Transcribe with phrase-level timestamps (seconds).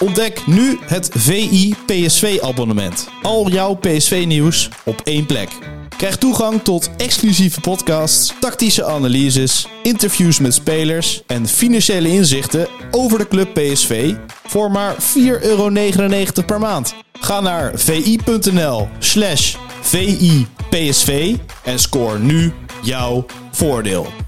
[0.00, 3.08] Ontdek nu het VI PSV abonnement.
[3.22, 5.48] Al jouw PSV nieuws op één plek.
[5.96, 13.28] Krijg toegang tot exclusieve podcasts, tactische analyses, interviews met spelers en financiële inzichten over de
[13.28, 14.14] club PSV
[14.46, 15.00] voor maar 4,99
[15.40, 15.70] euro
[16.46, 16.94] per maand.
[17.20, 22.52] Ga naar vi.nl slash VIPSV en scoor nu
[22.82, 24.27] jouw voordeel.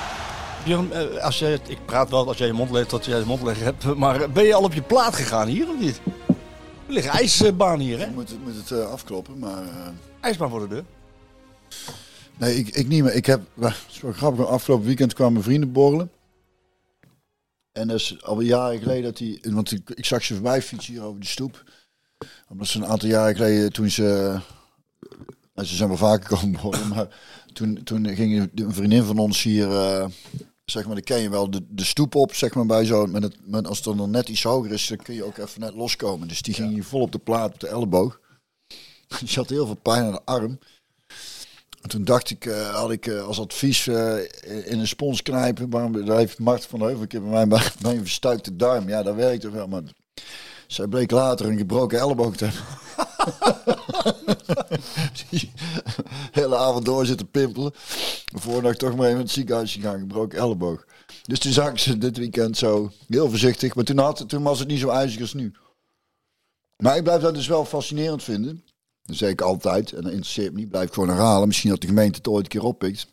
[0.63, 3.25] Björn, eh, als je, ik praat wel als jij je mond leegt tot jij de
[3.25, 3.83] mond leggen hebt.
[3.95, 6.01] Maar ben je al op je plaat gegaan hier of niet?
[6.87, 8.05] Er ligt ijsbaan hier, hè?
[8.05, 9.63] Ik moet, het- moet het eh, afkloppen, maar...
[9.63, 9.87] eh,
[10.21, 10.83] Ijsbaan voor de deur.
[12.37, 13.13] nee, ik, ik niet meer.
[13.13, 13.41] Ik heb...
[13.59, 16.11] Het is wel grappig, afgelopen weekend kwamen vrienden borrelen.
[17.71, 19.39] En dat is al jaren geleden dat hij...
[19.41, 21.63] Want ik, ik zag ze voorbij fietsen hier over de stoep.
[22.49, 24.37] Omdat ze een aantal jaren geleden, toen ze...
[25.53, 27.07] nou, ze zijn wel vaker komen borrelen, maar
[27.53, 29.71] toen, toen ging een vriendin van ons hier...
[29.71, 30.05] eh,
[30.65, 33.05] zeg maar, dan ken je wel de, de stoep op, zeg maar, bij zo.
[33.05, 35.59] Met het, met, als het dan net iets hoger is, dan kun je ook even
[35.59, 36.27] net loskomen.
[36.27, 38.19] Dus die ging hier vol op de plaat, op de elleboog.
[39.19, 40.59] Die had heel veel pijn aan de arm.
[41.81, 44.17] En toen dacht ik, eh, had ik eh, als advies eh,
[44.65, 45.69] in een spons knijpen.
[45.69, 48.89] Waarom, daar heeft Mart van Heuvel een keer bij mij een verstuikte duim.
[48.89, 49.81] Ja, dat werkte wel, maar
[50.71, 52.63] zij bleek later een gebroken elleboog te hebben.
[56.31, 57.71] Hele avond door zitten pimpelen.
[58.35, 60.85] Voordat ik toch maar even het ziekenhuis gegaan, gebroken elleboog.
[61.23, 63.75] Dus toen zag ik ze dit weekend zo heel voorzichtig.
[63.75, 65.51] Maar toen, had, toen was het niet zo ijzig als nu.
[66.77, 68.63] Maar ik blijf dat dus wel fascinerend vinden.
[69.03, 69.91] Dat zeg ik altijd.
[69.91, 70.69] En dat interesseert me niet.
[70.69, 71.47] Blijf gewoon herhalen.
[71.47, 73.07] Misschien dat de gemeente het ooit een keer oppikt.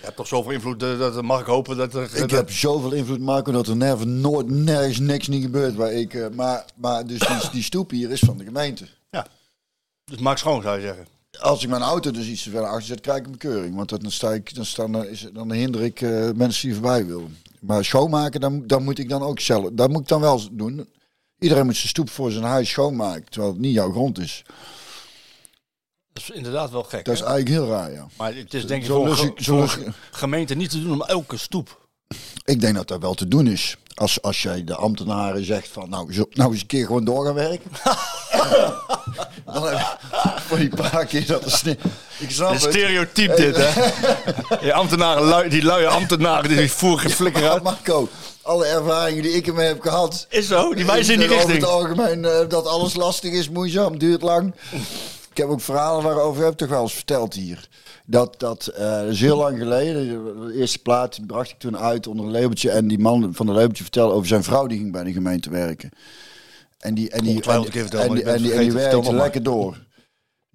[0.00, 2.16] Je hebt toch zoveel invloed, eh, dat mag ik hopen dat er...
[2.16, 5.74] Ik heb zoveel invloed maken dat er nergens, nooit, nergens niks niet gebeurt.
[5.74, 8.88] Waar ik, eh, maar, maar dus die, die stoep hier is van de gemeente.
[10.10, 11.06] Dus maak schoon, zou je zeggen.
[11.40, 13.76] Als ik mijn auto dus iets te ver achter zet, krijg ik een bekeuring.
[13.76, 17.06] Want dan, sta ik, dan, sta, dan, is, dan hinder ik eh, mensen die voorbij
[17.06, 17.38] willen.
[17.60, 19.68] Maar schoonmaken, dan, dan moet ik dan ook zelf.
[19.72, 20.88] Dat moet ik dan wel doen.
[21.38, 23.30] Iedereen moet zijn stoep voor zijn huis schoonmaken.
[23.30, 24.44] Terwijl het niet jouw grond is.
[26.12, 27.04] Dat is inderdaad wel gek.
[27.04, 27.26] Dat is hè?
[27.26, 28.06] eigenlijk heel raar, ja.
[28.16, 29.78] Maar het is denk ik voor, ge- ik- voor
[30.10, 31.78] gemeente niet te doen om elke stoep.
[32.44, 33.76] Ik denk dat dat wel te doen is.
[33.94, 37.24] Als, als jij de ambtenaren zegt van, nou, zo, nou eens een keer gewoon door
[37.24, 37.70] gaan werken.
[39.44, 41.76] dan heb je voor die paar keer dat sne-
[42.18, 42.60] Ik snap het.
[42.60, 43.70] stereotyp dit, hè?
[44.62, 47.62] Die ambtenaren, lui, die luie ambtenaren, die voeren geen flikker Ja, uit.
[47.62, 48.08] Marco,
[48.42, 50.26] alle ervaringen die ik ermee heb gehad.
[50.30, 51.60] Is zo, die wijzen in die Over richting.
[51.60, 54.54] het algemeen eh, dat alles lastig is, moeizaam, duurt lang.
[55.30, 57.68] Ik heb ook verhalen waarover heb ik toch wel eens verteld hier.
[58.06, 60.24] Dat, dat, eh, is heel lang geleden.
[60.46, 62.70] De eerste plaat die bracht ik toen uit onder een labeltje.
[62.70, 65.50] En die man van de labeltje vertelde over zijn vrouw die ging bij de gemeente
[65.50, 65.90] werken.
[66.78, 69.88] En die, en die, en die, en die, en die, en werkte lekker door.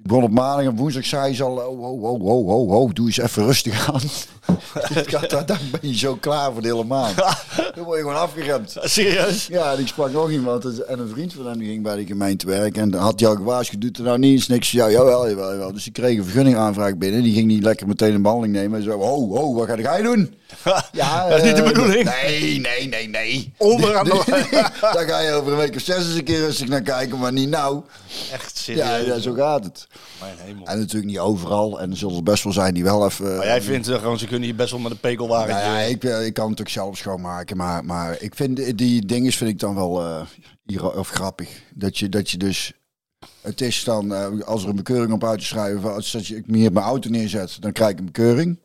[0.08, 3.06] Begon op maandag en woensdag zei ze al, oh, oh, oh, oh, oh, oh, doe
[3.06, 4.02] eens even rustig aan.
[5.46, 7.16] Dan ben je zo klaar voor de hele maand.
[7.76, 8.76] Dan word je gewoon afgeremd.
[8.82, 9.48] Serieus?
[9.48, 12.06] Ja, en ik sprak nog iemand en een vriend van hem die ging bij de
[12.06, 12.82] gemeente werken.
[12.82, 14.72] En had hij al gewaarschuwd, doet er nou niets, niks.
[14.72, 15.74] Ja, jawel, jawel, jawel.
[15.74, 17.24] Dus die kreeg een vergunningaanvraag binnen.
[17.24, 18.80] Die ging niet lekker meteen een behandeling nemen.
[18.80, 20.36] En zo, ho, ho, wat ga jij doen?
[20.92, 22.04] Ja, Dat is niet de eh, bedoeling.
[22.04, 23.54] Nee, nee, nee, nee.
[23.58, 24.06] Onderaan
[24.82, 27.34] Daar ga je over een week of zes eens een keer rustig naar kijken, maar
[27.34, 27.82] niet nou.
[28.32, 28.86] Echt serieus?
[28.86, 29.88] Ja, ja, zo gaat het.
[30.20, 30.66] Mijn hemel.
[30.66, 31.80] En natuurlijk niet overal.
[31.80, 33.36] En er zullen er best wel zijn die wel even...
[33.38, 35.64] Maar jij vindt uh, gewoon, ze kunnen hier best wel met een pekelwagentje...
[35.66, 39.06] Nou ja, ik, ben- ik kan het ook zelf schoonmaken, maar, maar ik vind die-
[39.06, 40.22] dingen vind ik dan wel eh,
[40.66, 41.50] iro- of grappig.
[41.74, 42.74] Dat je, dat je dus,
[43.42, 46.36] het is dan, eh, als er een bekeuring op uit te schrijven, als dat je,
[46.36, 48.60] ik me hier mijn auto neerzet, dan krijg ik een bekeuring.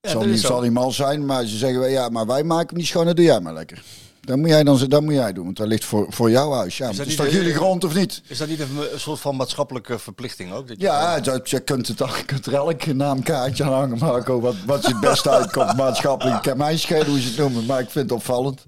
[0.00, 2.42] Ja, zal, dat niet, zal niet mal zijn, maar ze zeggen, wel, ja, maar wij
[2.42, 3.82] maken hem niet schoon, dat doe jij maar lekker.
[4.24, 6.76] Dat moet jij dan dat moet jij doen, want dat ligt voor, voor jouw huis.
[6.76, 8.22] Ja, Is dat is jullie grond of niet?
[8.26, 10.68] Is dat niet een, een soort van maatschappelijke verplichting ook?
[10.68, 13.98] Dat je Ja, dat, je kunt het dan, je kunt er elk naamkaartje aan hangen,
[13.98, 16.36] Marco, wat, wat je het beste uitkomt maatschappelijk.
[16.36, 18.66] Ik kan mij schelen hoe ze het noemen, maar ik vind het opvallend.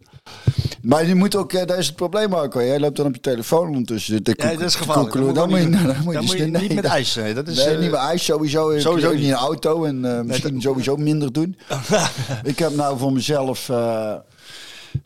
[0.83, 3.21] Maar je moet ook, eh, dat is het probleem Marco, jij loopt dan op je
[3.21, 4.23] telefoon ondertussen.
[4.23, 5.35] te Ja, dat is gevaarlijk.
[5.35, 7.15] Dan moet je, dan moet je, nee, niet met dat- ijs.
[7.15, 8.79] Nee, dat is, Nee, eh, niet met ijs sowieso.
[8.79, 11.57] sowieso niet in een auto en eh, misschien sowieso minder doen.
[12.43, 13.71] ik heb nou voor mezelf,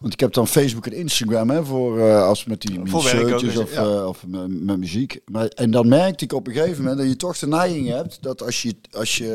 [0.00, 3.54] want ik heb dan Facebook en Instagram hè, voor eh, als met die Voor shirtjes
[3.54, 3.82] dus, of, ja.
[3.82, 5.20] eh, of met, muziek.
[5.30, 8.22] Maar, en dan merkte ik op een gegeven moment dat je toch de neiging hebt
[8.22, 9.32] dat als je, als je,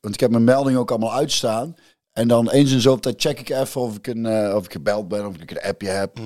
[0.00, 1.74] want ik heb mijn melding ook allemaal uitstaan.
[2.12, 4.72] En dan eens in zoveel tijd check ik even of ik, een, eh, of ik
[4.72, 6.18] gebeld ben, of ik een appje heb.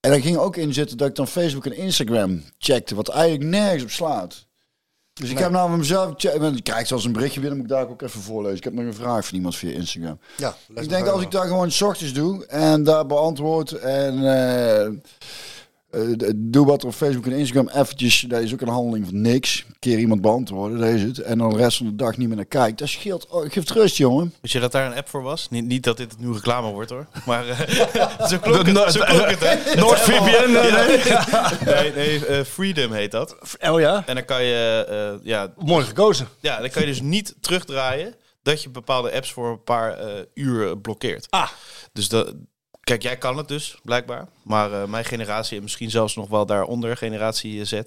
[0.00, 3.50] En daar ging ook in zitten dat ik dan Facebook en Instagram checkte, wat eigenlijk
[3.50, 4.46] nergens op slaat.
[5.20, 6.22] Dus ik heb nou mezelf,
[6.56, 8.56] ik krijg zelfs een berichtje binnen, moet ik daar ook even voorlezen.
[8.56, 10.18] Ik heb nog een vraag van iemand via Instagram.
[10.36, 14.88] Ja, Ik denk als ik daar gewoon s ochtends doe en daar beantwoord en eh,
[15.90, 19.20] eh, doe wat er op Facebook en Instagram eventjes, dat is ook een handeling van
[19.20, 19.64] niks.
[19.68, 21.18] Een keer iemand beantwoorden, dat is het.
[21.18, 22.78] En dan de rest van de dag niet meer naar kijkt.
[22.78, 24.34] Dat scheelt, oh, geeft rust jongen.
[24.40, 25.48] Weet je dat daar een app voor was?
[25.50, 27.06] Niet, niet dat dit nu reclame wordt hoor.
[27.26, 29.74] Maar eh, zo klonk het, zo klonk het hè.
[29.80, 30.50] NordVPN,
[31.10, 31.52] Ja.
[31.64, 33.36] Nee, nee eh, Freedom heet dat.
[33.60, 34.02] Oh ja?
[34.06, 36.28] En dan kan je, eh, ja, Mooi gekozen.
[36.40, 39.98] ja, dan kan je dus niet terugdraaien dat je bepaalde apps voor een paar
[40.34, 41.26] uur blokkeert.
[41.30, 41.48] Ah.
[41.92, 42.34] Dus dat,
[42.80, 44.28] kijk, jij kan het dus, blijkbaar.
[44.42, 47.80] Maar eh, mijn generatie en misschien zelfs nog wel daaronder, generatie Z,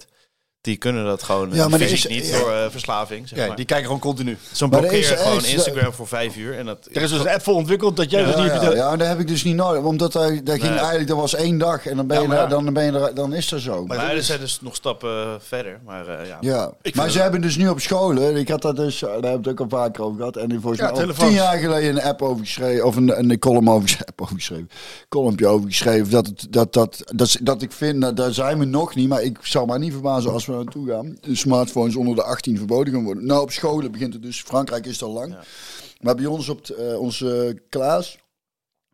[0.64, 2.38] die kunnen dat gewoon Ja, ja, maar er fysiek is- niet ja.
[2.38, 3.28] door eh, verslaving.
[3.28, 3.56] Zeg Ja, maar.
[3.56, 4.38] die kijken gewoon continu.
[4.52, 6.58] Zo'n Maar er blokkeer gewoon Instagram voor vijf uur.
[6.58, 8.62] En dat, Er is dus een app voor ontwikkeld dat jij Ja, dus niet...
[8.62, 9.82] ja, ja, dat heb ik dus niet nodig.
[9.82, 10.78] Omdat hij, dat ging Nee.
[10.78, 12.48] eigenlijk, dat was één dag en dan ben je, Ja, maar er- ja.
[12.48, 13.86] dan, ben je er, dan is dat zo.
[13.86, 15.80] maar er zijn dus nog stappen verder.
[15.84, 16.36] Maar eh, ja.
[16.40, 19.36] Ja, maar ze hebben dus nu op scholen, ik had dat dus, daar hebben we
[19.36, 22.22] het ook al vaker over gehad, en volgens Ja, mij tien jaar geleden een app
[22.22, 24.68] over geschreven, of een, een column over, app over geschreven,
[25.08, 28.58] columnje over geschreven, dat, het, dat, dat, dat, is- dat ik vind, dat, daar zijn
[28.58, 31.96] we nog niet, maar ik zou maar niet verbazen als we naartoe gaan, de smartphones
[31.96, 33.26] onder de 18 verboden gaan worden.
[33.26, 35.36] Nou, op scholen begint het dus, Frankrijk is het al lang,
[36.00, 38.18] maar bij ons op eh, onze Klaas,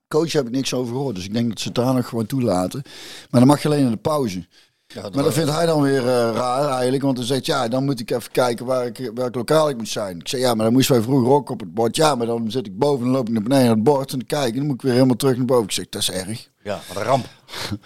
[0.08, 2.26] coach heb ik niks over gehoord, dus ik denk dat ze het daar nog gewoon
[2.26, 2.82] toelaten,
[3.30, 4.46] maar dan mag je alleen in de pauze.
[4.94, 7.02] Maar dat vindt hij dan weer eh, raar eigenlijk.
[7.02, 9.88] Want hij zegt, ja, dan moet ik even kijken waar ik, welk lokaal ik moet
[9.88, 10.18] zijn.
[10.18, 11.96] Ik zeg, ja, maar dan moesten wij vroeger ook op het bord.
[11.96, 14.12] Ja, maar dan zit ik boven en dan loop ik naar beneden naar het bord.
[14.12, 15.64] En dan kijk en dan moet ik weer helemaal terug naar boven.
[15.64, 16.50] Ik zeg, dat is erg.
[16.62, 17.26] Ja, wat een ramp.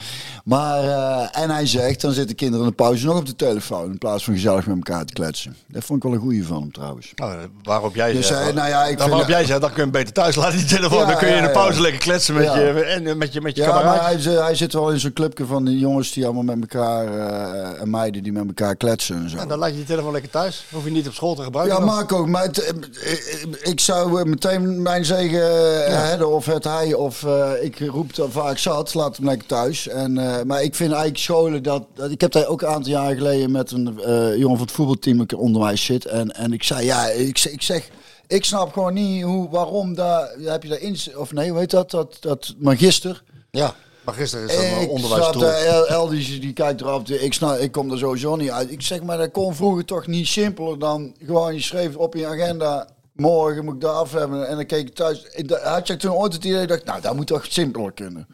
[0.45, 3.91] Maar, eh, en hij zegt, dan zitten kinderen in de pauze nog op de telefoon.
[3.91, 5.57] In plaats van gezellig met elkaar te kletsen.
[5.69, 7.13] Dat vond ik wel een goeie van hem trouwens.
[7.17, 8.41] Nou, waarop jij Dus zegt...
[8.43, 10.35] hij- nou ja, ik dan vind- waarop jij zegt, dan kun je hem beter thuis
[10.37, 10.99] laten, die telefoon.
[10.99, 11.81] Ja, dan kun je in de pauze ja.
[11.83, 13.97] lekker kletsen met je, en, eh, met je, met je Ja, kameraad.
[13.97, 16.61] maar hij, zit- hij zit wel in zo'n clubje van die jongens die allemaal met
[16.61, 17.07] elkaar...
[17.07, 19.37] eh, en meiden die met elkaar kletsen en zo.
[19.37, 20.65] En dan laat je die telefoon lekker thuis.
[20.73, 21.75] Hoef je niet op school te gebruiken.
[21.79, 21.95] Ja, dan.
[21.95, 25.41] Marco, maar het, eh, ik zou eh, meteen mijn zegen
[25.87, 29.47] eh, hebben, of het hij, of eh, ik roep dat vaak zat, laat hem lekker
[29.47, 29.89] thuis.
[29.89, 32.93] En, eh, maar ik vind eigenlijk scholen dat, dat ik heb daar ook een aantal
[32.93, 36.05] jaren geleden met een eh, jongen van het voetbalteam in onderwijs zit.
[36.07, 37.89] En, en ik zei, ja, ik, zeg- ik zeg,
[38.27, 41.71] ik snap gewoon niet hoe, waarom daar, heb je daar in, of nee, hoe heet
[41.71, 43.23] dat, dat, dat magister.
[43.51, 43.75] Ja,
[44.05, 45.41] maar gisteren is dat een Ik onderwijsstoel.
[45.43, 47.09] snap, eh, El die, die kijkt eraf.
[47.09, 48.71] Ik, snap, ik kom er sowieso niet uit.
[48.71, 52.27] Ik zeg maar, dat kon vroeger toch niet simpeler dan gewoon je schreef op je
[52.27, 52.89] agenda.
[53.15, 54.49] Morgen moet ik daar af hebben.
[54.49, 55.27] En dan keek ik thuis.
[55.63, 58.27] Had je toen ooit het idee, dacht, nou, dat moet toch simpeler kunnen.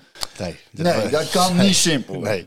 [0.70, 2.18] Nee, dat kan niet simpel.
[2.20, 2.46] Nee.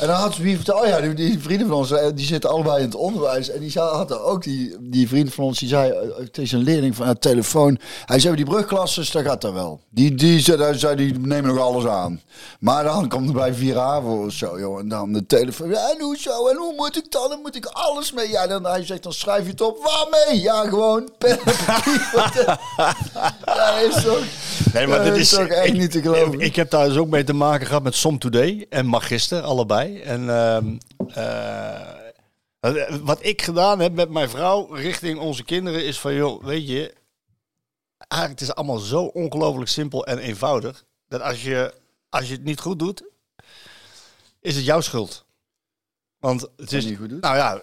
[0.00, 2.26] En dan had ze wie verteld, oh ja, die, die vrienden van ons, eh, die
[2.26, 3.50] zitten allebei in het onderwijs.
[3.50, 6.58] En die zei- had er ook die, die vriend van ons, die zei eh, tegen
[6.58, 7.78] een leerling van het telefoon.
[8.06, 9.80] Hij zei, die brugklasses, dat gaat dat wel.
[9.90, 12.20] Die, die, zei, zei, die nemen nog alles aan.
[12.60, 14.78] Maar dan komt er bij vier avond of zo, joh.
[14.78, 16.46] En dan de telefoon, ja, en hoezo?
[16.48, 17.28] En hoe moet ik dan?
[17.28, 18.28] Dan moet ik alles mee.
[18.30, 19.78] Ja, dan, hij zegt, dan schrijf je het op.
[19.82, 20.40] Waarmee?
[20.42, 21.38] Ja, gewoon pen
[23.46, 24.24] ja, is toch...
[24.72, 26.32] Nee, maar dit dat is toch echt niet te geloven.
[26.32, 29.42] Ik, ik heb daar dus ook mee te maken gehad met Som Today en Magister,
[29.42, 30.00] allebei.
[30.00, 30.76] En ehm,
[31.14, 36.68] eh, wat ik gedaan heb met mijn vrouw richting onze kinderen is van, joh, weet
[36.68, 36.94] je,
[38.08, 41.74] eigenlijk het is allemaal zo ongelooflijk simpel en eenvoudig dat als je,
[42.08, 43.02] als je het niet goed doet,
[44.40, 45.26] is het jouw schuld.
[46.20, 47.20] Want het is niet goed doet?
[47.20, 47.60] Nou ja,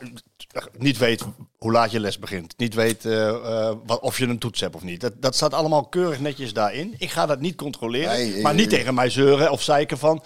[0.77, 1.25] niet weet
[1.57, 2.57] hoe laat je les begint.
[2.57, 5.01] Niet weet eh, eh, wat, of je een toets hebt of niet.
[5.01, 6.95] Dat, dat staat allemaal keurig netjes daarin.
[6.97, 8.17] Ik ga dat niet controleren.
[8.17, 10.23] Nee, maar niet tegen mij zeuren of zeiken van...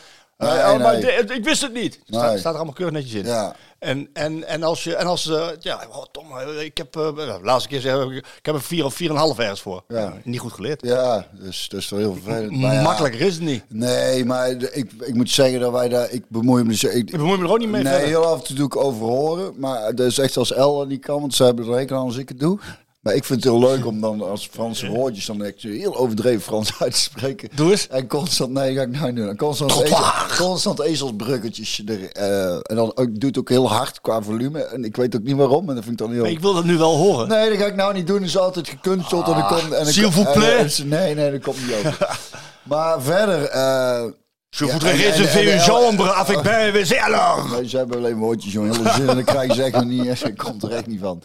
[0.47, 0.97] Nee, oh, maar
[1.33, 1.93] ik wist het niet.
[1.93, 3.25] Het staat, staat er allemaal keurig netjes in.
[3.25, 3.55] Ja.
[3.79, 7.39] En, en, en als je, en als, eh, ja, oh, Tom, eh, ik heb, de
[7.43, 9.83] laatste keer zeggen, ik heb een 4 of 4,5 ergens voor.
[9.87, 10.13] Ja.
[10.23, 10.81] Niet goed geleerd.
[10.85, 12.51] Ja, dus dat is wel heel vervelend.
[12.51, 13.63] Maar ja, Makkelijker is het niet.
[13.67, 16.11] Nee, maar ik, ik moet zeggen dat wij daar...
[16.11, 16.83] Ik bemoei me dus...
[16.83, 18.09] Ik, Ik bemoei me er ook niet mee nee, verder.
[18.09, 19.53] heel af en toe doe ik over horen.
[19.57, 22.17] Maar dat is echt als El niet kan, want ze hebben er rekening aan als
[22.17, 22.59] ik het doe.
[22.99, 26.41] Maar ik vind het heel leuk om dan als Franse woordjes dan echt heel overdreven
[26.41, 27.49] Frans uit te spreken.
[27.55, 27.87] Doe eens.
[27.87, 29.29] En constant, nee, ga ik nou doen.
[29.29, 29.97] En Constant, ezel,
[30.37, 31.81] constant ezelsbruggetjes.
[31.85, 34.63] Er, eh, en dan ook, doe het ook heel hard qua volume.
[34.63, 35.69] En ik weet ook niet waarom.
[35.69, 36.21] En dat vind ik dan heel...
[36.21, 37.27] Maar ik wil dat nu wel horen.
[37.27, 38.19] Nee, dat ga ik nou niet doen.
[38.19, 39.27] Dat is altijd gekunsteld.
[39.27, 40.85] en dan komt, en dan s'il komt- vous plaît.
[40.87, 42.19] nee, nee, dat komt niet over.
[42.63, 43.43] maar verder...
[43.43, 44.03] eh,
[44.49, 47.51] Je voudrais réserver une chambre avec et wc alors.
[47.51, 48.73] Nee, ze hebben alleen woordjes, jongen.
[48.73, 50.17] Zin en dan krijg je ze echt niet.
[50.17, 51.21] Ze komt er echt niet van.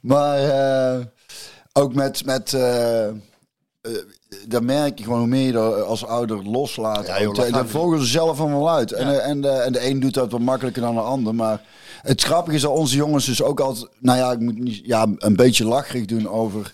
[0.00, 1.04] Maar eh,
[1.72, 2.24] ook met...
[2.24, 3.06] met eh,
[4.46, 7.06] dan merk je gewoon hoe meer je er als ouder loslaat.
[7.06, 8.92] Ja, joh, de- ze zelf allemaal uit.
[8.92, 11.34] En, en, de, en de een doet dat wat makkelijker dan de ander.
[11.34, 11.60] Maar
[12.02, 13.90] het grappige is dat onze jongens dus ook altijd...
[13.98, 14.80] Nou ja, ik moet niet...
[14.84, 16.72] Ja, een beetje lacherig doen over...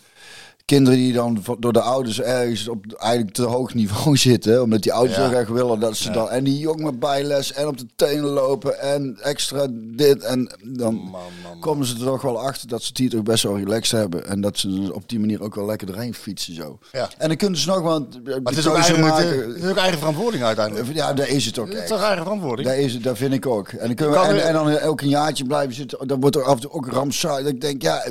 [0.64, 4.62] kinderen die dan door de ouders ergens op eigenlijk te hoog niveau zitten.
[4.62, 5.22] Omdat die ouders Ja.
[5.22, 6.30] heel graag willen dat ze dan...
[6.30, 10.22] En die jongen bijles en op de tenen lopen en extra dit.
[10.22, 11.16] En dan
[11.60, 14.26] komen ze er toch wel achter dat ze het hier toch best wel relaxed hebben.
[14.26, 16.78] En dat ze dus op die manier ook wel lekker erheen fietsen zo.
[16.92, 17.08] Ja.
[17.18, 18.00] En dan kunnen ze nog wel...
[18.00, 20.92] Maar het is, ook eigen, het is ook eigen verantwoording uiteindelijk.
[20.94, 22.68] Ja, daar is het ook Het is toch eigen verantwoording?
[22.68, 23.68] Daar, is het, daar vind ik ook.
[23.68, 26.08] En dan, kunnen we, en, dan ook een jaartje blijven zitten.
[26.08, 27.46] Dan wordt er af en toe ook rampzalig.
[27.46, 28.04] Ik denk, ja,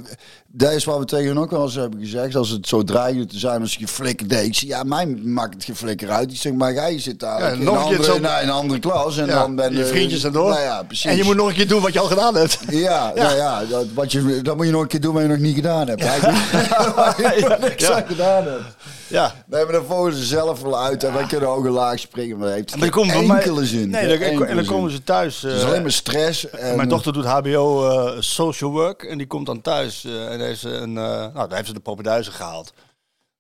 [0.48, 2.36] dat is wat we tegen ook wel eens hebben gezegd.
[2.44, 4.58] Als het zo dreigend te zijn, als je geflikker deed.
[4.60, 6.32] Ja, mij maakt het geflikker uit.
[6.32, 8.80] Ik zeg, maar jij zit daar Ja, in, nog een andere, zo- in een andere
[8.80, 9.18] klas.
[9.18, 10.50] En Ja, dan ben je vriendjes zijn door.
[10.50, 11.06] Nou ja, precies.
[11.12, 12.58] En je moet nog een keer doen wat je al gedaan hebt.
[12.70, 15.28] Ja, Nou ja dat, wat je, dat moet je nog een keer doen wat je
[15.28, 16.02] nog niet gedaan hebt.
[16.02, 16.38] Eigenlijk.
[16.96, 17.96] Wat je nog niks Ja.
[17.96, 18.64] aan gedaan hebt.
[19.14, 19.34] Ja.
[19.48, 21.04] Nee, maar dan volgen ze zelf wel uit.
[21.04, 22.38] En wij kunnen ook een laag springen.
[22.38, 23.90] Maar dat heeft En dan mij- enkele zin.
[23.90, 25.42] Nee, dan, en dan komen ze thuis.
[25.42, 26.50] Het is eh, alleen maar stress.
[26.50, 30.40] En, Mijn dochter doet HBO eh, social work en die komt dan thuis eh, en
[30.40, 32.74] heeft ze een, nou, daar heeft ze de poppenduizen gehaald.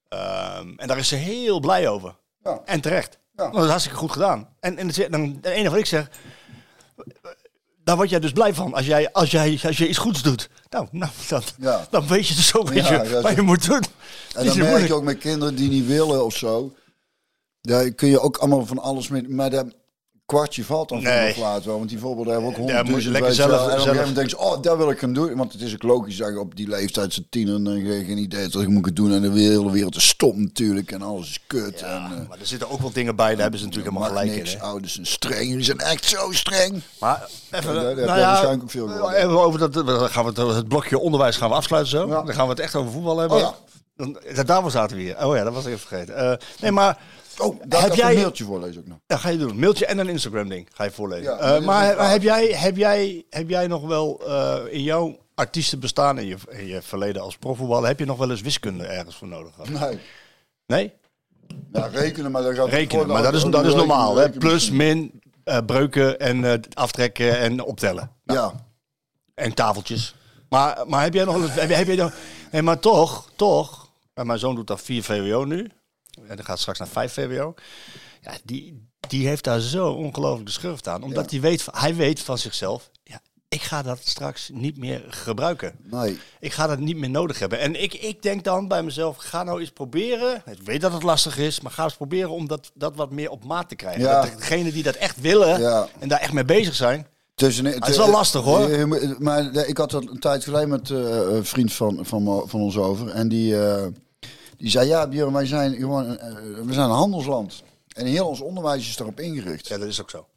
[0.07, 2.15] Ehm, en daar is ze heel blij over.
[2.43, 2.61] Ja.
[2.65, 3.19] En terecht.
[3.35, 3.43] Ja.
[3.43, 4.47] Want dat is hartstikke goed gedaan.
[4.59, 6.09] En, en dan, dan, het enige wat ik zeg,
[7.83, 10.49] daar word jij dus blij van als jij, als jij, als je iets goeds doet.
[10.69, 11.87] Nou, nou dat, Ja.
[11.89, 13.81] dan weet je dus zo weet Ja, je, wat je moet doen.
[14.35, 14.87] En dan merk moeilijk.
[14.87, 16.73] je ook met kinderen die niet willen of zo.
[17.61, 19.29] Daar kun je ook allemaal van alles mee.
[19.29, 19.65] Maar dat
[20.25, 21.19] kwartje valt dan Nee.
[21.19, 21.39] nee.
[21.39, 21.77] laat wel.
[21.77, 22.95] Want die voorbeelden hebben ook honderdduizend.
[22.95, 23.57] moet je lekker wel.
[23.57, 25.35] zelf- En op een gegeven moment denk je, oh, dat wil ik gaan doen.
[25.35, 28.05] Want het is ook logisch dat je op die leeftijd, ze tien en dan geen
[28.05, 29.11] geen idee dat ik moet het doen.
[29.13, 30.91] En de hele wereld is stom natuurlijk.
[30.91, 31.81] En alles is kut.
[31.81, 34.35] en, eh, Maar er zitten ook wel dingen bij, daar hebben ze natuurlijk helemaal gelijk
[34.35, 34.53] niks.
[34.53, 34.59] in.
[34.59, 34.63] Hè?
[34.65, 35.51] Ouders zijn streng.
[35.53, 36.81] Die zijn echt zo streng.
[36.99, 39.15] Maar even, Ja, daar nou ja, waarschijnlijk ook veel gehoord.
[39.15, 42.07] even over dat, dan gaan we het, het blokje onderwijs gaan we afsluiten zo.
[42.07, 42.21] Ja.
[42.21, 43.37] Dan gaan we het echt over voetbal hebben.
[43.37, 44.43] Oh ja.
[44.43, 45.25] Daarvoor zaten we hier.
[45.25, 46.15] Oh ja, dat was ik even vergeten.
[46.17, 46.97] Eh, nee, maar
[47.37, 48.15] Oh, daar Heb heb jij- jij...
[48.15, 48.97] een mailtje voorlezen ook nog.
[49.07, 49.59] ja, ga je doen.
[49.59, 51.23] Mailtje en een Instagram ding ga je voorlezen.
[51.23, 56.17] Ja, Eh, maar heb, jij, heb, jij, heb jij nog wel eh, in jouw artiestenbestaan,
[56.19, 59.27] in je, in je verleden als profvoetballer, heb je nog wel eens wiskunde ergens voor
[59.27, 59.69] nodig gehad?
[59.89, 59.99] Nee.
[60.67, 60.93] Nee?
[61.71, 64.15] Ja, rekenen, maar dat gaat Rekenen, maar dat is, dat is rekenen- normaal.
[64.15, 64.29] Hè?
[64.29, 68.11] Plus, min, eh, breuken en aftrekken en optellen.
[68.23, 68.53] Ja.
[69.35, 70.15] En tafeltjes.
[70.49, 71.55] Maar, maar heb jij nog...
[71.55, 72.13] Heb, heb je nog
[72.51, 73.89] nee, maar toch, toch...
[74.13, 75.69] en mijn zoon doet dan 4 VWO nu.
[76.27, 77.53] En dan gaat straks naar 5 VWO.
[78.21, 81.03] Ja, die, die heeft daar zo ongelooflijk de schurft aan.
[81.03, 82.89] Omdat hij, weet, hij weet van zichzelf...
[83.03, 85.75] Ja, ik ga dat straks niet meer gebruiken.
[85.83, 86.19] Nee.
[86.39, 87.59] Ik ga dat niet meer nodig hebben.
[87.59, 90.41] En ik, ik denk dan bij mezelf, ga nou eens proberen.
[90.45, 93.29] Ik weet dat het lastig is, maar ga eens proberen om dat, dat wat meer
[93.29, 94.01] op maat te krijgen.
[94.01, 94.21] Ja.
[94.21, 95.87] Dat degenen die dat echt willen Ja.
[95.99, 97.07] en daar echt mee bezig zijn.
[97.35, 98.87] Tussen, het is wel lastig, hoor.
[98.87, 100.97] Moet- Maar nee, ik had dat een tijd geleden met eh,
[101.35, 103.09] een vriend van, van, van ons over.
[103.09, 103.85] En die, eh,
[104.63, 106.33] die zei, ja Björn, wij zijn gewoon eh,
[106.65, 107.63] we zijn een handelsland.
[107.93, 109.67] En heel ons onderwijs is daarop ingericht.
[109.67, 110.27] Ja, dat is ook zo.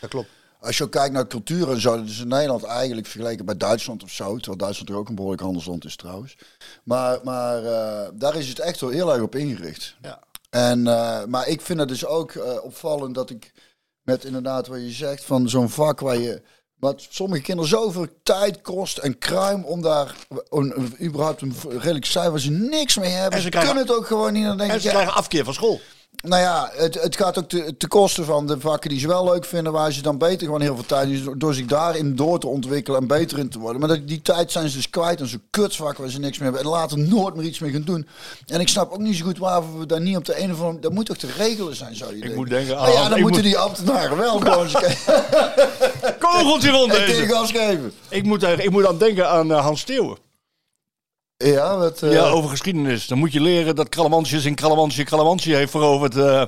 [0.00, 0.28] Dat klopt.
[0.60, 3.56] Als je ook kijkt naar cultuur en zo, dat is in Nederland eigenlijk vergeleken bij
[3.56, 4.36] Duitsland of zo.
[4.36, 6.36] Terwijl Duitsland er ook een behoorlijk handelsland is trouwens.
[6.84, 9.96] Maar, maar eh, daar is het echt wel heel erg op ingericht.
[10.02, 10.22] Ja.
[10.50, 13.52] En, eh, maar ik vind het dus ook eh, opvallend dat ik
[14.02, 16.42] met inderdaad wat je zegt van zo'n vak waar je...
[16.84, 20.14] Wat sommige kinderen zoveel tijd kost en kruim om daar
[20.50, 23.30] een, een- überhaupt een redelijk cijfer ze niks mee hebben.
[23.32, 24.44] En ze ze krijgen- kunnen het ook gewoon niet.
[24.44, 25.80] Dan denk En ik, ze ja, krijgen afkeer van school.
[26.22, 29.24] Nou ja, het, het gaat ook te, te kosten van de vakken die ze wel
[29.24, 32.38] leuk vinden, waar ze dan beter gewoon heel veel tijd in door zich daarin door
[32.38, 33.80] te ontwikkelen en beter in te worden.
[33.80, 36.46] Maar dat, die tijd zijn ze dus kwijt en zo'n kutvak waar ze niks meer
[36.52, 38.06] hebben en later nooit meer iets mee gaan doen.
[38.46, 40.60] En ik snap ook niet zo goed waarvoor we daar niet op de een of
[40.60, 42.38] andere dat moet toch te regelen zijn, zou je denken.
[42.38, 44.74] moet denken Nou ja, aan- dan ik moeten moet- die ambtenaren wel gewoon eens
[46.18, 47.46] Kogeltje rond een keer deze.
[47.46, 47.92] geven.
[48.08, 50.16] Ik moet, ik moet aan denken aan eh, Hans Steeuwen.
[51.52, 53.06] Ja, wat, eh, Ja, over geschiedenis.
[53.06, 56.16] Dan moet je leren dat Kralemansjes in Kralemansje Kralemansje heeft veroverd.
[56.16, 56.40] eh,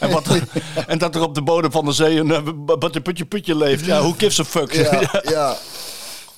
[0.00, 0.26] en, wat
[0.86, 3.84] en dat er op de bodem van de zee een uh, putje putje leeft.
[3.84, 4.72] Ja, who gives a fuck?
[4.72, 5.00] ja,
[5.30, 5.56] Ja.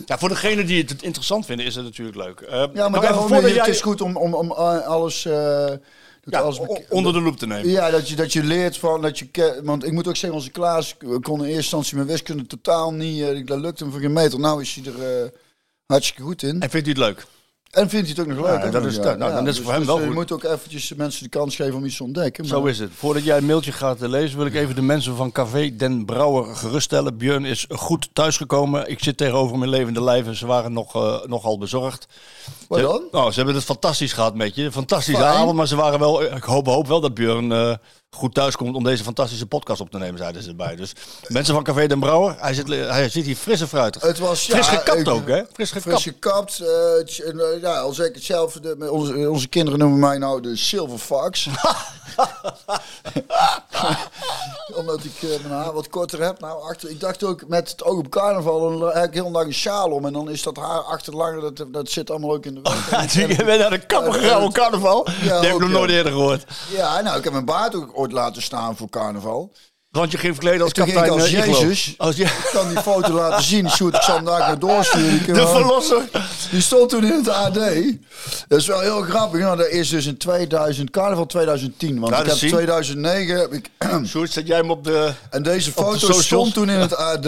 [0.07, 0.19] ja.
[0.19, 2.41] Voor degenen die het interessant vinden is het natuurlijk leuk.
[2.41, 5.25] Eh, ja, maar daarom, voordat het jij- is goed om, om, om eh, alles...
[5.25, 5.67] eh,
[6.25, 6.51] ja,
[6.89, 7.71] onder de loep te nemen.
[7.71, 9.61] Ja, dat je, dat je leert van dat je.
[9.65, 13.23] Want ik moet ook zeggen, onze Klaas kon in eerste instantie mijn wiskunde totaal niet.
[13.23, 14.41] eh, dat lukte hem voor geen meter.
[14.41, 15.29] Nou is hij er eh,
[15.87, 16.61] hartstikke goed in.
[16.61, 17.27] En vindt u het leuk?
[17.71, 18.63] En vindt hij het ook nog leuk.
[18.65, 19.15] Ja, dat is ja.
[19.15, 20.07] Nou, dan is dus- voor hem dus, wel goed.
[20.07, 22.45] Je moet ook eventjes mensen de kans geven om iets te ontdekken.
[22.47, 22.91] Zo is het.
[22.95, 26.05] Voordat jij een mailtje gaat eh, lezen, wil ik even de mensen van Café Den
[26.05, 27.17] Brouwer geruststellen.
[27.17, 28.91] Björn is goed thuisgekomen.
[28.91, 32.07] Ik zit tegenover mijn levende lijf en ze waren nog, eh, nogal bezorgd.
[32.69, 33.03] Wat Ze- dan?
[33.23, 34.73] Oh, ze hebben het fantastisch gehad met je.
[34.73, 36.23] Fantastische avond, maar ze waren wel...
[36.23, 37.75] Ik hoop, hoop wel dat Björn eh,
[38.17, 40.77] goed thuis komt om deze fantastische podcast op te nemen, zeiden ze erbij.
[40.77, 40.93] Dus
[41.27, 44.03] mensen van Café Den Brouwer, hij zit, hij zit hier fris en fruitig.
[44.03, 45.43] Het was Fris ja, gekapt ik- ook, hè?
[45.53, 46.01] Fris gekapt.
[46.01, 46.61] Fris gekapt.
[46.61, 46.99] eh,
[47.29, 48.53] eh, ja, al zeg ik het zelf.
[48.53, 51.49] De, met onze, onze kinderen noemen mij nou de Silver Fox.
[54.75, 56.41] omdat ik eh, mijn haar wat korter heb.
[56.41, 59.47] Nou, achter, ik dacht ook met het oog op carnaval, dan heb ik heel lang
[59.47, 60.05] een sjaal om.
[60.07, 62.61] En dan is dat haar achter langer, dat, dat zit allemaal ook in de
[62.91, 63.13] weg.
[63.13, 65.07] Je bent naar de kapper gegaan op carnaval.
[65.23, 65.77] Ja, dat heb ik nog ja.
[65.77, 66.45] nooit eerder gehoord.
[66.71, 69.53] Ja, nou, ik heb mijn baard ook ooit laten staan voor carnaval.
[69.91, 71.47] Want je ging verkleden als kapitein als eh.
[71.47, 71.95] Jezus.
[71.97, 73.71] Als je, Ik kan die foto laten zien.
[73.71, 75.35] Sjoerd, ik zal hem daar maar doorsturen.
[75.35, 76.03] De verlosser.
[76.51, 77.55] Die stond toen in het AD.
[78.49, 79.41] Dat is wel heel grappig.
[79.41, 82.01] Nou, dat is dus in 2000, carnaval 2010.
[82.01, 82.51] Want Laat ik heb eens zien.
[82.51, 83.71] 2009 heb ik
[84.07, 85.13] Sjoerd, zet jij hem op de...
[85.31, 87.27] En deze de foto stond toen in het AD.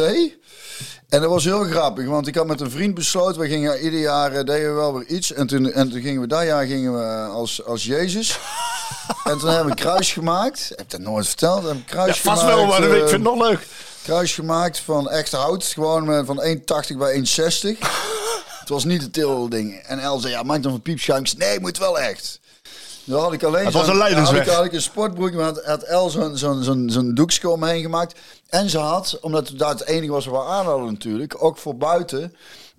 [1.09, 4.01] En dat was heel grappig, want ik had met een vriend besloten, we gingen ieder
[4.01, 5.33] jaar eh, deden we wel weer iets.
[5.33, 8.39] En toen, en toen gingen we dat jaar gingen we eh, als, als Jezus.
[9.25, 10.69] En toen hebben we een kruis gemaakt.
[10.69, 11.63] Heb ik dat nooit verteld?
[11.63, 13.67] Heb ik een kruis Ja, vast gemaakt, wel, maar ik eh, vind het nog leuk.
[14.03, 15.65] kruis gemaakt van echt hout.
[15.65, 17.79] Gewoon met- van 1,80 bij 1,60.
[18.61, 19.75] het was niet het til ding.
[19.75, 21.23] En El zei, ja, maak dan van piepschuim.
[21.37, 22.41] Nee, moet wel echt.
[23.05, 24.39] Dan had ik alleen Het was een lijdensweg.
[24.39, 27.49] Had ik, had ik een sportbroek, maar had, had El zo'n zo'n zo'n zo'n doekje
[27.49, 28.19] omheen gemaakt.
[28.49, 31.59] En ze had, omdat het daar het enige was wat we aan hadden natuurlijk, ook
[31.59, 32.35] voor buiten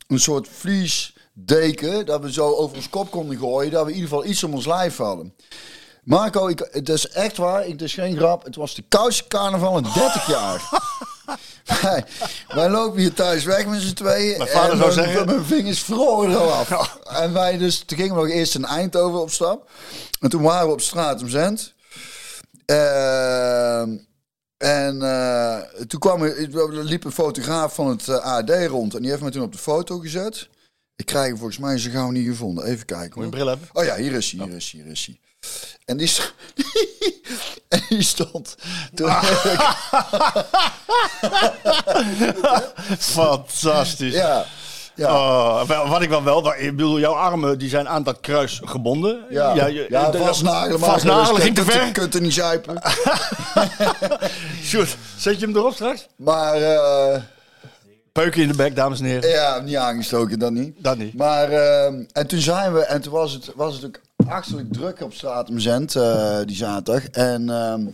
[0.07, 4.09] een soort vliesdeken dat we zo over ons kop konden gooien, dat we in ieder
[4.09, 5.33] geval iets om ons lijf hadden.
[6.03, 8.43] Marco, ik, het is echt waar, het is geen grap.
[8.43, 10.69] Het was de koudste carnaval in 30 jaar.
[11.81, 12.05] wij,
[12.47, 14.37] wij lopen hier thuis weg met z'n tweeën.
[14.37, 16.97] Mijn vader en zou mijn- zeggen- Mijn vingers vroren er al af.
[17.09, 19.69] En wij dus, toen gingen we nog eerst in Eindhoven op stap.
[20.19, 21.73] En toen waren we op straat om Zend.
[22.65, 23.97] Ehm,
[24.57, 28.95] en eh, toen kwam er, er liep een fotograaf van het eh, AD rond.
[28.95, 30.49] En die heeft me toen op de foto gezet.
[30.95, 32.65] Ik krijg hem volgens mij zo gauw niet gevonden.
[32.65, 33.07] Even kijken.
[33.07, 33.29] Moet je hoor.
[33.31, 33.69] bril hebben?
[33.73, 35.19] Oh ja, hier is hij, hier is hij, hier is hij.
[35.85, 36.33] En die, st-
[37.69, 38.55] en die stond...
[38.93, 39.11] Toen,
[42.99, 44.13] Fantastisch.
[44.13, 44.45] ja,
[44.95, 45.13] ja.
[45.13, 48.61] Oh, wel, wat ik wel wel, ik bedoel, jouw armen die zijn aan dat kruis
[48.63, 49.25] gebonden.
[49.29, 50.79] Ja, ja, je- de- vastnagelen.
[50.79, 51.91] Vastnagelen dus ging te kunt- ver.
[51.91, 52.81] kunt er niet zuipen.
[54.63, 56.07] Sjoerd, zet je hem erop straks?
[56.15, 57.21] Maar eh,
[58.11, 59.29] Peuken in de bek, dames en heren.
[59.29, 60.73] ja, niet aangestoken, dat niet.
[60.77, 61.13] Dat niet.
[61.13, 65.01] Maar, eh, en toen zijn we, en toen was het, was het ook achterlijk druk
[65.01, 65.91] op straat om Zend,
[66.45, 67.05] die zaterdag.
[67.05, 67.85] En, ehm,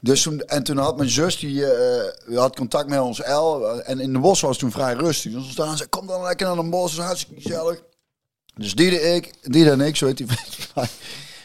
[0.00, 3.82] dus toen, en toen had mijn zus, die eh, had contact met ons El.
[3.82, 5.32] En in de bos was het toen vrij rustig.
[5.32, 7.82] Dus we staan zei, kom dan lekker naar een bos, dat is hartstikke gezellig.
[8.54, 10.26] Dus die en ik, die en ik, zo heet die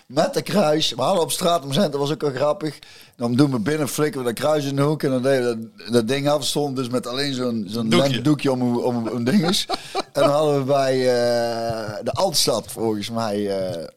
[0.07, 0.93] met de kruis.
[0.93, 2.79] We hadden op straat om dat was ook wel grappig.
[3.15, 5.69] Dan doen we binnen, flikken we dat kruis in de hoek en dan deden we
[5.83, 6.45] dat, dat ding af.
[6.45, 8.21] Stond dus met alleen zo'n zo'n Doekje.
[8.21, 9.65] doekje om, een- om dinges.
[9.93, 13.87] en dan hadden we bij eh, de Altstad, volgens mij, eh,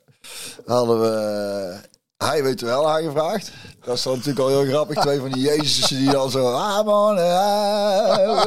[0.67, 1.89] hadden we...
[2.17, 3.51] Hij weet wel aangevraagd.
[3.85, 4.99] Dat is dan natuurlijk al heel grappig.
[5.03, 6.39] Twee van die Jezusen die dan zo...
[6.79, 8.39] I'm on hell."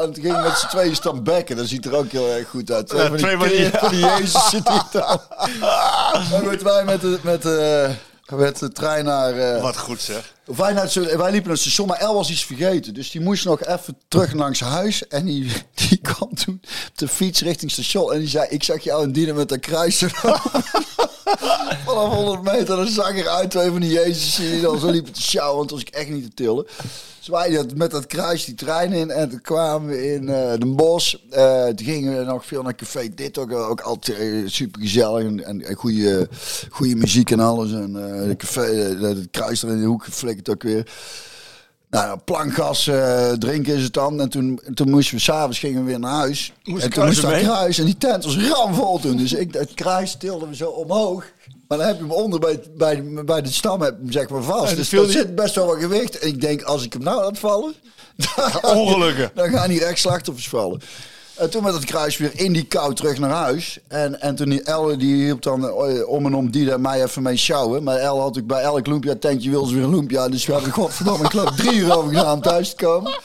[0.00, 1.56] En toen ging met z'n tweeën staan bekken.
[1.56, 2.86] Dat ziet er ook heel erg goed uit.
[2.88, 5.20] Twee Ja, van die, twee van die- van die Jezusen die dan...
[6.50, 7.90] En wij met de, met, de,
[8.30, 9.38] met de trein naar...
[9.54, 10.32] eh, Wat goed zeg.
[10.44, 12.94] wij, naar het, wij liepen naar het station, maar El was iets vergeten.
[12.94, 15.08] Dus die moest nog even terug langs huis.
[15.08, 15.52] En die,
[15.88, 18.12] die kwam toen op de fiets richting het station.
[18.12, 20.02] En die zei, ik zag jou in dienen met een kruis.
[21.86, 25.12] Vanaf 100 meter, dan zag ik eruit twee van die Jezus die dan zo liepen
[25.12, 25.56] te sjouwen.
[25.56, 26.66] Want was ik echt niet te tillen.
[27.24, 29.10] Dus dat, met dat kruis die trein in.
[29.10, 31.14] En toen kwamen we in eh Den Bosch.
[31.30, 33.38] Eh, toen gingen we nog veel naar Café Dit.
[33.38, 35.24] Ook, ook altijd super gezellig.
[35.24, 36.28] En, en, goede,
[36.70, 37.72] goede muziek en alles.
[37.72, 40.90] En eh de café, eh, het kruis er in de hoek geflikkerd ook weer.
[41.90, 44.20] Nou, plankgas eh, drinken is het dan.
[44.20, 46.52] En toen, toen moesten we s'avonds gingen we weer naar huis.
[46.64, 47.78] Moest en toen moest dat kruis.
[47.78, 49.16] En die tent was ramvol toen.
[49.16, 51.24] Dus ik, het kruis tilden we zo omhoog.
[51.68, 54.42] Maar dan heb je hem onder bij, bij, bij de stam heb hem zeg maar
[54.42, 54.66] vast.
[54.66, 56.18] dan dus er die- zit best wel wat gewicht.
[56.18, 57.74] En ik denk, als ik hem nou laat vallen...
[58.62, 59.30] Ongelukken.
[59.34, 60.80] Dan gaan hier echt slachtoffers vallen.
[61.40, 63.78] En toen met het kruis weer in die kou terug naar huis.
[63.88, 67.02] En, en toen die Elle, die hielp dan eh, om en om die en mij
[67.02, 67.82] even mee sjouwen.
[67.82, 70.28] Maar Elle had ik bij elk lumpia tentje wil ze weer een lumpia.
[70.28, 73.20] Dus we hebben godverdomme ik drie uur over gedaan om thuis te komen.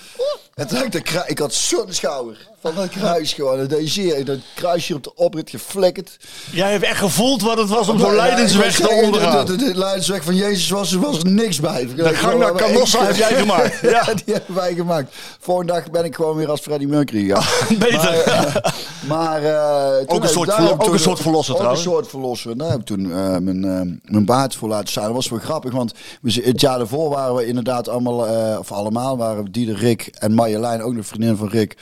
[0.54, 3.58] En toen had ik kruis, ik had zo'n schouder van dat kruis gewoon.
[3.58, 4.26] Dat deed zeer.
[4.26, 6.18] Dat kruisje op de oprit geflikkerd.
[6.52, 9.46] Jij hebt echt gevoeld wat het was om zo'n Ja, leidensweg te ondergaan.
[9.46, 11.88] De, de, de leidensweg van Jezus was, was er niks bij.
[11.96, 13.80] De gang naar Canossa heb jij gemaakt.
[13.86, 13.90] Ja.
[14.06, 15.16] Ja, die hebben wij gemaakt.
[15.40, 17.78] Volgende dag ben ik gewoon weer als Freddie Mercury gegaan.
[17.80, 18.62] Beter.
[19.08, 21.86] Maar, eh, toen Ook een soort daar ook toen- een soort verlosser ook trouwens.
[21.86, 22.58] een soort verlosser.
[22.58, 25.04] Daar heb ik toen eh, mijn, eh, mijn baard voor laten staan.
[25.04, 28.72] Dat was wel grappig, want we, het jaar daarvoor waren we inderdaad allemaal, eh, of
[28.72, 31.76] allemaal, waren Dieder, Rick en Marjolein, ook nog vriendin van Rick.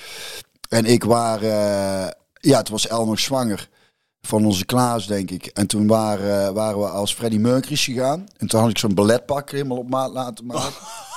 [0.73, 3.69] En ik waren, eh, ja, het was El nog zwanger.
[4.21, 5.45] Van onze Klaas, denk ik.
[5.45, 8.25] En toen waren, eh, waren we als Freddie Mercury gegaan.
[8.37, 10.73] En toen had ik zo'n balletpak helemaal op maat laten maken.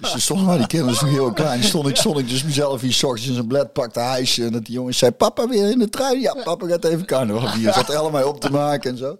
[0.00, 1.62] Dus toen stonden maar die kinderen nog heel klein.
[1.62, 4.44] Stond ik, stond ik dus mezelf hier ochtends in zijn blad, pakte ijsje.
[4.44, 6.20] En dat die jongens zei, papa weer in de trui.
[6.20, 7.72] Ja, papa gaat even carnaval hier.
[7.72, 9.10] Zat allemaal op te maken en zo.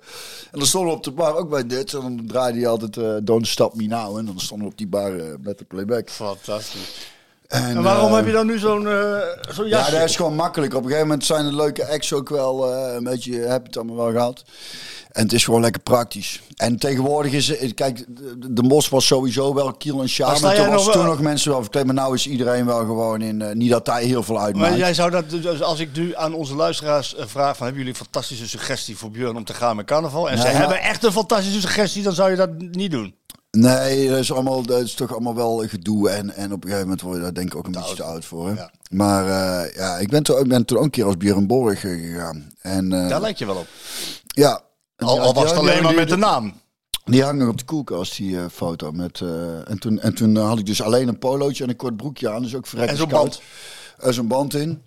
[0.51, 1.95] En dan stonden we op de bar ook bij dit.
[1.95, 4.19] En dan draaide hij altijd eh, Don't Stop Me Now.
[4.19, 6.11] En dan stonden we op die bar met de playback.
[6.11, 7.11] Fantastisch.
[7.53, 8.89] En, En waarom eh, heb je dan nu zo'n
[9.51, 10.73] zo'n Ja, dat is gewoon makkelijk.
[10.75, 13.67] Op een gegeven moment zijn de leuke acts ook wel eh, een beetje, heb je
[13.67, 14.43] het allemaal wel gehad.
[15.11, 16.41] En het is gewoon lekker praktisch.
[16.57, 20.41] En tegenwoordig is, het- kijk, de, de Mos was sowieso wel kiel en charme.
[20.41, 23.21] Maar Toen was nog toen nog mensen wel verkleed, maar nu is iedereen wel gewoon
[23.23, 24.69] in, niet dat hij heel veel uitmaakt.
[24.71, 27.99] Maar jij zou dat, dus als ik nu aan onze luisteraars vraag van hebben jullie
[27.99, 30.31] een fantastische suggestie voor Björn om te gaan met carnaval?
[30.31, 33.15] En Nee, ze hebben echt een fantastische suggestie, dan zou je dat niet doen.
[33.59, 36.11] Nee, dat is, allemaal, dat is toch allemaal wel gedoe.
[36.11, 38.03] En, en op een gegeven moment word je daar denk ik ook een beetje te
[38.03, 38.49] oud voor.
[38.49, 38.55] Hè?
[38.55, 38.71] Ja.
[38.91, 41.85] Maar eh, ja, ik ben, toen, ik ben toen ook een keer als Björn Borg
[41.85, 42.53] eh, gegaan.
[42.61, 43.67] En, eh, Daar lijkt je wel op.
[44.27, 44.63] ja.
[44.97, 46.61] Al, al was het alleen maar met de naam.
[47.05, 48.93] Die hangt nog op de koelkast, die foto.
[48.93, 49.21] Met,
[49.67, 52.43] en toen, en toen had ik dus alleen een polootje en een kort broekje aan.
[52.43, 53.41] Dus ook verrekkend En zo'n band.
[53.99, 54.83] Er zo'n band in.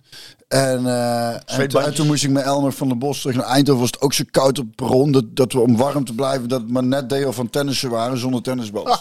[0.48, 1.94] En, eh, en, toen- en Zweetbandjes.
[1.96, 3.80] toen moest ik met Elmer van der Bos terug naar Eindhoven.
[3.82, 6.48] Was het ook zo koud op het perron dat, dat we om warm te blijven...
[6.48, 8.86] dat het maar net deel van tennissen waren zonder tennisbal.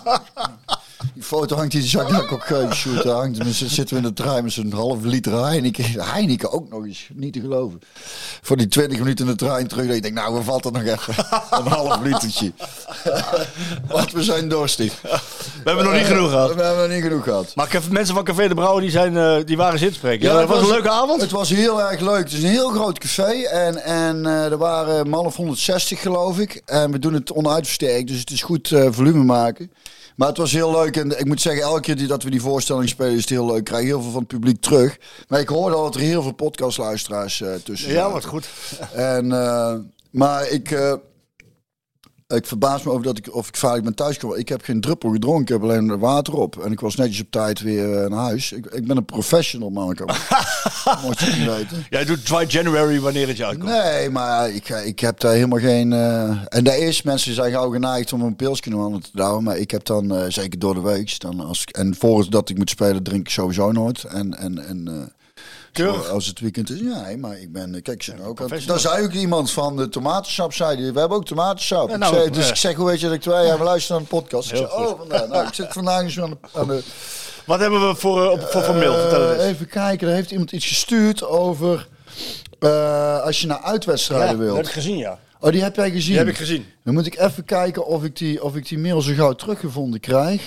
[1.13, 2.47] Die foto hangt hier, die zag ik ook.
[3.03, 5.85] Daar hangt, dus zitten we in de trein met zo'n half liter Heineken.
[6.01, 7.79] Heineken ook nog eens, niet te geloven.
[8.41, 9.87] Voor die 20 minuten in de trein terug.
[9.87, 11.15] dat Ik denk, nou, we valt er nog even
[11.59, 12.51] een half litertje.
[13.87, 15.01] Want we zijn dorstig.
[15.01, 15.09] We
[15.63, 16.55] hebben nog niet genoeg gehad.
[16.55, 17.55] We hebben nog niet genoeg gehad.
[17.55, 20.27] Maar mensen van Café de Brouwer die, zijn, eh, die waren zin spreken.
[20.27, 21.21] Ja, het was een leuke avond.
[21.21, 22.23] Het was heel erg leuk.
[22.23, 23.43] Het is een heel groot café.
[23.43, 26.61] En, en eh, er waren man of 160 geloof ik.
[26.65, 28.07] En we doen het onuitversterkt.
[28.07, 29.71] Dus het is goed eh, volume maken.
[30.15, 30.97] Maar het was heel leuk.
[30.97, 33.45] En ik moet zeggen, elke keer die, dat we die voorstelling spelen is het heel
[33.45, 33.57] leuk.
[33.57, 34.97] Ik krijg heel veel van het publiek terug.
[35.27, 38.49] Maar ik hoorde al dat er heel veel podcastluisteraars eh tussen Ja, wat goed.
[38.93, 39.75] En, eh,
[40.09, 40.93] maar ik, eh,
[42.27, 44.39] ik verbaas me over dat ik, of ik veilig ben thuisgekomen.
[44.39, 46.57] Ik heb geen druppel gedronken, ik heb alleen water op.
[46.63, 48.51] En ik was netjes op tijd weer eh, naar huis.
[48.51, 50.05] Ik, ik ben een professional, Marco.
[51.03, 51.85] Mocht je niet weten.
[51.89, 53.69] Jij doet Dry January wanneer het je uitkomt.
[53.69, 55.93] Nee, maar ik, ik heb daar helemaal geen...
[55.93, 59.09] eh, en daar is, mensen zijn gauw geneigd om een pilsje in de handen te
[59.13, 59.43] douwen.
[59.43, 62.69] Maar ik heb dan, eh, zeker door de week, dan als, en voordat ik moet
[62.69, 64.03] spelen drink ik sowieso nooit.
[64.03, 65.11] En, en, en
[65.75, 66.09] Keurig.
[66.09, 69.11] als het weekend is, ja, maar ik ben, kijk, zeg ook, aan- daar zei ook
[69.11, 71.87] iemand van de tomatensap, zei die, we hebben ook tomatensap.
[71.87, 72.49] Ja, Ik nou, zei, dus ja.
[72.49, 74.51] ik zeg, hoe weet je dat ik twee jaar luister naar de podcast?
[74.51, 75.07] Ik zeg, oh.
[75.07, 76.83] Nou, ik zit vandaag eens aan de, aan de
[77.45, 78.93] Wat hebben we voor, eh, op, voor, voor mail?
[78.93, 81.87] Vertel eh, even kijken, er heeft iemand iets gestuurd over
[82.59, 84.57] eh, als je naar uitwedstrijden dat wilt.
[84.57, 85.19] heb ik gezien, ja.
[85.39, 86.09] Oh, die heb jij gezien?
[86.09, 86.65] Die heb ik gezien.
[86.83, 89.99] Dan moet ik even kijken of ik die, of ik die mail zo gauw teruggevonden
[89.99, 90.41] krijg.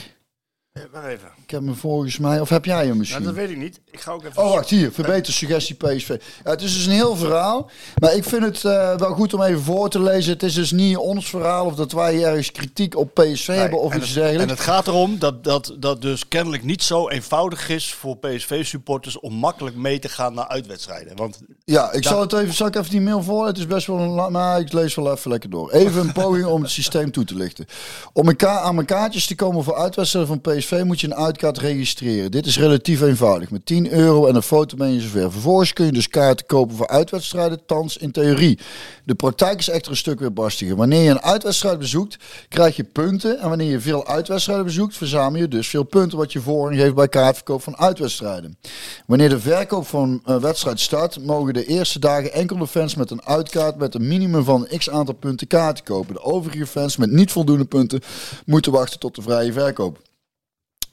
[0.72, 1.28] Ja, maar even.
[1.48, 3.22] Ik heb hem volgens mij, of heb jij hem misschien?
[3.22, 3.80] Nou, dat weet ik niet.
[3.90, 4.42] Ik ga ook even...
[4.42, 4.92] Oh, wacht, hier.
[4.92, 6.08] Verbeter suggestie PSV.
[6.44, 7.70] Ja, het is dus een heel verhaal.
[7.98, 10.32] Maar ik vind het eh, wel goed om even voor te lezen.
[10.32, 13.94] Het is dus niet ons verhaal of dat wij ergens kritiek op PSV hebben of
[13.94, 14.42] iets dergelijks.
[14.42, 19.20] En het gaat erom dat, dat dat dus kennelijk niet zo eenvoudig is voor PSV-supporters
[19.20, 21.16] om makkelijk mee te gaan naar uitwedstrijden.
[21.16, 23.46] Want Ja, ik zal het even, zal ik even die mail voor.
[23.46, 25.70] Het is best wel een maar ik lees wel even lekker door.
[25.70, 27.66] Even een poging om het systeem toe te lichten.
[28.12, 31.70] Om elkaar aan mijn kaartjes te komen voor uitwedstrijden van PSV moet je een uitkaart
[31.70, 32.30] registreren.
[32.30, 33.50] Dit is relatief eenvoudig.
[33.50, 35.32] Met 10 euro en een foto ben je zover.
[35.32, 38.58] Vervolgens kun je dus kaarten kopen voor uitwedstrijden, thans in theorie.
[39.04, 40.76] De praktijk is echter een stuk weer barstiger.
[40.76, 42.16] Wanneer je een uitwedstrijd bezoekt,
[42.48, 43.38] krijg je punten.
[43.38, 46.94] En wanneer je veel uitwedstrijden bezoekt, verzamel je dus veel punten wat je voorrang geeft
[46.94, 48.58] bij kaartverkoop van uitwedstrijden.
[49.06, 53.24] Wanneer de verkoop van een wedstrijd start, mogen de eerste dagen enkele fans met een
[53.24, 56.14] uitkaart met een minimum van x aantal punten kaarten kopen.
[56.14, 58.00] De overige fans met niet voldoende punten
[58.46, 60.07] moeten wachten tot de vrije verkoop.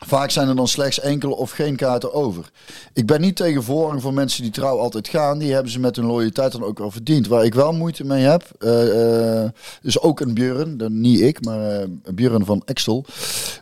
[0.08, 2.50] Vaak zijn er dan slechts enkele of geen kaarten over.
[2.94, 5.38] Ik ben niet tegen voorrang voor mensen die trouw altijd gaan.
[5.38, 7.28] Die hebben ze met hun loyaliteit dan ook wel verdiend.
[7.28, 9.44] Waar ik wel moeite mee heb, eh,
[9.82, 13.06] is ook een Björn, dan niet ik, maar eh Björn van Extel.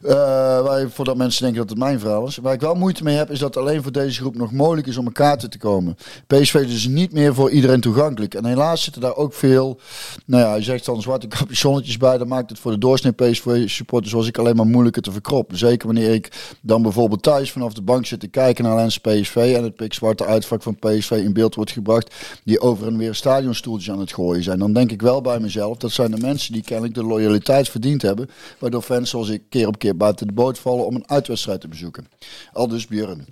[0.01, 0.13] Eh,
[0.61, 2.37] waar, voordat mensen denken dat het mijn verhaal is.
[2.37, 4.97] Waar ik wel moeite mee heb, is dat alleen voor deze groep nog mogelijk is
[4.97, 5.97] om een kaarten te komen.
[6.27, 8.33] PSV is dus niet meer voor iedereen toegankelijk.
[8.33, 9.79] En helaas zitten daar ook veel,
[10.25, 12.17] nou ja, je zegt dan zwarte capuchonnetjes bij.
[12.17, 15.57] Dan maakt het voor de doorsnee PSV supporter zoals ik alleen maar moeilijker te verkroppen.
[15.57, 19.53] Zeker wanneer ik dan bijvoorbeeld thuis vanaf de bank zit te kijken naar Lens PSV
[19.55, 23.91] en het pikzwarte uitvak van PSV in beeld wordt gebracht, die over en weer stadionstoeltjes
[23.91, 24.59] aan het gooien zijn.
[24.59, 28.01] Dan denk ik wel bij mezelf, dat zijn de mensen die kennelijk de loyaliteit verdiend
[28.01, 31.61] hebben, waardoor fans zoals ik keer op keer buiten de boot vallen om een uitwedstrijd
[31.61, 32.07] te bezoeken.
[32.53, 33.25] Al dus Björn.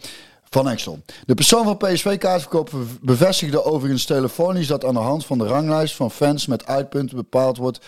[0.49, 0.99] Van Exel.
[1.25, 6.11] De persoon van PSV-kaartverkoop bevestigde overigens telefonisch dat aan de hand van de ranglijst van
[6.11, 7.79] fans met uitpunten bepaald wordt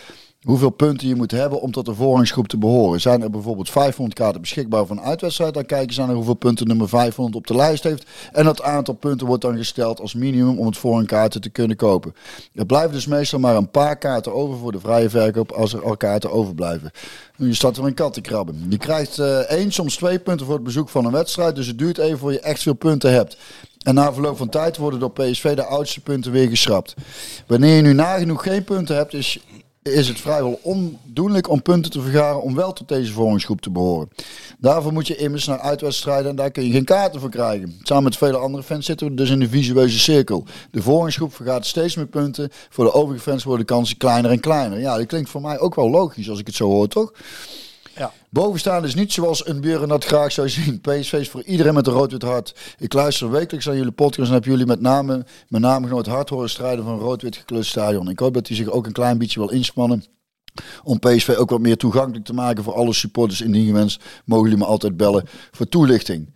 [0.43, 3.01] hoeveel punten je moet hebben om tot de voorrangsgroep te behoren.
[3.01, 6.67] Zijn er bijvoorbeeld 500 kaarten beschikbaar voor een uitwedstrijd, dan kijken ze naar hoeveel punten
[6.67, 8.05] nummer 500 op de lijst heeft.
[8.31, 12.15] En dat aantal punten wordt dan gesteld als minimum om het voorrangkaarten te kunnen kopen.
[12.53, 15.83] Er blijven dus meestal maar een paar kaarten over voor de vrije verkoop als er
[15.83, 16.91] al kaarten overblijven.
[17.37, 18.65] Je staat er een kat te krabben.
[18.69, 21.55] Je krijgt eh, één, soms twee punten voor het bezoek van een wedstrijd.
[21.55, 23.37] Dus het duurt even voor je echt veel punten hebt.
[23.83, 26.93] En na verloop van tijd worden door PSV de oudste punten weer geschrapt.
[27.47, 29.39] Wanneer je nu nagenoeg geen punten hebt, is,
[29.83, 34.09] is het vrijwel ondoenlijk om punten te vergaren om wel tot deze voorrangsgroep te behoren.
[34.59, 37.79] Daarvoor moet je immers naar uitwedstrijden en daar kun je geen kaarten voor krijgen.
[37.81, 40.43] Samen met vele andere fans zitten we dus in de visueuze cirkel.
[40.71, 42.49] De voorrangsgroep vergaat steeds meer punten.
[42.69, 44.79] Voor de overige fans worden de kansen kleiner en kleiner.
[44.79, 47.11] Ja, dat klinkt voor mij ook wel logisch als ik het zo hoor, toch?
[48.33, 50.81] Bovenstaan is niet zoals een buren dat graag zou zien.
[50.81, 52.55] PSV is voor iedereen met een rood-wit hart.
[52.77, 56.49] Ik luister wekelijks aan jullie podcast en heb jullie met name, met name hart horen
[56.49, 58.09] strijden van een rood-wit stadion.
[58.09, 60.03] Ik hoop dat hij zich ook een klein beetje wil inspannen
[60.83, 63.41] om PSV ook wat meer toegankelijk te maken voor alle supporters.
[63.41, 66.33] Indien gewenst, mogen jullie me altijd bellen voor toelichting.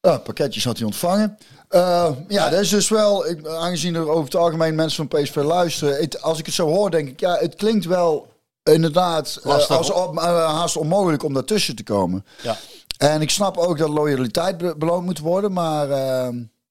[0.00, 1.38] Ah, pakketjes had hij ontvangen.
[1.68, 5.36] Eh, ja, dat is dus wel, ik, aangezien er over het algemeen mensen van PSV
[5.36, 6.20] luisteren.
[6.20, 8.34] als ik het zo hoor, denk ik, ja, het klinkt wel
[8.74, 10.24] inderdaad eh, Lastig, als op, eh,
[10.58, 12.24] haast onmogelijk om daartussen te komen.
[12.42, 12.56] Ja.
[12.98, 16.28] En ik snap ook dat loyaliteit be- beloond moet worden, maar eh,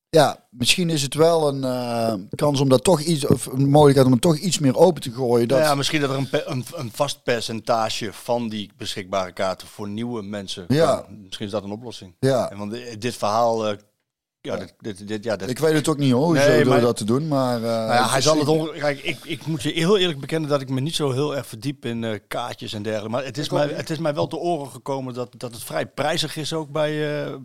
[0.10, 4.08] ja, misschien is het wel een eh, kans om dat toch iets, of een mogelijkheid
[4.08, 5.48] om het toch iets meer open te gooien.
[5.48, 9.88] Dat, ja, misschien dat er een, een, een vast percentage van die beschikbare kaarten voor
[9.90, 10.66] nieuwe mensen.
[10.68, 10.96] Ja.
[10.96, 11.22] kan.
[11.24, 12.16] Misschien is dat een oplossing.
[12.20, 12.52] ja.
[12.52, 13.76] En want di- dit verhaal.
[14.46, 16.66] Ja, dit, dit, dit, ja, dit, Ik weet het ook niet hoor, Nee, zo door
[16.74, 17.56] maar- dat te doen, maar...
[17.56, 20.50] eh, Nou ja, hij zal het onge- Kijk, ik, ik moet je heel eerlijk bekennen
[20.50, 23.12] dat ik me niet zo heel erg verdiep in eh, kaartjes en dergelijke.
[23.16, 25.86] Maar het is, mij, het is mij wel te oren gekomen dat, dat het vrij
[25.86, 27.36] prijzig is ook bij, eh,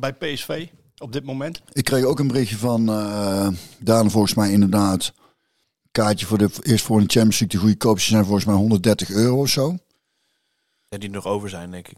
[0.00, 0.66] bij PSV
[0.98, 1.60] op dit moment.
[1.72, 5.12] Ik kreeg ook een berichtje van uh, Daan, volgens mij inderdaad.
[5.90, 7.60] Kaartje voor de eerst voor een Champions League.
[7.60, 9.76] De goedkoopste zijn volgens mij 130 euro of zo.
[10.88, 11.96] Ja, die nog over zijn, denk ik.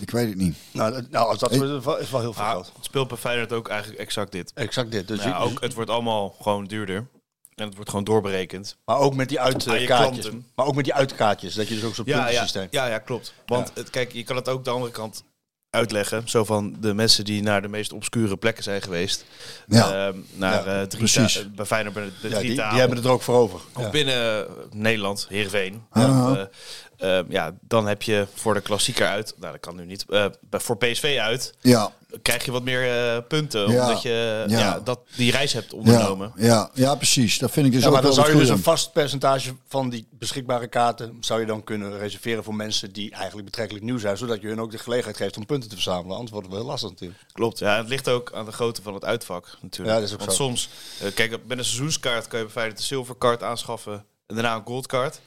[0.00, 0.56] Ik weet het niet.
[0.72, 2.72] Nou, nou als dat is, is wel- is wel heel veel Ah, geld.
[2.76, 4.52] het speelt bij Feyenoord ook eigenlijk exact dit.
[4.54, 5.08] Exact dit.
[5.08, 7.06] Dus ja, ook, het wordt allemaal gewoon duurder.
[7.54, 8.76] En het wordt gewoon doorberekend.
[8.84, 9.86] Maar ook met die uitkaartjes.
[9.86, 10.46] klanten.
[10.54, 11.54] Maar ook met die uitkaartjes.
[11.54, 12.66] Dat je dus ook zo'n Ja, ja, puntensysteem.
[12.70, 13.34] ja, ja, klopt.
[13.46, 15.24] Want Het, kijk, je kan het ook de andere kant
[15.70, 16.28] uitleggen.
[16.28, 19.24] Zo van de mensen die naar de meest obscure plekken zijn geweest.
[19.66, 20.06] Ja.
[20.08, 21.32] Ehm, naar Ja, eh drie precies.
[21.34, 23.60] ta- bij Feyenoord bij de, de Ja, drie die, hebben het er ook voor over.
[23.74, 23.90] Of Ja.
[23.90, 25.82] binnen eh, Nederland, Heerenveen.
[25.92, 26.48] Ja.
[26.98, 29.84] Of, eh, eh, ja, dan heb je voor de klassieker uit, nou dat kan nu
[29.84, 33.70] niet, eh, voor PSV uit, Ja, krijg je wat meer eh, punten.
[33.70, 33.82] Ja.
[33.86, 34.58] Omdat je Ja.
[34.58, 34.80] ja.
[34.80, 36.32] dat die reis hebt ja, ondernomen.
[36.36, 37.38] ja, ja, precies.
[37.38, 39.54] Dat vind ik dus Ja, ook maar dan wel zou je dus een vast percentage
[39.68, 43.98] van die beschikbare kaarten zou je dan kunnen reserveren voor mensen die eigenlijk betrekkelijk nieuw
[43.98, 46.12] zijn, zodat je hun ook de gelegenheid geeft om punten te verzamelen.
[46.12, 47.20] Anders wordt het wel heel lastig natuurlijk.
[47.32, 49.88] Klopt, ja, het ligt ook aan de grootte van het uitvak natuurlijk.
[49.94, 50.36] Ja, dat is ook Want zo.
[50.44, 50.68] soms,
[51.00, 54.62] eh, kijk, met een seizoenskaart kan je bij Feyenoord een silvercard aanschaffen en daarna een
[54.64, 55.20] goldcard.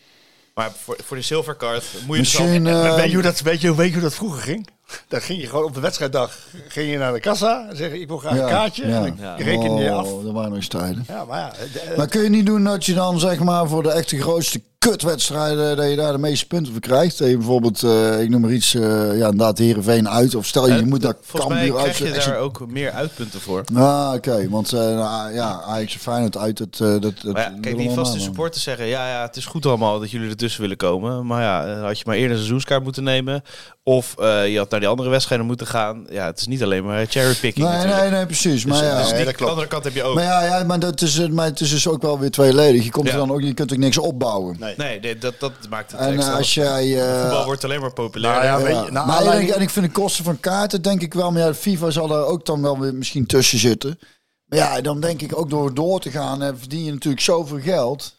[0.53, 2.67] Maar voor, voor die silvercard moet je dus al- Misschien...
[2.67, 4.67] eh, weet, je hoe dat, weet, je, weet je hoe dat vroeger ging?
[5.07, 7.99] Dan ging je gewoon op de wedstrijddag ging je naar de kassa en zeg je,
[7.99, 8.87] ik wil graag ja, een kaartje.
[8.87, 9.05] ja.
[9.05, 10.11] En dan reken je af.
[10.11, 11.03] Oh, dat waren nog eens tijden.
[11.07, 13.83] Ja, maar ja, de- Maar kun je niet doen dat je dan zeg maar voor
[13.83, 14.61] de echte grootste
[15.05, 17.17] kutwedstrijden dat je daar de meeste punten voor krijgt?
[17.17, 18.81] Dat je bijvoorbeeld, eh, ik noem maar iets, eh,
[19.17, 20.35] ja inderdaad Heerenveen uit.
[20.35, 21.95] Of stel je, je Eh, moet daar Volgens mij Cambuur uit.
[21.95, 23.63] krijg je daar ook meer uitpunten voor.
[23.73, 24.49] Ah, oké.
[24.49, 28.19] Want eh, nou, ja, Ajax en Feyenoord uit, het, dat, dat ja, kijk, die vaste
[28.19, 28.85] supporters zeggen...
[28.85, 31.25] ja, ja, het is goed allemaal dat jullie ertussen willen komen.
[31.25, 33.43] Maar ja, had je maar eerder een seizoenskaart moeten nemen.
[33.83, 36.05] Of eh, je had naar die andere wedstrijden moeten gaan.
[36.09, 38.01] Ja, het is niet alleen maar cherrypicking Nee, natuurlijk.
[38.01, 38.65] nee, nee, precies.
[38.65, 39.51] Maar Dus, ja, dus die dat klopt.
[39.51, 40.15] andere kant heb je ook.
[40.15, 42.83] maar ja, ja maar, dat is, eh, maar het is dus ook wel weer tweeledig.
[42.83, 43.11] Je, komt Ja.
[43.11, 44.55] er dan ook, je kunt ook niks opbouwen.
[44.59, 44.73] nee.
[44.77, 46.31] Nee, nee, dat, dat maakt het En extra.
[46.31, 47.01] eh, als jij...
[47.01, 48.33] eh, Voetbal wordt alleen maar populair.
[48.33, 50.39] Nou ja, Ja, weet je, naar maar aanleiding- ik, en ik vind de kosten van
[50.39, 53.59] kaarten denk ik wel, maar ja, FIFA zal daar ook dan wel weer misschien tussen
[53.59, 53.99] zitten.
[54.45, 57.59] Maar ja, dan denk ik ook door door te gaan en verdien je natuurlijk zoveel
[57.59, 58.13] geld.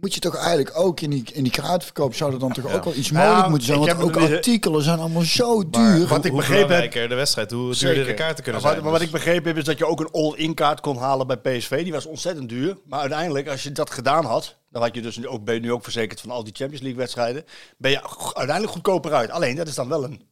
[0.00, 2.84] Moet je toch eigenlijk ook in die, in die kaartverkoop zou er dan toch ook
[2.84, 3.80] wel iets Nou, mogelijk moeten zijn.
[3.80, 6.06] ik Want heb ook artikelen zijn allemaal zo duur.
[6.06, 8.74] wat ik hoe begrepen heb, de wedstrijd, hoe duurder de kaarten kunnen maar zijn.
[8.74, 10.96] wat, maar wat Dus- ik begrepen heb is dat je ook een all-in kaart kon
[10.96, 11.82] halen bij PSV.
[11.82, 12.76] Die was ontzettend duur.
[12.86, 15.72] Maar uiteindelijk, als je dat gedaan had, dan had je dus ook, ben je nu
[15.72, 17.44] ook verzekerd van al die Champions League wedstrijden.
[17.78, 18.00] Ben je
[18.32, 19.30] uiteindelijk goedkoper uit.
[19.30, 20.22] Alleen dat is dan wel een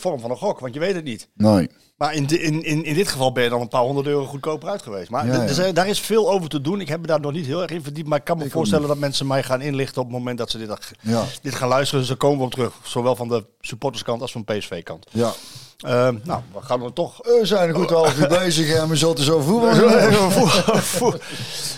[0.00, 1.28] vorm van een gok, want je weet het niet.
[1.34, 1.68] Nee.
[1.96, 4.24] Maar in, di- in, in, in dit geval ben je dan een paar honderd euro
[4.24, 5.10] goedkoper uit geweest.
[5.10, 5.46] Maar Ja, ja.
[5.46, 6.80] dus, daar is veel over te doen.
[6.80, 8.08] Ik heb me daar nog niet heel erg in verdiept.
[8.08, 10.50] Maar ik kan me Ik voorstellen dat mensen mij gaan inlichten op het moment dat
[10.50, 11.24] ze dit, Ja.
[11.42, 12.00] dit gaan luisteren.
[12.00, 12.72] Dus daar komen we op terug.
[12.82, 15.06] Zowel van de supporterskant als van PSV-kant.
[15.10, 15.32] Ja.
[15.78, 18.96] Ehm, nou, we gaan er toch We zijn een goed half uur bezig en we
[18.96, 19.40] zullen zo.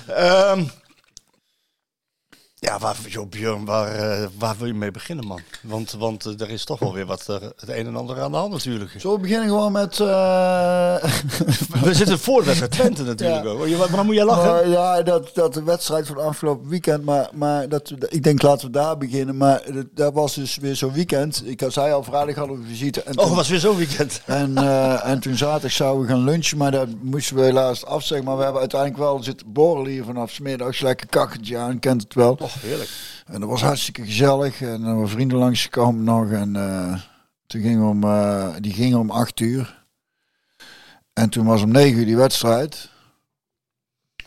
[0.06, 0.64] Ehm,
[2.64, 5.40] Ja, waar, joh, Björn, waar, eh, waar wil je mee beginnen, man?
[5.62, 8.30] Want, want eh, er is toch wel weer wat eh, het een en ander aan
[8.30, 8.90] de hand natuurlijk.
[8.98, 9.98] Zullen we beginnen gewoon met...
[11.84, 13.50] We zitten voor de wedstrijd Twente natuurlijk Ja.
[13.50, 13.66] ook.
[13.66, 14.70] Je- moet je lachen?
[14.70, 17.04] Ja, dat, dat de wedstrijd van afgelopen weekend.
[17.04, 19.36] Maar, maar dat, ik denk laten we daar beginnen.
[19.36, 21.42] Maar dat, dat was dus weer zo'n weekend.
[21.46, 23.02] Ik had- zei al, vrijdag hadden we visite.
[23.02, 24.20] En oh, toen, was weer zo'n weekend.
[24.26, 24.56] en,
[25.02, 26.58] en toen zaterdag zouden we gaan lunchen.
[26.58, 28.26] Maar dat moesten we helaas afzeggen.
[28.26, 30.80] Maar we hebben uiteindelijk wel zitten borrelen hier vanaf 's middags.
[30.80, 32.36] Lekker kakkertje aan, kent het wel.
[32.40, 32.90] Oh, heerlijk.
[33.26, 34.60] En dat was hartstikke gezellig.
[34.62, 36.30] En er waren vrienden langsgekomen nog.
[36.30, 37.00] En eh,
[37.46, 39.84] toen gingen we om, eh, die gingen om acht uur.
[41.12, 42.90] En toen was om negen uur die wedstrijd.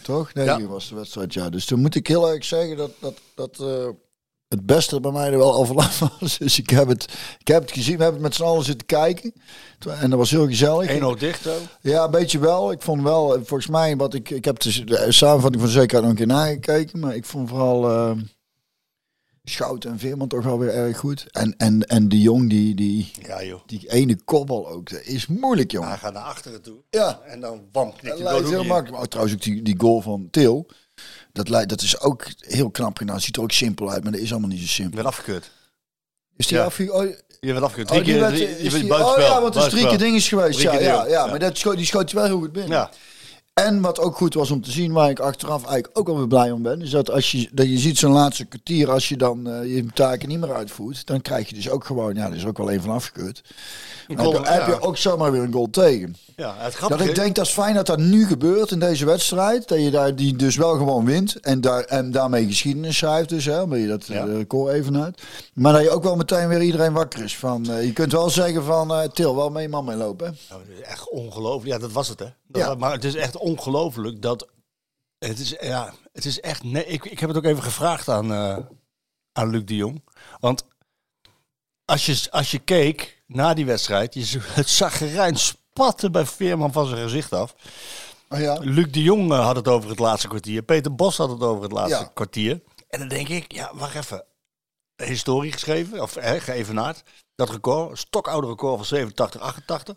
[0.01, 0.33] Toch?
[0.33, 0.59] Negen Ja.
[0.59, 1.49] uur was de wedstrijd, ja.
[1.49, 3.87] Dus toen moet ik heel erg zeggen dat, dat, dat eh,
[4.55, 6.37] het beste bij mij er wel al vanaf was.
[6.37, 7.03] Dus ik heb, het,
[7.39, 7.97] ik heb het gezien.
[7.97, 9.33] We hebben het met z'n allen zitten kijken.
[9.99, 10.89] En dat was heel gezellig.
[10.89, 11.55] Eén oog dicht zo.
[11.81, 12.71] Ja, een beetje wel.
[12.71, 16.17] Ik vond wel, volgens mij, wat ik, ik heb de, samenvatting van zekerheid nog een
[16.17, 18.11] keer nagekeken, maar ik vond vooral eh,
[19.43, 21.25] Schout en Veerman toch wel weer erg goed.
[21.31, 23.61] En, en, en de Jong, die, die, Ja, joh.
[23.65, 25.97] die ene kopbal ook, dat is moeilijk, Hij jongen.
[25.97, 26.75] gaat naar achteren toe.
[26.89, 28.97] Ja, En dan bam, knikt dat hij door heel de makkelijk.
[28.97, 30.67] Maar trouwens ook die, die goal van Til,
[31.35, 33.21] dat, lijkt, dat is ook heel knap gedaan.
[33.21, 34.95] Ziet er ook simpel uit, maar dat is allemaal niet zo simpel.
[34.95, 35.51] bent afgekeurd.
[36.37, 36.63] Is die Ja.
[36.63, 36.79] af?
[36.79, 37.05] Oh,
[37.39, 37.89] Je bent afgekeurd.
[37.91, 39.23] oh, Drie die keer, werd- drie, is je bent buitenspel.
[39.23, 39.97] oh ja, want het is drie keer Buitenspel.
[40.07, 40.53] ding is geweest.
[40.59, 41.25] Drie Ja, keer ja, ja, ja.
[41.25, 42.71] maar dat schoot, die schoot wel heel goed binnen.
[42.77, 42.89] Ja.
[43.61, 46.51] En wat ook goed was om te zien, waar ik achteraf eigenlijk ook alweer blij
[46.51, 49.49] om ben, is dat als je, dat je ziet zo'n laatste kwartier, als je dan
[49.49, 52.45] eh, je taken niet meer uitvoert, dan krijg je dus ook gewoon, ja, er is
[52.45, 53.43] ook wel één van afgekeurd.
[54.07, 54.67] Dan goal, heb, je- heb ja.
[54.67, 56.15] je ook zomaar weer een goal tegen.
[56.35, 59.05] Ja, het Dat grappige ik denk dat is fijn dat dat nu gebeurt in deze
[59.05, 59.67] wedstrijd.
[59.67, 61.39] Dat je daar die dus wel gewoon wint.
[61.39, 63.45] En, daar, en daarmee geschiedenis schrijft dus.
[63.45, 64.25] Hè, omdat je dat Ja.
[64.27, 65.21] eh, record even uit.
[65.53, 67.37] Maar dat je ook wel meteen weer iedereen wakker is.
[67.37, 70.25] Van, eh, je kunt wel zeggen van Til, wel met je man mee lopen.
[70.25, 70.31] Hè?
[70.49, 71.73] Nou, dat echt ongelooflijk.
[71.73, 72.27] Ja, dat was het, hè?
[72.47, 72.75] Dat Ja.
[72.75, 74.47] Maar het is echt ongelooflijk dat.
[75.17, 76.63] Het is, ja, het is echt.
[76.63, 78.57] Nee, ik, ik heb het ook even gevraagd aan, eh,
[79.31, 80.03] aan Luc de Jong.
[80.39, 80.65] Want
[81.85, 86.85] als je, als je keek na die wedstrijd, je, het zagrijn spatte bij Veerman van
[86.87, 87.55] zijn gezicht af.
[88.29, 88.57] Oh ja.
[88.61, 90.61] Luc de Jong eh, had het over het laatste kwartier.
[90.63, 92.11] Peter Bos had het over het laatste Ja.
[92.13, 92.61] kwartier.
[92.89, 94.23] En dan denk ik, ja, wacht even.
[95.03, 97.03] Historie geschreven, of eh, geëvenaard.
[97.35, 99.95] Dat record, stokoude record van 87, 88.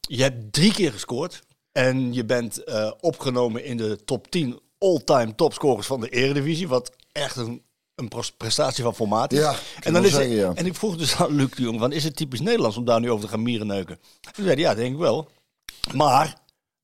[0.00, 1.42] Je hebt drie keer gescoord.
[1.74, 6.68] En je bent eh, opgenomen in de top 10 all-time topscorers van de Eredivisie.
[6.68, 7.62] Wat echt een,
[7.94, 9.38] een pres- prestatie van formaat is.
[9.38, 10.52] Ja, en, dan is het- zeggen, ja.
[10.54, 13.00] en ik vroeg dus aan Luc de Jong, van, is het typisch Nederlands om daar
[13.00, 13.98] nu over te gaan mierenneuken?
[14.20, 15.28] Toen zei hij, ja, denk ik wel.
[15.94, 16.36] Maar,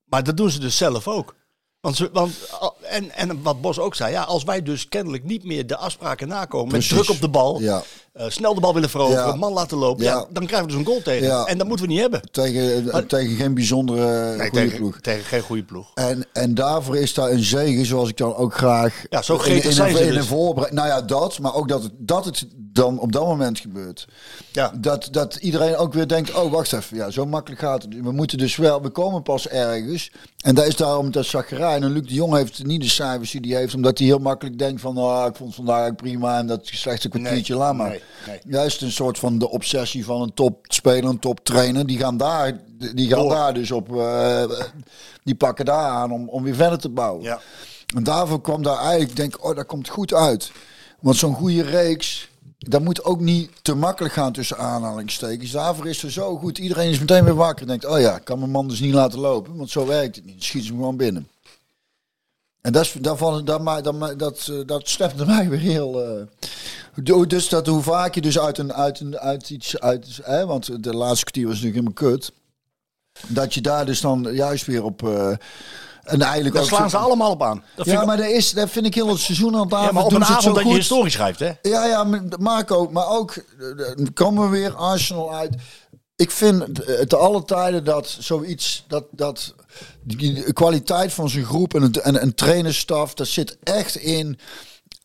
[0.05, 1.35] maar dat doen ze dus zelf ook.
[1.81, 5.25] Want, ze, want al- en, en wat Bos ook zei, ja, als wij dus kennelijk
[5.25, 6.91] niet meer de afspraken nakomen, Precies.
[6.93, 7.83] met druk op de bal, Ja.
[8.13, 9.35] Eh, snel de bal willen veroveren, Ja.
[9.35, 10.11] man laten lopen, ja.
[10.15, 10.27] Ja.
[10.31, 11.27] dan krijgen we dus een goal tegen.
[11.27, 11.45] Ja.
[11.45, 12.21] En dat moeten we niet hebben.
[12.31, 15.01] Tegen, eh, Maar- tegen geen bijzondere Nee, goede tegen, ploeg.
[15.01, 15.91] tegen geen goede ploeg.
[15.95, 19.05] En, en daarvoor is daar een zegen, zoals ik dan ook graag.
[19.11, 20.27] Ja, zo in, in, een, in dus.
[20.27, 20.73] voorbereid.
[20.73, 24.07] Nou ja, dat, maar ook dat het, dat het dan op dat moment gebeurt.
[24.53, 24.73] Ja.
[24.81, 27.95] Dat, dat iedereen ook weer denkt: oh, wacht even, ja, zo makkelijk gaat het.
[28.01, 30.11] We moeten dus wel, we komen pas ergens.
[30.41, 31.73] En dat is daarom dat Zachariah.
[31.85, 34.59] En Luc de Jong heeft niet de cijfers die hij heeft, omdat hij heel makkelijk
[34.59, 36.39] denkt: van, oh, ik vond vandaag prima.
[36.39, 37.89] En dat slechtste kwartiertje, laat maar.
[37.89, 38.41] nee, nee.
[38.47, 41.87] Juist een soort van de obsessie van een topspeler, een toptrainer.
[41.87, 42.61] Die gaan daar,
[42.95, 43.31] die gaan Door.
[43.31, 44.51] daar dus op, eh,
[45.25, 47.23] die pakken daar aan om, om weer verder te bouwen.
[47.23, 47.41] Ja.
[47.97, 50.53] En daarvoor kwam daar eigenlijk, ik denk, oh, dat komt goed uit.
[51.01, 55.51] Want zo'n goede reeks, dat moet ook niet te makkelijk gaan tussen aanhalingstekens.
[55.51, 56.59] Daarvoor is er zo goed.
[56.59, 58.95] Iedereen is meteen weer wakker en denkt, oh ja, ik kan mijn man dus niet
[58.95, 59.57] laten lopen.
[59.57, 60.45] Want zo werkt het niet.
[60.45, 61.29] Schiet ze hem gewoon binnen.
[62.61, 66.05] En dat, is, daarvan, dat, dat, dat, eh, dat stemde mij weer heel...
[66.05, 66.23] eh,
[67.03, 69.81] dus dat hoe vaak je dus uit, een, uit, een, uit iets...
[69.81, 72.33] Uit, hè, want de laatste kwartier was natuurlijk helemaal kut.
[73.27, 75.03] Dat je daar dus dan juist weer op...
[75.03, 75.29] eh,
[76.05, 77.65] en eigenlijk Daar slaan ze allemaal op aan.
[77.77, 79.93] Dat ja, ik- maar dat, is, dat vind ik heel het seizoen aan het ja,
[79.93, 81.51] maar op een avond dat je historie schrijft, hè?
[81.63, 82.05] Ja, ja,
[82.39, 85.55] Marco, maar ook eh, eh, komen we weer Arsenal uit.
[86.17, 89.55] Ik vind het te alle tijden dat zoiets, dat, dat
[90.03, 94.39] die de kwaliteit van zijn groep en, het, en een trainerstaf, dat zit echt in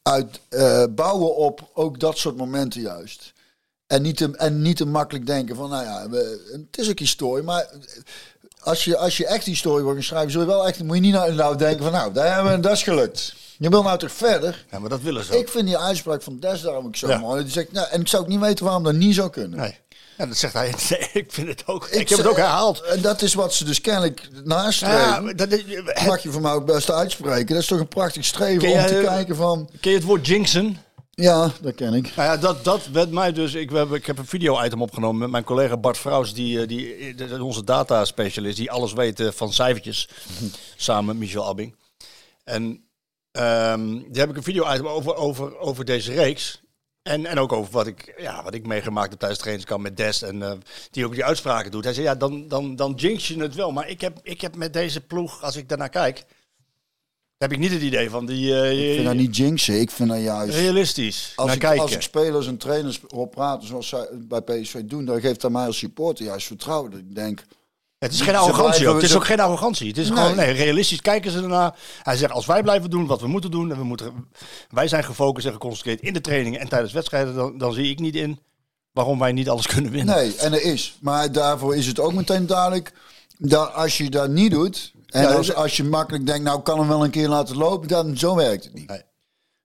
[0.10, 3.34] uit eh, bouwen op ook dat soort momenten juist.
[3.88, 7.00] En niet, te, en niet te makkelijk denken van, nou ja, we, het is ook
[7.00, 7.70] historie, maar
[8.60, 11.02] als je, als je echt historie wil gaan schrijven, zul je wel echt, moet je
[11.02, 13.36] niet nou, nou denken van, nou, daar hebben we, dat is gelukt.
[13.58, 14.66] Je wil nou toch verder?
[14.72, 15.40] Ja, maar dat willen ze ook.
[15.40, 17.18] Ik vind die uitspraak van Des daarom ook zo Ja.
[17.18, 17.44] mooi.
[17.44, 19.60] Die zegt, nou, en ik zou ook niet weten waarom dat niet zou kunnen.
[19.60, 19.80] Nee.
[20.18, 20.74] Ja, dat zegt hij.
[20.90, 21.88] Nee, ik vind het ook.
[21.88, 22.82] Ik, Ik heb het ook herhaald.
[22.82, 24.98] En dat is wat ze dus kennelijk nastreven.
[24.98, 25.64] Ja, maar dat is,
[26.06, 27.48] mag je voor mij ook best uitspreken.
[27.54, 29.70] Dat is toch een prachtig streven om te eh, kijken van...
[29.82, 30.78] ken je het woord jinxen?
[31.12, 32.16] Ja, dat ken ik.
[32.16, 33.54] Nou ja, dat, dat werd mij dus.
[33.54, 36.68] Ik, we hebben, ik heb een video-item opgenomen met mijn collega Bart Vrouws, die, eh,
[36.68, 40.10] die, die- onze data-specialist, die alles weet eh, van cijfertjes.
[40.76, 41.76] samen met Michel Abbing.
[42.44, 42.80] En
[43.32, 46.62] Ehm, die heb ik een video uit over, over, over deze reeks.
[47.08, 50.22] En, en ook over wat ik, ja, wat ik meegemaakt heb tijdens trainingskamp met Des.
[50.22, 50.52] En eh,
[50.92, 51.84] die ook die uitspraken doet.
[51.84, 53.72] Hij zei, ja, dan, dan, dan jinx je het wel.
[53.72, 56.24] Maar ik heb, ik heb met deze ploeg, als ik daarnaar kijk...
[57.38, 58.62] heb ik niet het idee van die...
[58.62, 59.80] eh, Ik vind dat niet jinxen.
[59.80, 60.56] Ik vind dat juist...
[60.56, 61.82] realistisch Als naar ik, kijken.
[61.82, 65.52] als ik spelers en trainers hoor praten zoals zij bij PSV doen, dan geeft dat
[65.52, 66.92] mij als supporter juist vertrouwen.
[66.92, 67.44] Dat ik denk,
[68.00, 68.96] Het is geen arrogantie ook.
[68.96, 69.88] Het is ook geen arrogantie.
[69.88, 70.18] Het is Nee.
[70.18, 71.76] gewoon, nee, realistisch kijken ze ernaar.
[72.04, 73.72] Hij zegt, als wij blijven doen wat we moeten doen...
[73.72, 74.30] en we moeten,
[74.70, 77.36] wij zijn gefocust en geconcentreerd in de trainingen en tijdens wedstrijden...
[77.36, 78.40] dan, dan zie ik niet in
[78.92, 80.16] waarom wij niet alles kunnen winnen.
[80.16, 80.98] nee, en er is.
[81.02, 82.94] Maar daarvoor is het ook meteen duidelijk
[83.38, 86.80] dat als je dat niet doet, en Ja, als, als je makkelijk denkt, nou kan
[86.80, 88.88] hem wel een keer laten lopen, dan zo werkt het niet.
[88.88, 89.02] Nee.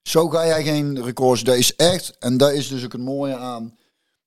[0.01, 1.43] Zo ga jij geen records.
[1.43, 3.77] Dat is echt, en daar is dus ook het mooie aan.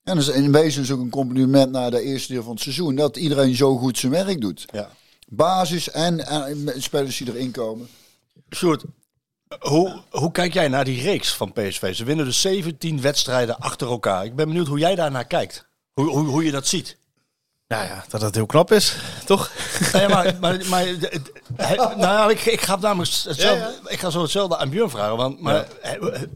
[0.04, 2.62] En dat is in wezen dus ook een compliment naar de eerste deel van het
[2.62, 2.94] seizoen.
[2.94, 4.64] Dat iedereen zo goed zijn werk doet.
[4.72, 4.90] Ja.
[5.28, 7.88] Basis en, en spelers die erin komen.
[8.54, 8.84] Sjoerd,
[9.60, 11.94] hoe, hoe kijk jij naar die reeks van PSV?
[11.94, 14.24] Ze winnen dus 17 wedstrijden achter elkaar.
[14.24, 15.66] Ik ben benieuwd hoe jij daarnaar kijkt.
[15.92, 16.96] Hoe, hoe, hoe je dat ziet.
[17.68, 18.96] Nou ja, dat het heel knap is,
[19.26, 19.50] toch?
[19.92, 20.86] Nee, maar, maar, maar
[21.56, 25.16] nou, ja, ik, ik ga namelijk hetzelfde, ik ga zo hetzelfde aan Björn vragen.
[25.16, 26.26] Want, maar, he- he- he-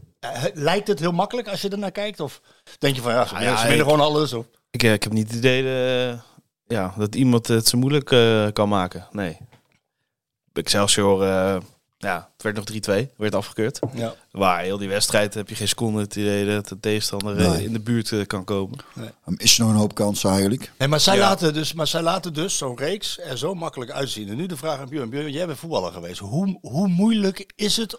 [0.53, 2.19] lijkt het heel makkelijk als je ernaar kijkt?
[2.19, 2.41] Of
[2.79, 4.33] denk je van ja, ze, Nou ja, ze winnen gewoon alles?
[4.33, 4.45] Of?
[4.71, 5.63] Ik, eh, ik heb niet het idee
[6.11, 6.19] eh,
[6.67, 9.07] ja, dat iemand het zo moeilijk eh, kan maken.
[9.11, 9.37] Nee.
[10.53, 11.57] Excelsior, eh
[12.01, 12.65] ja, het werd nog
[13.05, 13.79] 3-2, werd afgekeurd.
[13.93, 14.15] Ja.
[14.31, 17.63] Waar heel die wedstrijd heb je geen seconde het idee dat de tegenstander eh, Nee.
[17.63, 18.77] in de buurt eh, kan komen.
[19.25, 20.71] Dan is er nog een hoop kansen eigenlijk.
[20.77, 21.21] Nee, maar zij, Ja.
[21.21, 24.29] laten dus, maar zij laten dus zo'n reeks er zo makkelijk uitzien.
[24.29, 25.09] En nu de vraag aan Björn.
[25.09, 26.19] Björn, jij bent voetballer geweest.
[26.19, 27.97] Hoe, hoe moeilijk is het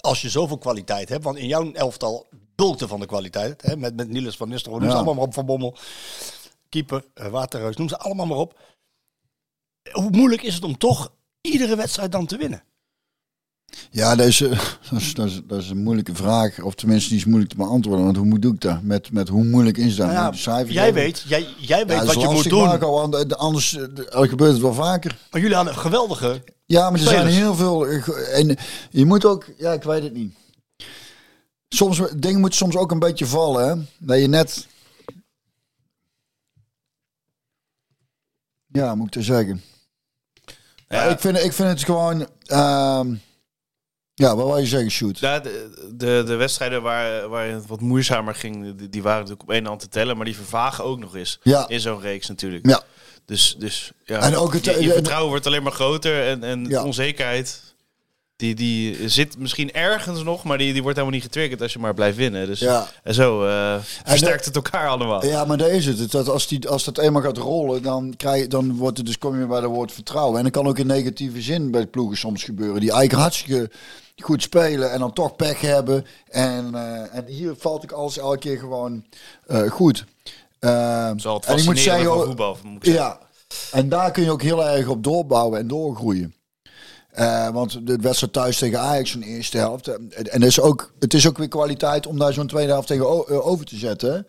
[0.00, 1.24] als je zoveel kwaliteit hebt?
[1.24, 3.62] Want in jouw elftal bulkte van de kwaliteit.
[3.62, 3.76] Hè?
[3.76, 5.02] Met, met Niels van Nistelrooy, noem ze Ja.
[5.02, 5.34] allemaal maar op.
[5.34, 5.76] Van Bommel,
[6.68, 8.58] keeper, uh, Waterreus, noem ze allemaal maar op.
[9.92, 12.62] Hoe moeilijk is het om toch iedere wedstrijd dan te winnen?
[13.90, 14.50] Ja, dat is, eh,
[14.90, 16.60] dat, is, dat, is, dat is een moeilijke vraag.
[16.60, 18.04] Of tenminste, die is moeilijk te beantwoorden.
[18.04, 18.82] Want hoe moet doe ik dat?
[18.82, 20.06] Met, met hoe moeilijk is dat?
[20.12, 22.80] Nou ja, jij weet, jij, jij weet Ja, wat je moet doen.
[22.80, 23.82] Eh, anders eh,
[24.28, 25.18] gebeurt het wel vaker.
[25.30, 26.44] Maar jullie hadden een geweldige...
[26.66, 27.86] Ja, maar er zijn heel veel.
[27.86, 28.56] En
[28.90, 30.34] je moet ook, ja, ik weet het niet.
[31.68, 33.84] Soms, dingen moeten soms ook een beetje vallen, hè?
[33.98, 34.66] Dat je net.
[38.66, 39.62] Ja, moet ik te zeggen.
[40.88, 42.28] Ja, ik, vind, ik vind het gewoon.
[42.46, 43.14] ehm,
[44.18, 45.18] ja, wat wil je zeggen, shoot?
[45.18, 49.48] Ja, de, de, de wedstrijden waar, waar het wat moeizamer ging, die, die waren natuurlijk
[49.48, 50.16] op één hand te tellen.
[50.16, 51.68] Maar die vervagen ook nog eens Ja.
[51.68, 52.66] in zo'n reeks natuurlijk.
[52.66, 52.82] Ja.
[53.24, 56.26] Dus, dus ja, En ook het- je, je en- vertrouwen wordt alleen maar groter.
[56.26, 56.84] En, en Ja.
[56.84, 57.62] onzekerheid,
[58.38, 61.78] die, die zit misschien ergens nog, maar die, die wordt helemaal niet getriggerd als je
[61.78, 62.46] maar blijft winnen.
[62.46, 62.86] Dus, Ja.
[63.02, 63.74] En zo eh,
[64.04, 65.24] versterkt het elkaar allemaal.
[65.26, 66.10] Ja, maar daar is het.
[66.10, 69.18] dat als, die, als dat eenmaal gaat rollen, dan, krijg, je- dan wordt het dus,
[69.18, 70.36] kom je bij het woord vertrouwen.
[70.38, 72.80] En dat kan ook in negatieve zin bij de ploegen soms gebeuren.
[72.80, 73.70] Die eigenlijk hartstikke
[74.22, 76.06] goed spelen en dan toch pech hebben.
[76.28, 79.04] En, eh, en hier valt ik alles elke keer gewoon
[79.46, 80.04] eh, goed.
[80.60, 82.56] Uh, Zo het en ik moet zeggen, voetbal.
[82.62, 83.04] Moet ik zeggen.
[83.04, 83.18] ja,
[83.78, 86.34] en daar kun je ook heel erg op doorbouwen en doorgroeien.
[87.18, 89.88] Eh, want de wedstrijd thuis tegen Ajax in de eerste helft.
[89.88, 92.86] eh, En het is ook, het is ook weer kwaliteit om daar zo'n tweede helft
[92.86, 94.26] tegen eh, over te zetten.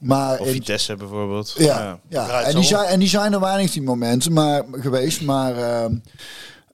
[0.00, 1.54] Maar Of in- Vitesse bijvoorbeeld.
[1.58, 2.40] ja, ja.
[2.42, 5.22] En, die zijn, en die zijn er weinig die momenten maar, geweest.
[5.22, 5.94] Maar, ehm,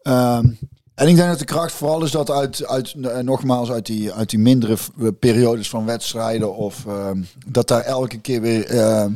[0.02, 0.46] ehm,
[0.94, 4.30] en ik denk dat de kracht vooral is dat uit, uit nogmaals uit die, uit
[4.30, 4.76] die mindere
[5.18, 6.54] periodes van wedstrijden.
[6.56, 9.12] Of ehm, dat daar elke keer weer ehm,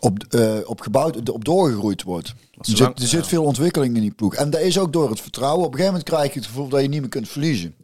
[0.00, 2.34] op, eh, op gebouwd, op doorgegroeid wordt.
[2.60, 4.34] Er zit, er veel ontwikkeling in die ploeg.
[4.34, 5.66] En dat is ook door het vertrouwen.
[5.66, 7.74] Op een gegeven moment krijg je het gevoel dat je niet meer kunt verliezen.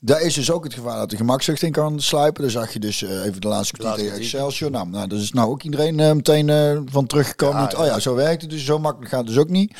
[0.00, 2.42] Daar is dus ook het gevaar dat de gemakzucht in kan sluipen.
[2.42, 4.18] Daar zag je dus eh, even de laatste kwartier tegen.
[4.18, 4.70] Excelsior.
[4.70, 7.68] Nou, nou, daar is nou ook iedereen eh, meteen eh, van teruggekomen.
[7.70, 8.64] Ja, oh ja, zo werkt het dus.
[8.64, 9.76] Zo makkelijk gaat het dus ook niet.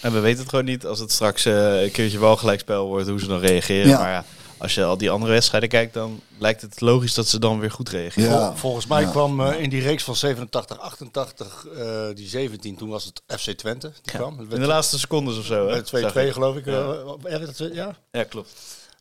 [0.00, 3.20] En we weten het gewoon niet als het straks een keertje wel gelijkspel wordt, hoe
[3.20, 3.88] ze dan reageren.
[3.88, 3.98] Ja.
[3.98, 4.24] Maar ja,
[4.60, 7.70] als je al die andere wedstrijden kijkt, dan lijkt het logisch dat ze dan weer
[7.70, 8.30] goed reageren.
[8.30, 8.56] Ja.
[8.56, 9.10] Volgens mij Ja.
[9.10, 11.84] kwam eh, in die reeks van 87, 88, eh,
[12.14, 13.92] die 17, toen was het FC Twente.
[14.02, 14.38] Die kwam.
[14.38, 15.54] Het In de laatste secondes of zo.
[15.66, 15.72] hè?
[15.72, 16.32] werd 2-2 Zag ik.
[16.32, 16.64] geloof ik.
[16.64, 16.94] Ja.
[17.24, 17.96] eh, ja.
[18.10, 18.50] Ja, klopt.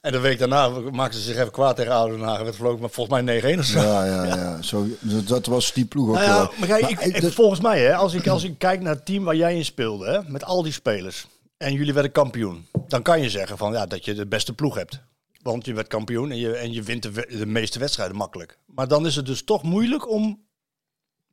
[0.01, 2.43] En de week daarna maakten ze zich even kwaad tegen Oudenaar.
[2.43, 3.79] werd verloren, maar volgens mij 9-1 of zo.
[3.79, 4.61] Ja, ja, ja.
[4.61, 7.33] Zo, dat- dat was die ploeg ook Nou ja, maar kijk, Maar, ik, ik- dat-
[7.33, 10.09] volgens mij, hè, als, ik, als ik kijk naar het team waar jij in speelde,
[10.11, 11.25] hè, met al die spelers,
[11.57, 14.75] en jullie werden kampioen, dan kan je zeggen van, ja, dat je de beste ploeg
[14.75, 14.99] hebt.
[15.41, 18.57] Want je werd kampioen en je, en je wint de, meeste wedstrijden makkelijk.
[18.65, 20.41] Maar dan is het dus toch moeilijk om,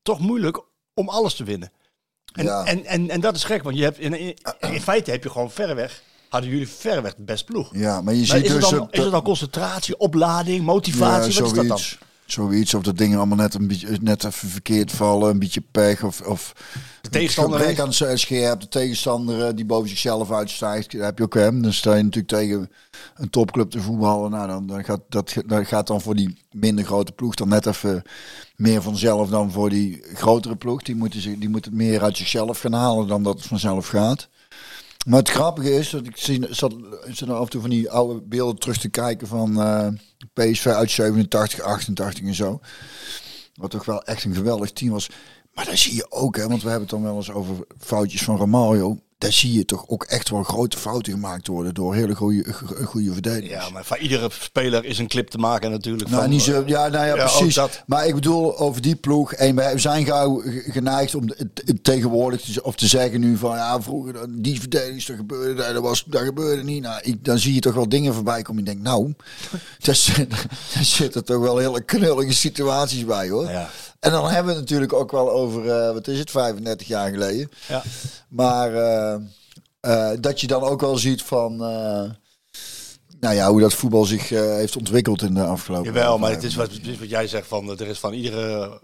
[0.03, 1.73] toch moeilijk om alles te winnen.
[2.33, 2.65] En, Ja.
[2.65, 4.37] en, en, en dat is gek, want je hebt, in, in,
[4.71, 7.69] in feite heb je gewoon verreweg, hadden jullie verreweg de best ploeg.
[7.73, 8.71] ja, maar je Maar ziet is, het dus...
[8.71, 11.33] dan, dat- is het dan concentratie, oplading, motivatie?
[11.33, 11.81] ja, Wat is dat dan?
[12.27, 12.75] Zoiets.
[12.75, 16.21] Of dat dingen allemaal net een beetje net even verkeerd vallen, een beetje pech of,
[16.21, 16.53] of
[17.01, 21.63] De tegenstander aan scherp, de tegenstander eh, die boven zichzelf uitstijgt, heb je ook hem.
[21.63, 22.71] Dan sta je natuurlijk tegen
[23.15, 24.31] een topclub te voetballen.
[24.31, 27.67] Nou, dan, dan, gaat, dat, dat gaat dan voor die minder grote ploeg dan net
[27.67, 28.03] even
[28.57, 30.83] meer vanzelf dan voor die grotere ploeg.
[30.83, 33.89] Die moeten, zich, die moeten het meer uit zichzelf gaan halen dan dat het vanzelf
[33.89, 34.29] gaat.
[35.07, 36.75] Maar het grappige is dat ik zie, zat,
[37.11, 39.89] zat af en toe van die oude beelden terug te kijken van eh,
[40.33, 42.61] PSV uit 87, 88 en zo.
[43.55, 45.11] Wat toch wel echt een geweldig team was.
[45.53, 48.23] Maar daar zie je ook, hè, want we hebben het dan wel eens over foutjes
[48.23, 48.99] van Ramaljo.
[49.19, 52.45] Daar zie je toch ook echt wel grote fouten gemaakt worden door hele goede,
[52.85, 53.65] goede verdedigers.
[53.65, 56.11] Ja, maar van iedere speler is een clip te maken natuurlijk.
[56.11, 57.55] Nou, van, niet zo, ja, nou ja, precies.
[57.55, 57.83] dat.
[57.87, 59.33] Maar ik bedoel over die ploeg.
[59.33, 61.25] En wij zijn gauw ge- geneigd om
[61.83, 66.05] tegenwoordig te, of te zeggen nu van ja, vroeger die verdedigers, dat gebeurde, dat was,
[66.07, 66.83] dat gebeurde niet.
[66.83, 68.65] Nou, ik, dan zie je toch wel dingen voorbij komen.
[68.65, 69.13] Je denkt, nou,
[69.85, 70.31] daar zit-
[70.75, 73.51] daar zitten toch wel hele knullige situaties bij hoor.
[73.51, 73.71] Ja.
[74.01, 77.11] En dan hebben we het natuurlijk ook wel over, eh, wat is het, 35 jaar
[77.11, 77.51] geleden.
[77.69, 77.83] Ja.
[78.29, 79.21] Maar eh,
[79.81, 81.59] eh, dat je dan ook wel ziet van,
[83.27, 86.43] nou ja, hoe dat voetbal zich eh, heeft ontwikkeld in de afgelopen Jawel, maar het
[86.43, 88.81] is, wat, 35 het is wat jij zegt van er is van iedere.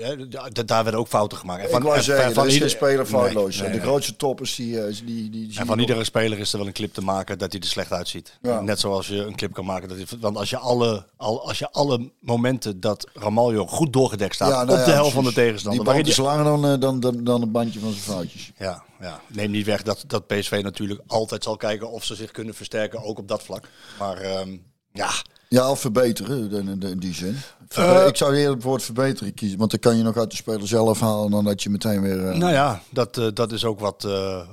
[0.00, 0.18] eh, eh,
[0.52, 1.62] da- daar werden ook fouten gemaakt.
[1.64, 3.56] En van, wou en zeggen, van er is ieder- geen speler foutloos.
[3.56, 3.86] nee, de nee.
[3.86, 6.72] grootste toppers die, eh, die, die, die En van iedere speler is er wel een
[6.72, 8.38] clip te maken dat hij er slecht uitziet.
[8.42, 8.60] Ja.
[8.60, 9.88] Net zoals je een clip kan maken.
[9.88, 14.34] Dat hij, want als je, alle, al, als je alle momenten dat Ramaljo goed doorgedekt
[14.34, 15.84] staat Ja, nou op de helft van de tegenstander.
[15.84, 18.52] Die band is langer dan, eh, dan, dan, dan een bandje van zijn foutjes.
[18.58, 22.30] ja, ja, neem niet weg dat, dat PSV natuurlijk altijd zal kijken of ze zich
[22.30, 23.68] kunnen versterken, ook op dat vlak.
[23.98, 24.56] Maar ehm,
[24.92, 25.10] ja,
[25.48, 26.50] Ja, of verbeteren
[26.82, 27.36] in, die zin.
[27.68, 29.58] Verbe- Eh, ik zou eerder het woord verbeteren kiezen.
[29.58, 32.28] Want dan kan je nog uit de speler zelf halen dan dat je meteen weer...
[32.28, 34.02] eh, Nou ja, dat, eh, dat is ook wat,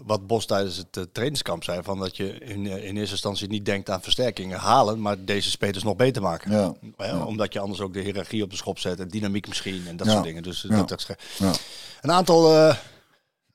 [0.06, 1.80] wat Bos tijdens het trainingskamp zei.
[1.84, 5.84] Van dat je in, in eerste instantie niet denkt aan versterkingen halen, maar deze spelers
[5.84, 6.52] nog beter maken.
[6.52, 6.74] Ja.
[6.98, 9.98] Ja, Omdat je anders ook de hiërarchie op de schop zet en dynamiek misschien en
[9.98, 10.14] dat Ja.
[10.14, 10.44] soort dingen.
[10.44, 10.84] Dus Ja.
[10.84, 11.06] dat,
[11.40, 11.60] dat.
[12.02, 12.74] Een aantal,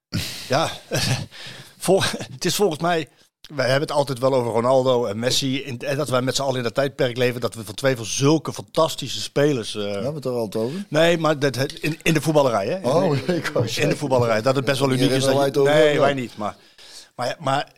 [0.49, 0.71] ja,
[1.79, 2.03] vol,
[2.33, 3.09] het is volgens mij,
[3.55, 5.65] wij hebben het altijd wel over Ronaldo en Messi.
[5.65, 8.05] En, dat wij met z'n allen in dat tijdperk leven, dat we van twee van
[8.05, 9.73] zulke fantastische spelers...
[9.73, 10.87] Hebben we het er altijd over?
[10.89, 12.77] Nee, maar dat, in, in de voetballerij, hè?
[12.77, 14.43] In, Oh, ik wou in de voetballerij.
[14.43, 15.25] Dat het best wel uniek is.
[15.25, 16.37] hebben Dat wij je, het over nee, wij niet.
[16.37, 16.57] Maar,
[17.15, 17.73] maar, maar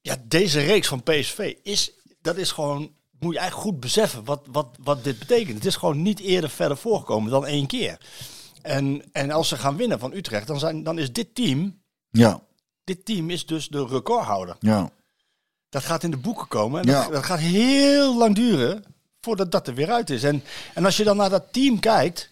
[0.00, 4.46] ja, deze reeks van PSV is, dat is gewoon, moet je eigenlijk goed beseffen wat,
[4.50, 5.56] wat, wat dit betekent.
[5.56, 7.98] Het is gewoon niet eerder verder voorgekomen dan één keer.
[8.64, 12.40] En, en als ze gaan winnen van Utrecht, dan, zijn, dan is dit team, Ja,
[12.84, 14.56] dit team is dus de recordhouder.
[14.60, 14.90] ja.
[15.68, 16.80] Dat gaat in de boeken komen.
[16.80, 17.02] En Ja.
[17.02, 18.84] dat, dat gaat heel lang duren
[19.20, 20.22] voordat dat er weer uit is.
[20.22, 20.42] En,
[20.74, 22.28] en als je dan naar dat team kijkt,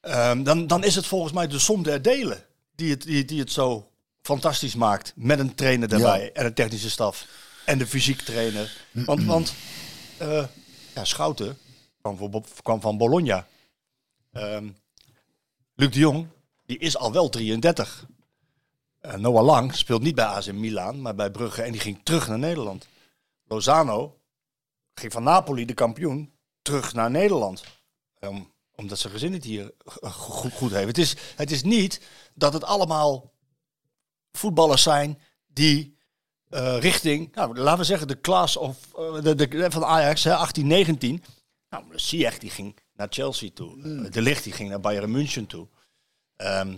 [0.00, 3.40] ehm, dan, dan is het volgens mij de som der delen die het, die, die
[3.40, 3.90] het zo
[4.22, 5.12] fantastisch maakt.
[5.16, 7.26] Met een trainer daarbij en een technische staf
[7.64, 8.86] en de fysiek trainer.
[8.90, 9.54] Want, want
[10.16, 10.44] eh,
[10.94, 11.58] ja, Schouten
[12.00, 13.46] kwam, voor, kwam van Bologna.
[14.34, 14.68] Ehm,
[15.74, 16.26] Luc de Jong,
[16.66, 18.06] die is al wel 33.
[19.00, 22.00] Eh, Noah Lang speelt niet bij AS in Milaan, maar bij Brugge en die ging
[22.02, 22.88] terug naar Nederland.
[23.44, 24.20] Lozano
[24.94, 26.32] ging van Napoli, de kampioen,
[26.62, 27.64] terug naar Nederland.
[28.18, 28.40] Ehm,
[28.74, 30.86] omdat zijn gezin het hier eh, goed, goed heeft.
[30.86, 32.00] Het is, het is niet
[32.34, 33.32] dat het allemaal
[34.32, 35.96] voetballers zijn die
[36.48, 38.76] eh, richting, nou, laten we zeggen, de klas of
[39.22, 41.24] de, van Ajax, hè, 18, 19.
[41.68, 44.08] Nou, Ziyech die ging naar Chelsea toe.
[44.10, 45.66] De Ligt die ging naar Bayern München toe.
[46.36, 46.72] Ehm,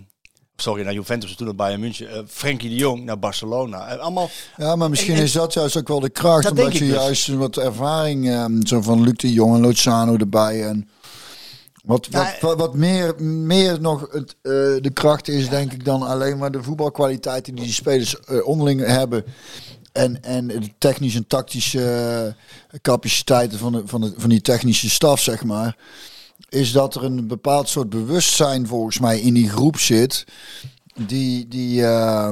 [0.56, 2.10] sorry, naar Juventus toen naar Bayern München.
[2.10, 3.86] Eh Frenkie de Jong naar Barcelona.
[3.88, 6.42] Eh, allemaal, Ja, maar misschien En- en- is dat juist ook wel de kracht.
[6.42, 6.88] Dat omdat je dus.
[6.94, 10.64] juist wat ervaring, ehm, zo van Luc de Jong en Lozano erbij.
[10.66, 10.88] En
[11.84, 15.84] wat, Ja, wat, wat, wat meer, meer nog het, eh, de kracht is, denk ik,
[15.84, 19.24] dan alleen maar de voetbalkwaliteiten die die spelers eh, onderling hebben.
[19.96, 22.34] En, en de technische en tactische
[22.70, 25.76] eh, capaciteiten van, de, van, de, van die technische staf, zeg maar.
[26.48, 30.24] Is dat er een bepaald soort bewustzijn volgens mij in die groep zit.
[31.06, 32.28] Die, die, eh,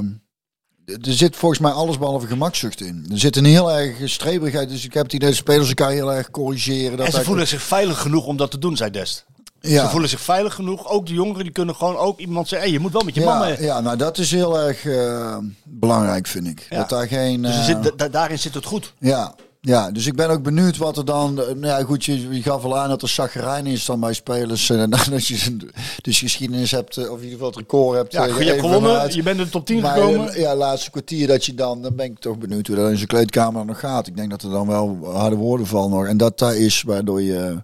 [0.86, 3.06] er zit volgens mij alles behalve gemakzucht in.
[3.10, 4.68] Er zit een heel erg streberigheid.
[4.68, 6.96] Dus ik heb het idee dat spelers elkaar heel erg corrigeren.
[6.96, 9.24] Dat en ze hij- voelen zich veilig genoeg om dat te doen, zei Dest.
[9.70, 9.84] Ja.
[9.84, 10.88] Ze voelen zich veilig genoeg.
[10.88, 12.68] Ook de jongeren die kunnen gewoon ook iemand zeggen...
[12.68, 13.62] Hey, je moet wel met je ja, man mee.
[13.62, 16.66] ja, nou dat is heel erg eh, belangrijk, vind ik.
[16.70, 16.76] Ja.
[16.76, 17.42] Dat daar geen.
[17.42, 18.92] Dus eh, zit, da- da- daarin zit het goed.
[18.98, 21.40] Ja, ja, dus ik ben ook benieuwd wat er dan.
[21.40, 24.12] eh, Nou ja, goed, je, je gaf al aan dat er zagrijn is dan bij
[24.12, 24.70] spelers.
[24.70, 25.56] En dat je
[26.02, 28.12] dus geschiedenis hebt, of in ieder geval het record hebt.
[28.12, 29.14] Ja, je hebt gewonnen.
[29.14, 30.40] Je bent in de top 10 Maar, gekomen.
[30.40, 33.08] Ja, laatste kwartier dat je dan, dan ben ik toch benieuwd hoe dat in zijn
[33.08, 34.06] kleedkamer nog gaat.
[34.06, 36.06] Ik denk dat er dan wel harde woorden vallen nog.
[36.06, 37.62] En dat daar is waardoor je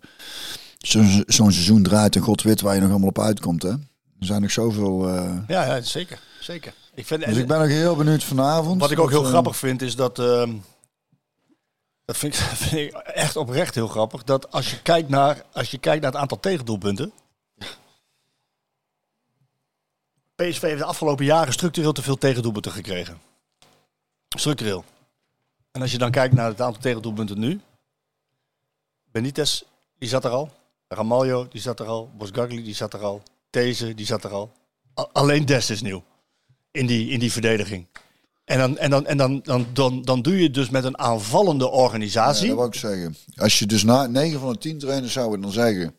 [1.26, 3.62] zo'n seizoen draait en god weet waar je nog allemaal op uitkomt.
[3.62, 3.70] Hè?
[3.70, 5.08] Er zijn nog zoveel.
[5.08, 6.20] eh, Ja, ja, zeker.
[6.40, 6.74] zeker.
[6.94, 8.80] Ik vind, dus ik ben ook heel benieuwd vanavond.
[8.80, 10.56] Wat ik ook heel eh, grappig vind is dat, ehm,
[12.04, 14.24] Dat vind, ik, vind ik echt oprecht heel grappig.
[14.24, 17.12] Dat als je kijkt naar, als je kijkt naar het aantal tegendoelpunten.
[20.34, 23.18] PSV heeft de afgelopen jaren structureel te veel tegendoelpunten gekregen.
[24.36, 24.84] Structureel.
[25.72, 27.60] En als je dan kijkt naar het aantal tegendoelpunten nu.
[29.12, 29.62] Benitez,
[29.98, 30.50] die zat er al.
[31.00, 32.10] Ramaljo, die zat er al.
[32.18, 33.22] Bosgagli, die zat er al.
[33.50, 34.52] Deze, die zat er al.
[35.12, 36.02] Alleen Des is nieuw.
[36.70, 37.86] In die, in die verdediging.
[38.44, 40.98] En, dan, en, dan, en dan, dan, dan, dan doe je het dus met een
[40.98, 42.46] aanvallende Ja, organisatie.
[42.48, 43.16] dat wou ik zeggen.
[43.36, 45.94] Als je dus na 9 van de 10 trainers zouden dan zeggen.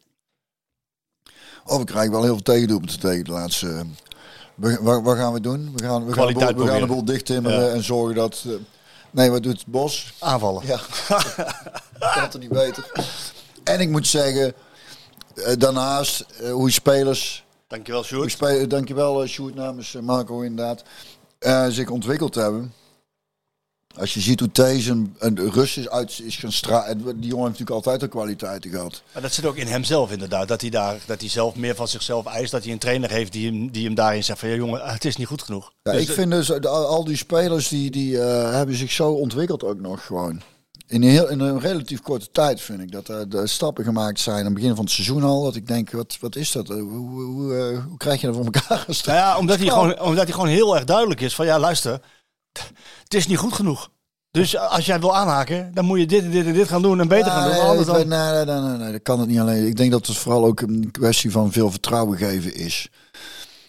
[1.66, 3.68] Oh, we krijgen wel heel veel tegendoelpunten tegen de laatste.
[3.70, 3.82] eh,
[4.56, 5.72] we- Wat, wat gaan we doen?
[5.76, 6.88] We gaan, we gaan, de, boel, we gaan de proberen.
[6.88, 7.70] boel dicht timmeren Ja.
[7.74, 8.44] en zorgen dat.
[8.48, 8.54] eh,
[9.12, 10.14] nee, wat doet Bos?
[10.20, 10.66] Aanvallen.
[10.66, 10.78] Ja,
[12.14, 12.92] kan het er niet beter.
[13.64, 14.54] En ik moet zeggen,
[15.58, 18.32] daarnaast, eh, hoe spelers Dankjewel, hoe Sjoerd.
[18.32, 20.84] spe- dankjewel, eh, Sjoerd, namens eh, Marco inderdaad.
[21.40, 22.74] eh, zich ontwikkeld hebben.
[23.98, 26.98] Als je ziet hoe Thees een, een rust is, uit, is gaan stralen.
[26.98, 29.02] Die jongen heeft natuurlijk altijd al kwaliteiten gehad.
[29.14, 30.48] Maar dat zit ook in hemzelf inderdaad.
[30.48, 32.52] Dat hij, daar, dat hij zelf meer van zichzelf eist.
[32.52, 34.50] Dat hij een trainer heeft die hem, die hem daarin zegt van...
[34.50, 35.72] Ja jongen, het is niet goed genoeg.
[35.84, 38.92] Ja, Dus, ik eh, vind dus, eh, al, die spelers die, die eh, hebben zich
[38.92, 40.42] zo ontwikkeld ook nog gewoon.
[40.92, 44.20] In een, heel, in een relatief korte tijd vind ik dat er de stappen gemaakt
[44.20, 45.44] zijn aan het begin van het seizoen al.
[45.44, 46.68] Dat ik denk, wat, wat is dat?
[46.68, 48.86] Hoe, hoe, hoe, eh, hoe krijg je dat voor elkaar?
[49.06, 51.46] Nou ja, omdat hij, gewoon, omdat hij gewoon heel erg duidelijk is van...
[51.46, 52.02] Ja, luister,
[53.04, 53.90] het is niet goed genoeg.
[54.32, 57.00] Dus als jij wil aanhaken, dan moet je dit en dit en dit gaan doen
[57.00, 57.52] en beter gaan doen.
[57.52, 58.08] nee, Anders dan...
[58.08, 59.68] nee, nee, nee, nee, dat kan het niet alleen.
[59.68, 62.90] Ik denk dat het vooral ook een kwestie van veel vertrouwen geven is.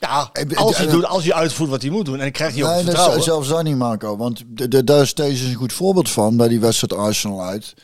[0.08, 2.14] Ja, als hij, doet, als hij uitvoert wat hij moet doen.
[2.14, 3.22] En dan krijgt hij ook het dat vertrouwen.
[3.22, 4.16] zelfs dat niet, Marco.
[4.16, 7.74] Want de, de, daar is deze een goed voorbeeld van bij die wedstrijd Arsenal uit.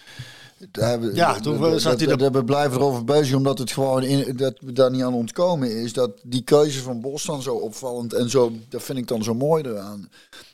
[0.70, 3.70] Daar hebben- Ja, toen dat- zat hij dat- dat- We blijven erover bezig omdat het
[3.72, 5.92] gewoon in, dat we daar niet aan ontkomen is.
[5.92, 9.34] Dat die keuze van Bos dan zo opvallend en zo, dat vind ik dan zo
[9.34, 10.08] mooi eraan.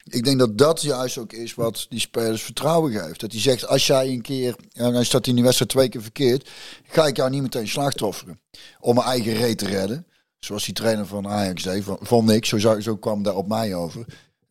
[0.05, 3.21] Ik denk dat dat juist ook is wat die spelers vertrouwen geeft.
[3.21, 5.89] Dat hij zegt, als jij een keer, en dan staat hij in die wedstrijd twee
[5.89, 6.49] keer verkeerd,
[6.89, 8.41] ga ik jou niet meteen slachtofferen.
[8.81, 10.07] Om mijn eigen reet te redden.
[10.45, 12.49] Zoals die trainer van Ajax deed, van, van niks.
[12.49, 14.05] Zo, zo kwam daar op mij over.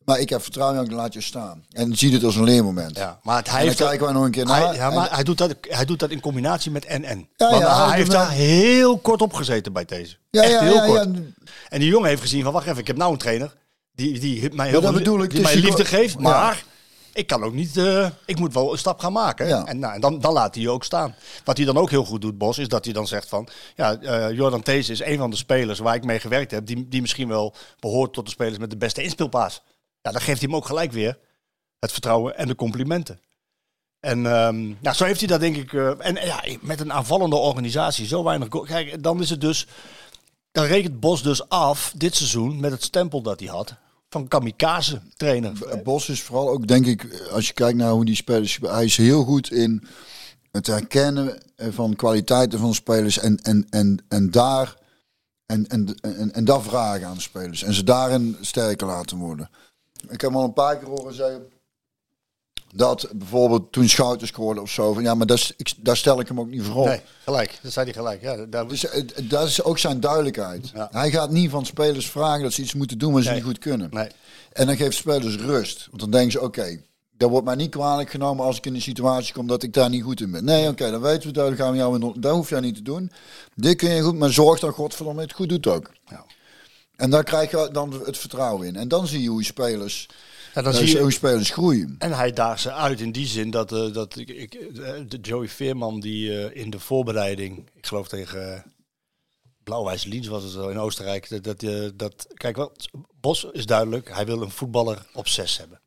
[0.04, 1.64] Maar ik heb vertrouwen in, ik laat je staan.
[1.70, 2.96] En zie het als een leermoment.
[2.96, 4.66] Ja, maar het, hij heeft kijken nog een keer naar.
[4.66, 7.28] Hij, ja, maar En- hij, doet dat, hij doet dat in combinatie met NN.
[7.36, 10.16] Ja, Want ja, hij hij heeft daar heel kort op gezeten bij deze.
[10.30, 11.08] ja, Echt ja, heel ja, kort.
[11.68, 13.54] En die jongen heeft gezien van, wacht even, ik heb nou een trainer
[13.94, 16.64] die, die mij heel dat veel bedoel ik, die dus mij liefde geeft, maar
[17.14, 19.46] ik kan ook niet, eh, ik moet wel een stap gaan maken.
[19.46, 19.64] Ja.
[19.64, 21.14] En, nou, en dan, dan laat hij je ook staan.
[21.44, 23.96] Wat hij dan ook heel goed doet, Bos, is dat hij dan zegt van, ja,
[23.96, 27.00] eh, Jordan Thees is een van de spelers waar ik mee gewerkt heb, die, die
[27.00, 29.62] misschien wel behoort tot de spelers met de beste inspeelpaas.
[30.02, 31.18] Ja, dan geeft hij hem ook gelijk weer
[31.78, 33.20] het vertrouwen en de complimenten.
[34.00, 35.72] En ehm, nou, zo heeft hij dat denk ik.
[35.72, 38.48] eh, en ja, met een aanvallende organisatie, zo weinig.
[38.48, 39.66] Kijk, dan is het dus.
[40.52, 43.74] Dan rekent Bos dus af dit seizoen met het stempel dat hij had
[44.14, 45.52] van kamikaze trainer.
[45.84, 48.58] Bos is vooral ook, denk ik, als je kijkt naar hoe die spelers...
[48.62, 49.86] Hij is heel goed in
[50.50, 54.76] het herkennen van kwaliteiten van spelers en, en, en, en daar...
[55.46, 57.62] En, en, en, en dat vragen aan de spelers.
[57.62, 59.50] En ze daarin sterker laten worden.
[60.08, 61.46] Ik heb al een paar keer horen zeggen...
[62.72, 64.92] Dat bijvoorbeeld toen Schouten scoorde of zo.
[64.92, 66.86] Van, ja, maar dat is, ik, daar stel ik hem ook niet voor op.
[66.86, 67.58] Nee, gelijk.
[67.62, 68.22] Dat zei hij gelijk.
[68.22, 70.70] Ja, daar, Dus eh, dat is ook zijn duidelijkheid.
[70.74, 70.88] Ja.
[70.90, 73.58] Hij gaat niet van spelers vragen dat ze iets moeten doen wat ze niet goed
[73.58, 73.88] kunnen.
[73.90, 74.08] nee.
[74.52, 75.86] En dan geeft spelers rust.
[75.90, 76.80] Want dan denken ze, oké,
[77.16, 79.88] dat wordt mij niet kwalijk genomen als ik in een situatie kom dat ik daar
[79.90, 80.44] niet goed in ben.
[80.44, 81.46] Nee, oké, dan weten we dat.
[81.46, 83.10] Dan gaan we jou in, dat hoef jij niet te doen.
[83.54, 85.90] Dit kun je goed, maar zorg dat Godverdomme het goed doet ook.
[86.06, 86.24] Ja.
[86.96, 88.76] En daar krijg je dan het vertrouwen in.
[88.76, 90.08] En dan zie je hoe spelers,
[90.54, 91.94] Ja, dan zie je, spelers groeien.
[91.98, 95.18] En hij daagt ze uit in die zin dat, eh, dat ik, ik, eh, de
[95.22, 98.58] Joey Veerman die eh, in de voorbereiding, ik geloof tegen uh,
[99.64, 102.72] Blauw-Wijs Liens was het zo in Oostenrijk, dat, dat, dat, kijk wel,
[103.20, 105.80] Bos is duidelijk, hij wil een voetballer op zes hebben.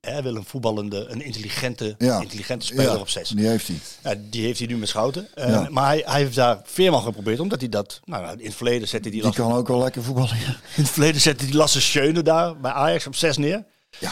[0.00, 2.20] Hij wil een voetballende, een intelligente, Ja.
[2.20, 3.28] intelligente speler op zes.
[3.28, 3.76] die heeft hij.
[4.02, 5.28] Ja, die heeft hij nu met Schouten.
[5.34, 5.68] Ja.
[5.70, 9.08] Maar hij, hij heeft daar Veerman geprobeerd, omdat hij dat, nou, in het verleden zette
[9.08, 10.36] hij die, Die kan ook wel lekker voetballen.
[10.76, 13.64] in het verleden zette hij Lasse Schöne daar bij Ajax op zes neer.
[13.98, 14.10] Ja.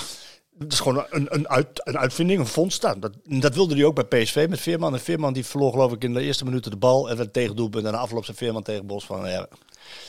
[0.59, 2.83] Dat is gewoon een, een, uit, een uitvinding, een vondst.
[2.83, 4.93] Nou, dat, dat wilde hij ook bij PSV met Veerman.
[4.93, 7.11] En Veerman die verloor geloof ik in de eerste minuten de bal.
[7.11, 7.87] En werd tegendoelpunt.
[7.87, 9.29] En na afloop zijn Veerman tegen Bos van...
[9.29, 9.49] Ja,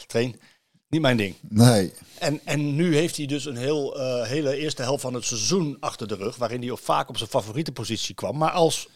[0.08, 0.40] train,
[0.90, 1.36] niet mijn ding.
[1.42, 1.94] Nee.
[2.20, 5.78] En, en nu heeft hij dus een heel, eh, hele eerste helft van het seizoen
[5.80, 6.36] achter de rug.
[6.36, 8.38] Waarin hij ook vaak op zijn favoriete positie kwam.
[8.38, 8.88] Maar als,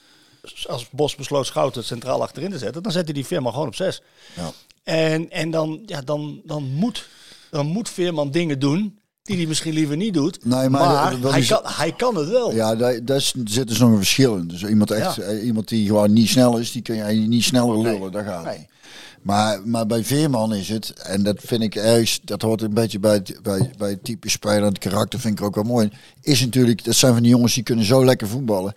[0.68, 2.84] als Bos besloot Schouten centraal achterin te zetten...
[2.84, 4.02] dan zette hij die Veerman gewoon op zes.
[4.36, 4.52] Ja.
[4.84, 7.10] En, en dan, ja, dan, dan, moet,
[7.50, 9.01] dan moet Veerman dingen doen
[9.32, 10.46] die hij misschien liever niet doet.
[10.46, 12.54] Nee, maar hij, is- kan, hij kan het wel.
[12.54, 14.48] Ja, daar, daar zit dus nog een verschil in.
[14.48, 15.22] Dus iemand, echt, Ja.
[15.22, 18.00] eh, iemand die gewoon niet snel is, die kun je niet sneller lullen.
[18.00, 18.10] Nee.
[18.10, 18.68] Daar gaat Nee.
[19.22, 23.00] Maar, maar bij Veerman is het, en dat vind ik ergens, dat hoort een beetje
[23.00, 25.90] bij het, bij, bij het type speler, en het karakter vind ik ook wel mooi.
[26.22, 28.74] Is natuurlijk, dat zijn van die jongens die kunnen zo lekker voetballen.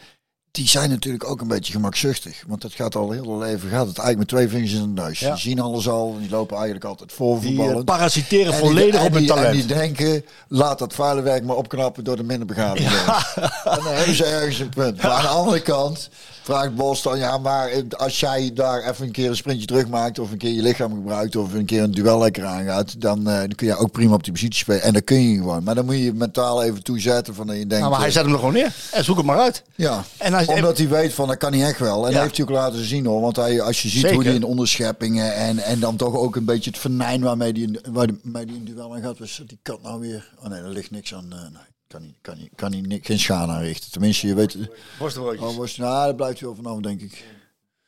[0.55, 2.43] Die zijn natuurlijk ook een beetje gemakzuchtig.
[2.47, 5.19] Want dat gaat al heel leven, gaat het eigenlijk met twee vingers in de neus.
[5.21, 5.31] Ja.
[5.33, 7.77] Die zien alles al, die lopen eigenlijk altijd voor Die voetballen.
[7.79, 9.55] eh, parasiteren En die- volledig en op hun die- En talent.
[9.55, 13.35] die denken, laat dat vuile werk maar opknappen door de minder begaafde jongens.
[13.65, 15.03] En dan hebben ze ergens een punt.
[15.03, 16.09] Maar aan de andere kant
[16.45, 20.19] vraagt Bos dan, ja, maar als jij daar even een keer een sprintje terug maakt,
[20.19, 23.39] of een keer je lichaam gebruikt, of een keer een duel lekker aangaat, dan, eh,
[23.39, 24.83] dan kun je ook prima op die positie spelen.
[24.83, 25.63] En dat kun je gewoon.
[25.65, 27.79] Maar dan moet je je mentaal even toezetten van dat je denkt...
[27.79, 28.75] Nou, maar hij eh, zet hem er gewoon neer.
[28.93, 29.63] En zoek het maar uit.
[29.75, 32.05] ja, En als- omdat hij weet van dat kan hij echt wel.
[32.07, 32.15] En Ja.
[32.15, 33.21] dat heeft hij ook laten zien hoor.
[33.21, 34.15] Want hij, als je ziet Zeker.
[34.17, 37.93] hoe hij in onderscheppingen en, en dan toch ook een beetje het venijn waarmee hij
[37.93, 39.19] waarmee die in duel aan gaat.
[39.19, 40.31] Was die kat nou weer?
[40.43, 41.27] Oh nee, er ligt niks aan.
[41.33, 41.63] eh, nee,
[41.95, 43.91] kan hij, kan hij, kan hij geen schade aanrichten.
[43.91, 44.57] Tenminste, je weet.
[44.99, 45.49] Worstenbroodjes.
[45.49, 47.25] Oh, was, nou, daar blijft hij wel vanaf, denk ik.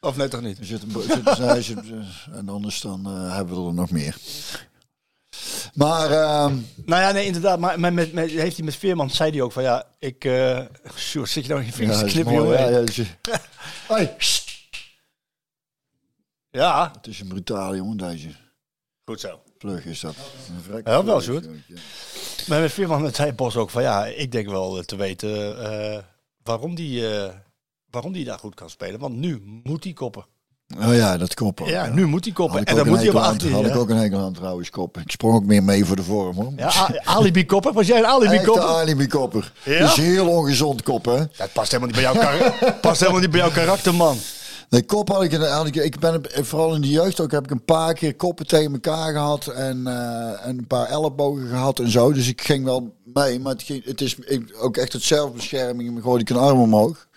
[0.00, 0.58] Of nee, toch niet?
[0.58, 1.78] Er zit een, bo- zit, hij zit,
[2.32, 4.16] en anders dan eh, hebben we er nog meer.
[5.74, 7.58] Maar ehm, Nou ja, nee, inderdaad.
[7.58, 10.30] Maar met, met, met- heeft hij met Veerman, zei hij ook van ja, ik...
[10.96, 12.58] Sjoerd, zit je nou in je ja, vingers knippen, mooi, jongen?
[12.58, 13.02] ja, Ja, ja, is-
[13.86, 14.08] Hoi,
[16.92, 18.28] het is een brutale jongen deze.
[19.04, 19.40] goed zo.
[19.58, 20.14] Vlug is dat.
[20.84, 21.40] Ja, wel, ja.
[22.46, 25.62] Maar met Veerman zei Bos ook van ja, ik denk wel eh, te weten
[25.94, 25.98] eh,
[26.42, 27.32] waarom, die, eh,
[27.90, 29.00] waarom die daar goed kan spelen.
[29.00, 30.24] Want nu moet hij koppen.
[30.78, 31.66] Oh ja, dat koppen.
[31.66, 32.64] Ja, nu moet hij koppen.
[32.64, 33.52] En dan moet hij op hekel aan- 18.
[33.52, 35.02] Had ik ook een hekel aan trouwens, koppen.
[35.02, 36.52] Ik sprong ook meer mee voor de vorm hoor.
[36.56, 37.72] Ja, alibi kopper.
[37.72, 38.64] Was jij een alibi Echte kopper?
[38.68, 39.52] alibi kopper.
[39.64, 39.78] Ja?
[39.78, 41.30] Dat is heel ongezond koppen.
[41.36, 44.16] Dat past helemaal niet bij jouw, kar- past helemaal niet bij jouw karakter, man.
[44.68, 47.50] Nee, kop had ik, had ik, ik ben vooral in de jeugd ook heb ik
[47.50, 51.90] een paar keer koppen tegen elkaar gehad en, eh, en een paar ellebogen gehad en
[51.90, 52.12] zo.
[52.12, 55.92] Dus ik ging wel mee, maar het, ging, het is ik, ook echt het zelfbescherming.
[55.92, 57.08] Dan gooide ik een arm omhoog.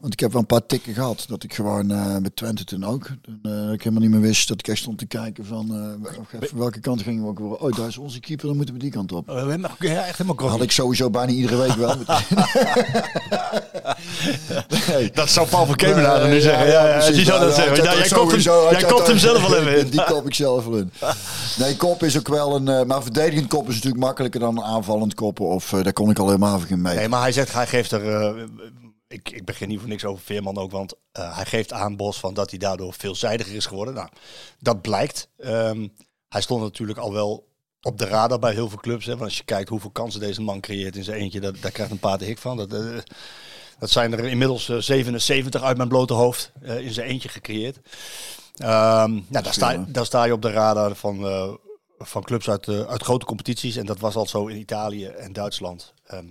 [0.00, 1.24] Want ik heb wel een paar tikken gehad.
[1.28, 3.08] Dat ik gewoon eh, met Twente toen ook.
[3.42, 5.68] Dat ik helemaal niet meer wist dat ik echt stond te kijken van
[6.02, 7.54] wel- welke kant gingen we ook weer.
[7.56, 9.28] Oh, daar is onze keeper, dan moeten we die kant op.
[9.28, 10.62] Oh, helemaal- Ja, echt helemaal Had groggy.
[10.64, 11.94] ik sowieso bijna iedere week wel.
[14.88, 15.10] nee.
[15.14, 16.66] Dat zou Paul van Kemenade Nee, nu zeggen.
[16.66, 17.76] Ja, ja, die zou dat Ja, zeggen.
[17.76, 19.20] had Ja, dat jij kopt hem, sowieso, had jij dat kopt hem ook.
[19.22, 19.90] zelf wel even in.
[19.90, 20.92] Die kop ik zelf wel in.
[21.58, 22.86] Nee, kop is ook wel een...
[22.86, 25.46] maar verdedigend kop is natuurlijk makkelijker dan een aanvallend koppen.
[25.46, 26.96] Of daar kon ik al helemaal geen mee.
[26.96, 28.34] Nee, maar hij zegt, hij geeft er...
[29.08, 31.96] eh, ik, ik begin niet voor niks over Veerman ook, want eh, hij geeft aan
[31.96, 33.94] Bos van dat hij daardoor veelzijdiger is geworden.
[33.94, 34.08] Nou,
[34.58, 35.28] dat blijkt.
[35.36, 35.88] Ehm,
[36.28, 37.46] hij stond natuurlijk al wel
[37.82, 39.04] op de radar bij heel veel clubs.
[39.04, 41.70] Hè, want als je kijkt hoeveel kansen deze man creëert in zijn eentje, dat, daar
[41.70, 42.56] krijgt een paar de hik van.
[42.56, 42.98] Dat, eh,
[43.78, 47.78] dat zijn er inmiddels eh, 77 uit mijn blote hoofd eh, in zijn eentje gecreëerd.
[48.58, 51.54] Ehm, nou, daar, sta, daar sta je op de radar van, eh,
[51.98, 53.76] van clubs uit, eh, uit grote competities.
[53.76, 55.94] En dat was al zo in Italië en Duitsland.
[56.04, 56.26] ehm,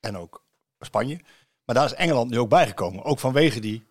[0.00, 0.44] en ook
[0.80, 1.20] Spanje.
[1.70, 3.04] Maar daar is Engeland nu ook bijgekomen.
[3.04, 3.86] Ook vanwege die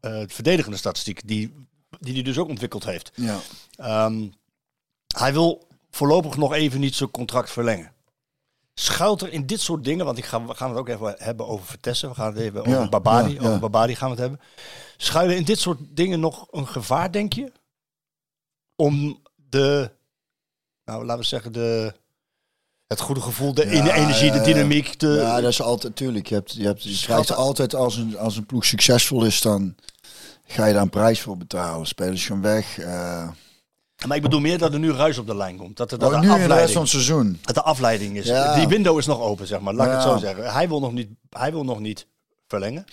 [0.00, 1.54] eh, verdedigende statistiek die
[2.00, 3.12] die hij dus ook ontwikkeld heeft.
[3.14, 3.38] Ja.
[3.76, 4.28] Ehm,
[5.16, 7.92] hij wil voorlopig nog even niet zijn contract verlengen.
[8.74, 11.46] Schuilt er in dit soort dingen, want ik ga, we gaan het ook even hebben
[11.46, 12.08] over Vertessen.
[12.08, 13.40] We gaan het even Ja, over ja, ja.
[13.40, 14.40] Over Babadi gaan we het hebben.
[14.96, 17.52] Schuilen in dit soort dingen nog een gevaar, denk je?
[18.76, 19.90] Om de,
[20.84, 21.94] nou laten we zeggen, de,
[22.86, 24.98] het goede gevoel, de Ja, energie, de dynamiek.
[25.00, 25.96] De, ja, dat is altijd...
[25.96, 29.40] Tuurlijk, je, hebt, je, hebt, je krijgt altijd als een, als een ploeg succesvol is,
[29.40, 29.74] dan
[30.46, 31.86] ga je daar een prijs voor betalen.
[31.86, 32.78] Spelers gaan weg.
[32.78, 33.28] eh
[34.06, 35.76] Maar ik bedoel meer dat er nu ruis op de lijn komt.
[35.76, 37.38] Dat er, dat oh, nu in de rest afleiding, van het seizoen.
[37.42, 38.26] dat de afleiding is.
[38.26, 38.54] Ja.
[38.54, 39.74] Die window is nog open, zeg maar.
[39.74, 40.52] Laat ik het zo zeggen.
[40.52, 42.06] Hij wil nog niet, hij wil nog niet
[42.48, 42.84] verlengen.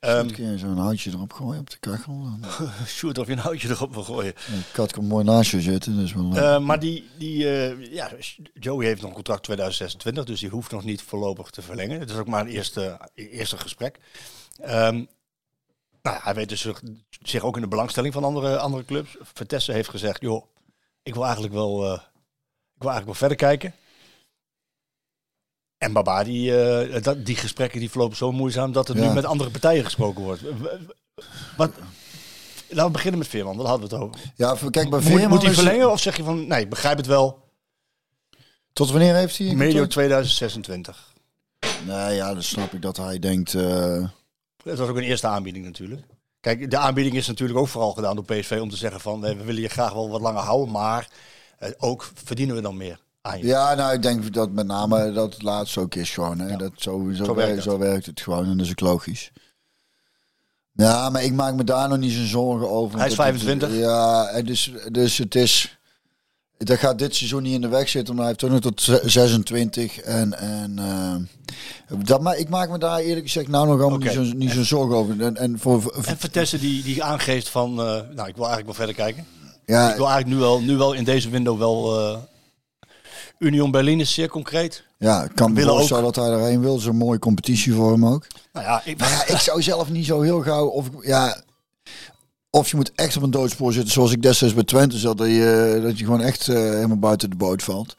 [0.00, 2.28] Dan kun je zo'n houtje erop gooien op de kachel.
[2.86, 4.34] Shoot of je een houtje erop wil gooien.
[4.34, 5.96] De kat kan mooi naast je zitten.
[5.96, 8.10] Dus wel, Eh, maar die, die eh, ja,
[8.54, 12.00] Joey heeft nog een contract 2026, dus die hoeft nog niet voorlopig te verlengen.
[12.00, 13.98] Het is ook maar een eerste, eerste gesprek.
[14.60, 15.04] Ehm,
[16.02, 16.68] nou, hij weet dus
[17.22, 19.16] zich, ook in de belangstelling van andere, andere clubs.
[19.20, 20.44] Vertessen heeft gezegd, joh,
[21.02, 21.92] ik wil eigenlijk wel, eh,
[22.74, 23.74] ik wil eigenlijk wel verder kijken.
[25.80, 29.08] En Baba, die, eh, die gesprekken die verlopen zo moeizaam dat er Ja.
[29.08, 30.42] nu met andere partijen gesproken wordt.
[31.56, 31.70] Wat,
[32.68, 34.20] laten we beginnen met Veerman, wat hadden we het over?
[34.36, 36.68] ja, kijk, bij Moet, Veerman moet hij is- verlengen of zeg je van, nee, ik
[36.70, 37.48] begrijp het wel,
[38.72, 39.46] Tot wanneer heeft hij?
[39.46, 39.90] medio contract?
[39.90, 41.12] 2026.
[41.86, 43.54] Nee, ja, dan snap ik dat hij denkt...
[43.54, 44.04] eh,
[44.64, 46.02] Dat was ook een eerste aanbieding natuurlijk.
[46.40, 49.34] Kijk, de aanbieding is natuurlijk ook vooral gedaan door PSV om te zeggen van, nee,
[49.36, 51.08] we willen je graag wel wat langer houden, maar
[51.58, 53.00] eh, ook verdienen we dan meer
[53.40, 56.38] Ja, nou, ik denk dat met name dat het laatste ook is gewoon.
[56.38, 56.56] Hè?
[56.56, 59.30] Dat zo, zo, Zo werkt, zo werkt het gewoon en dat is ook logisch.
[60.72, 62.98] Ja, maar ik maak me daar nog niet zo'n zorgen over.
[62.98, 63.78] Hij is Dat het- 25.
[63.78, 65.78] ja, en dus, dus het is...
[66.56, 68.80] Dat gaat dit seizoen niet in de weg zitten, maar hij heeft toch nog tot
[68.82, 69.98] ze- 26.
[70.00, 71.14] En, en eh,
[72.04, 74.64] dat, maar ik maak me daar eerlijk gezegd nou nog allemaal niet zo'n niet zo'n
[74.64, 75.20] zorgen over.
[75.22, 78.94] En, en voor, En die, die aangeeft van, eh, nou, ik wil eigenlijk wel verder
[78.94, 79.26] kijken.
[79.66, 82.18] ja, Ik wil eigenlijk nu wel, nu wel in deze window wel, eh,
[83.40, 84.84] Union Berlin is zeer concreet.
[84.98, 86.78] Ja, ik kan me voorstellen dat hij erheen wil.
[86.78, 88.26] Zo'n mooie competitie voor hem ook.
[88.52, 90.66] Nou ja, ik, Maar ja, ik zou zelf niet zo heel gauw...
[90.66, 91.42] Of, ja,
[92.50, 95.18] of je moet echt op een doodspoor zitten, zoals ik destijds bij Twente zat.
[95.18, 97.96] Dat je, dat je gewoon echt eh, helemaal buiten de boot valt.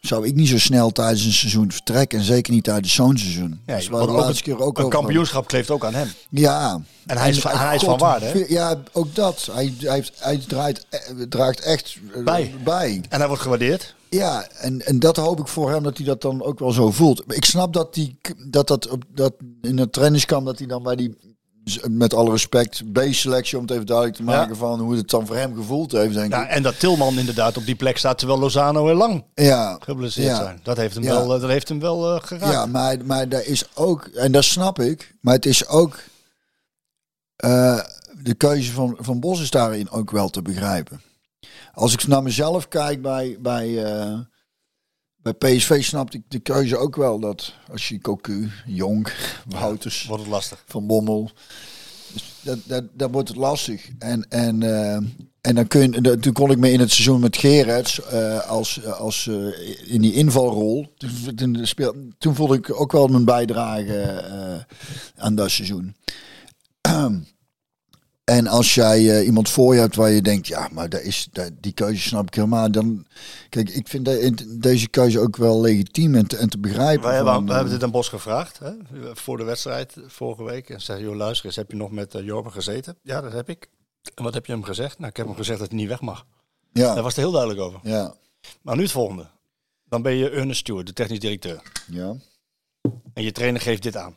[0.00, 2.18] Zou ik niet zo snel tijdens een seizoen vertrekken.
[2.18, 3.60] En zeker niet tijdens zo'n seizoen.
[3.66, 6.08] Ja, de ook laatste keer ook een kampioenschap kleeft ook aan hem.
[6.30, 6.80] Ja.
[7.06, 8.26] En hij is, En- hij is van waarde.
[8.26, 8.44] Hè?
[8.48, 9.48] Ja, ook dat.
[9.52, 12.54] Hij, hij, heeft, hij draait, eh, draagt echt eh, Bij.
[12.64, 13.00] bij.
[13.08, 13.94] En hij wordt gewaardeerd.
[14.10, 16.90] Ja, en, en dat hoop ik voor hem dat hij dat dan ook wel zo
[16.90, 17.22] voelt.
[17.26, 19.32] Ik snap dat die, dat, dat, op, dat
[19.62, 21.16] in het trainingskamp dat hij dan bij die,
[21.88, 25.36] met alle respect, B-selectie, om het even duidelijk te maken van hoe het dan voor
[25.36, 26.50] hem gevoeld heeft, denk Ja, ik.
[26.50, 30.36] en dat Tilman inderdaad op die plek staat terwijl Lozano heel lang Ja, geblesseerd Ja.
[30.36, 30.60] zijn.
[30.62, 32.52] Dat heeft hem wel, eh, dat heeft hem wel eh, geraakt.
[32.52, 35.98] ja maar, maar daar is ook, en dat snap ik, maar het is ook,
[37.36, 37.78] eh,
[38.22, 41.00] de keuze van, van Bos is daarin ook wel te begrijpen.
[41.74, 44.18] Als ik naar mezelf kijk bij, bij, eh,
[45.22, 49.14] bij PSV, snapte ik de keuze ook wel dat als je Cocu, Jonk,
[49.48, 50.64] Wouters, Wordt het lastig.
[50.66, 51.30] Van Bommel,
[52.12, 53.88] dus dat, dat, dat wordt het lastig.
[53.98, 54.94] En, en, eh,
[55.40, 58.84] en dan kun je, toen kon ik me in het seizoen met Gerets eh, als,
[58.84, 60.92] als eh, in die invalrol.
[60.96, 64.24] Toen, toen, speel, toen voelde ik ook wel mijn bijdrage
[65.16, 65.96] aan dat seizoen.
[68.30, 71.28] En als jij eh, iemand voor je hebt waar je denkt, ja, maar dat is,
[71.60, 72.70] die keuze snap ik helemaal.
[72.70, 73.06] Dan,
[73.48, 77.04] kijk, ik vind de- deze keuze ook wel legitiem en te, en te begrijpen.
[77.06, 78.70] Wij hebben, van, we eh, hebben dit aan Bos gevraagd hè,
[79.14, 80.70] voor de wedstrijd vorige week.
[80.70, 82.96] En zei, joh, luister eens, heb je nog met uh, Jorben gezeten?
[83.02, 83.68] Ja, dat heb ik.
[84.14, 84.98] En wat heb je hem gezegd?
[84.98, 86.26] Nou, ik heb hem gezegd dat hij niet weg mag.
[86.72, 87.80] Daar ja, was het heel duidelijk over.
[87.82, 88.14] ja,
[88.62, 89.26] Maar nu het volgende.
[89.88, 91.62] Dan ben je Ernest Stewart, de technisch directeur.
[91.86, 92.14] ja.
[93.14, 94.14] En je trainer geeft dit aan.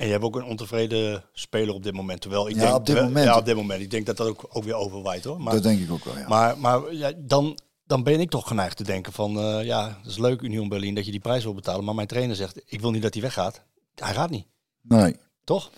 [0.00, 2.20] En je hebt ook een ontevreden speler op dit moment.
[2.20, 3.24] Terwijl ik Ja, denk, op dit moment.
[3.26, 3.80] Ja, op dit moment.
[3.80, 5.40] Ik denk dat dat ook, ook weer overwaait hoor.
[5.40, 6.28] Maar, dat denk ik ook wel, ja.
[6.28, 9.38] maar, maar ja, dan, dan ben ik toch geneigd te denken van...
[9.38, 11.84] eh, ja, dat is leuk Union Berlin dat je die prijs wil betalen.
[11.84, 13.60] Maar mijn trainer zegt, ik wil niet dat hij weggaat.
[13.94, 14.46] Hij gaat niet.
[14.82, 15.16] Nee.
[15.44, 15.70] Toch?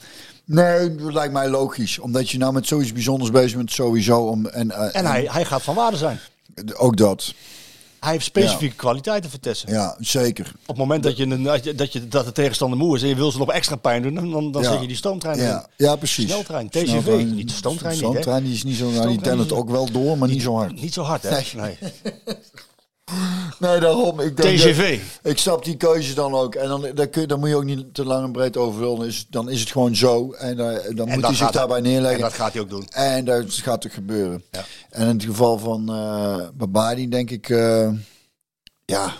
[0.44, 1.98] Nee, dat lijkt mij logisch.
[1.98, 4.26] Omdat je nou met zoiets bijzonders bezig bent, sowieso.
[4.26, 6.18] Om, en, eh, En hij, hij gaat van waarde zijn.
[6.76, 7.34] ook dat.
[8.02, 9.72] Hij heeft specifieke kwaliteiten voor Tessen.
[9.72, 10.46] Ja, zeker.
[10.60, 13.02] Op het moment dat, je, een- dat, je, dat, je, dat de tegenstander moe is
[13.02, 14.14] en je wil ze nog extra pijn doen...
[14.14, 14.70] dan, dan Ja.
[14.72, 15.44] zet je die stoomtrein in.
[15.44, 16.24] Ja, ja precies.
[16.24, 16.86] Sneltrein, TGV.
[16.88, 17.34] Sneltrein.
[17.34, 18.08] Niet de stoomtrein niet, hè?
[18.08, 18.82] Stoomtrein die is niet zo...
[18.82, 20.80] Nou, die Stoomtrein telt het ook wel door, maar niet zo hard.
[20.80, 21.30] Niet zo hard, hè?
[21.30, 21.54] Nee.
[21.54, 21.76] Nee,
[23.58, 24.20] daarom.
[24.20, 24.98] Ik denk TGV.
[25.22, 26.54] dat- ik snap die keuze dan ook.
[26.54, 28.80] En dan, dan, kun je, dan moet je ook niet te lang en breed over
[28.80, 28.96] willen.
[28.98, 30.32] Dan is, dan is het gewoon zo.
[30.32, 32.16] En eh, dan En moet hij zich daarbij neerleggen.
[32.16, 32.86] En dat gaat hij ook doen.
[32.88, 34.42] En dat gaat ook gebeuren.
[34.50, 34.64] Ja.
[34.90, 37.48] En in het geval van eh Babadi denk ik...
[37.48, 37.88] eh,
[38.84, 39.12] ja,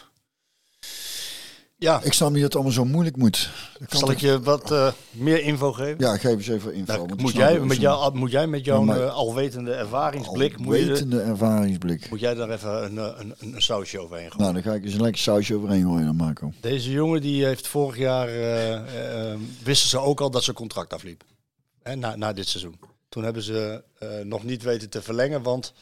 [1.83, 3.51] Ja, ik snap niet dat het allemaal zo moeilijk moet.
[3.89, 5.97] Zal ik je wat eh, meer info geven?
[5.99, 7.07] Ja, geef eens even info.
[7.07, 10.59] Nou, moet, jij, met jou, moet jij met jouw eh, alwetende ervaringsblik...
[10.59, 12.11] Moet, je, Wetende ervaringsblik.
[12.11, 14.41] moet jij daar even een, eh, een, een, een sausje overheen gooien?
[14.41, 16.53] Nou, dan ga ik eens een lekker sausje overheen gooien dan, Marco.
[16.61, 18.29] Deze jongen die heeft vorig jaar...
[19.63, 21.25] wisten ze ook al dat zijn contract afliep.
[21.83, 22.79] Hè, na, na dit seizoen.
[23.09, 23.83] Toen hebben ze
[24.25, 25.73] nog niet weten te verlengen, want...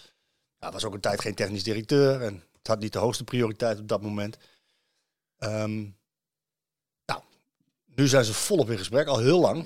[0.60, 3.78] Ja, was ook een tijd geen technisch directeur en het had niet de hoogste prioriteit
[3.78, 4.36] op dat moment.
[5.40, 5.80] Ehm,
[7.04, 7.22] nou,
[7.84, 9.64] nu zijn ze volop in gesprek, al heel lang.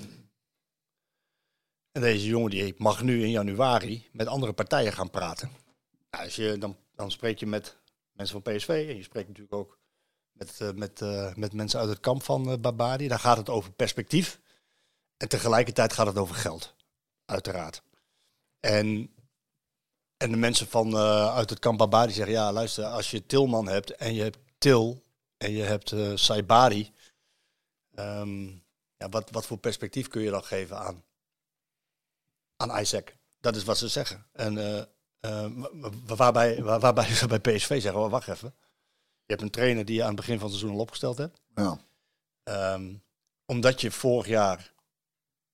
[1.91, 5.51] En deze jongen die mag nu in januari met andere partijen gaan praten.
[6.11, 7.77] Nou, als je, dan, dan spreek je met
[8.11, 9.79] mensen van PSV en je spreekt natuurlijk ook
[10.31, 13.07] met, eh, met, eh, met mensen uit het kamp van eh Babadi.
[13.07, 14.39] Daar gaat het over perspectief.
[15.17, 16.75] En tegelijkertijd gaat het over geld,
[17.25, 17.81] uiteraard.
[18.59, 19.13] En,
[20.17, 23.91] en de mensen van, uit het kamp Babadi zeggen, ja luister, als je Tilman hebt
[23.91, 25.04] en je hebt Til
[25.45, 26.91] en je hebt eh Saibari,
[27.95, 28.45] ehm,
[28.97, 31.03] ja, wat, wat voor perspectief kun je dan geven aan,
[32.57, 33.15] aan Isaac?
[33.39, 34.25] Dat is wat ze zeggen.
[34.31, 34.77] En eh,
[35.19, 38.53] eh, wa- wa- waarbij, waar- waarbij ze bij PSV zeggen, oh, wacht even.
[39.25, 41.41] Je hebt een trainer die je aan het begin van het seizoen al opgesteld hebt.
[41.55, 41.79] Ja.
[42.43, 42.95] Ehm,
[43.45, 44.73] omdat je vorig jaar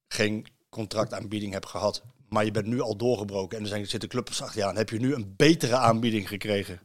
[0.07, 4.41] geen contractaanbieding hebt gehad, maar je bent nu al doorgebroken en er zijn, zitten clubs
[4.41, 6.79] achter je aan, heb je nu een betere aanbieding gekregen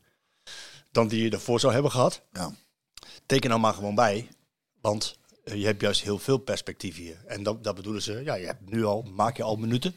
[0.90, 2.22] dan die je ervoor zou hebben gehad.
[2.32, 2.52] Ja.
[3.26, 4.28] Teken nou maar gewoon bij,
[4.80, 7.16] want eh, je hebt juist heel veel perspectief hier.
[7.26, 9.94] En dat, dat bedoelen ze, ja, je hebt nu al, maak je al minuten.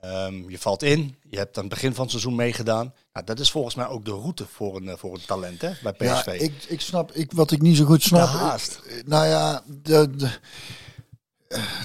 [0.00, 2.94] Ehm, je valt in, je hebt aan het begin van het seizoen meegedaan.
[3.12, 5.70] Nou, dat is volgens mij ook de route voor een, eh, voor een talent hè,
[5.82, 6.26] bij PSV.
[6.26, 8.20] Ja, ik, ik snap, ik, wat ik niet zo goed snap.
[8.30, 8.80] De haast.
[8.88, 10.38] eh, Nou ja, de, de-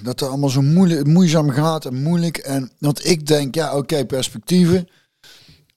[0.04, 2.38] dat er allemaal zo moeilijk, moeizaam gaat en moeilijk.
[2.38, 4.90] En, want ik denk, ja, oké, perspectieven.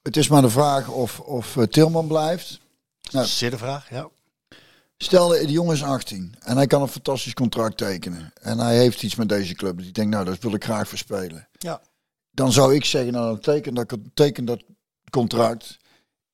[0.02, 2.60] Het is maar de vraag of, of Tilman blijft.
[3.24, 4.08] Zeer de vraag, ja.
[4.98, 8.32] Stel, de jongen is 18 en hij kan een fantastisch contract tekenen.
[8.40, 9.78] En hij heeft iets met deze club.
[9.78, 11.48] Dus ik denk, nou, dat wil ik graag verspelen.
[11.58, 11.80] Ja.
[12.30, 14.62] Dan zou ik zeggen, nou, dan teken dat, teken dat
[15.10, 15.76] contract.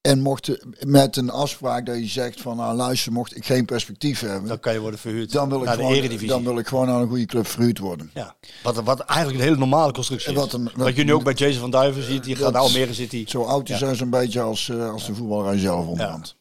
[0.00, 4.20] En mocht met een afspraak dat je zegt van nou luister, mocht ik geen perspectief
[4.20, 6.28] hebben, Dan kan je worden verhuurd dan wil ik naar de gewoon, eredivisie.
[6.28, 8.10] dan wil ik gewoon aan een goede club verhuurd worden.
[8.14, 8.36] Ja.
[8.62, 10.36] Wat, wat eigenlijk een hele normale constructie is.
[10.36, 12.24] Wat een- wat- je nu ook bij Jason van Duiven ziet.
[12.24, 13.24] Die gaat naar Almere City.
[13.28, 13.86] Zo oud is Ja.
[13.86, 16.36] hij zo'n beetje als, eh, als de voetbalrij zelf onderhand.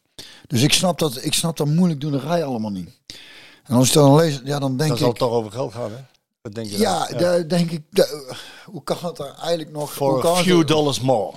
[0.54, 2.90] Dus ik snap dat, ik snap dat moeilijk doenerij allemaal niet.
[3.64, 5.90] En als ik dan lees, ja dan denk zal ik, het toch over geld gaan,
[5.90, 5.96] hè?
[6.42, 7.82] Dat denk je ja, daar denk ik,
[8.64, 9.92] hoe kan het er eigenlijk nog...
[9.92, 11.32] For a few dollars more.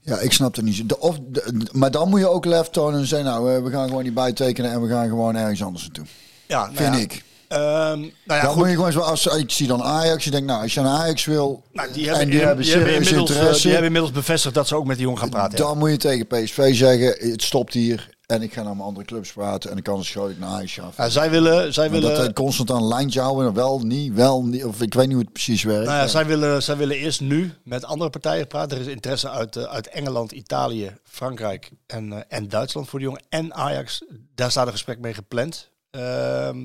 [0.00, 0.74] Ja, ik snap het niet.
[0.74, 0.86] zo.
[0.86, 3.70] De, of, de- maar dan moet je ook lef tonen en zeggen, nou, eh, we
[3.70, 6.06] gaan gewoon niet bijtekenen en we gaan gewoon ergens anders naartoe.
[6.46, 7.00] Ja, nou Vind ja.
[7.00, 7.24] ik.
[7.50, 8.56] Ehm, nou ja, dan goed.
[8.56, 10.98] moet je gewoon zo, als ik zie dan Ajax, je denkt, nou, als je naar
[10.98, 13.86] Ajax wil Nou, die hebben, en die hebben die hebben inmiddels, eh, interesse, die hebben
[13.86, 15.58] inmiddels bevestigd dat ze ook met die jongen gaan praten.
[15.58, 15.64] ja.
[15.64, 19.06] dan moet je tegen PSV zeggen, het stopt hier en ik ga naar mijn andere
[19.06, 20.96] clubs praten en dan kan het groot naar Ajax af.
[20.96, 24.44] Ja, zij willen, zij willen, dat hij constant aan een lijntje houden, wel niet, wel
[24.44, 25.86] niet, of ik weet niet hoe het precies werkt.
[25.86, 28.76] nou ja, zij, willen, zij willen eerst nu met andere partijen praten.
[28.76, 33.04] Er is interesse uit, eh, uit Engeland, Italië, Frankrijk en, eh, en Duitsland voor de
[33.04, 33.22] jongen.
[33.28, 35.70] En Ajax, daar staat een gesprek mee gepland.
[35.90, 36.58] Ehm,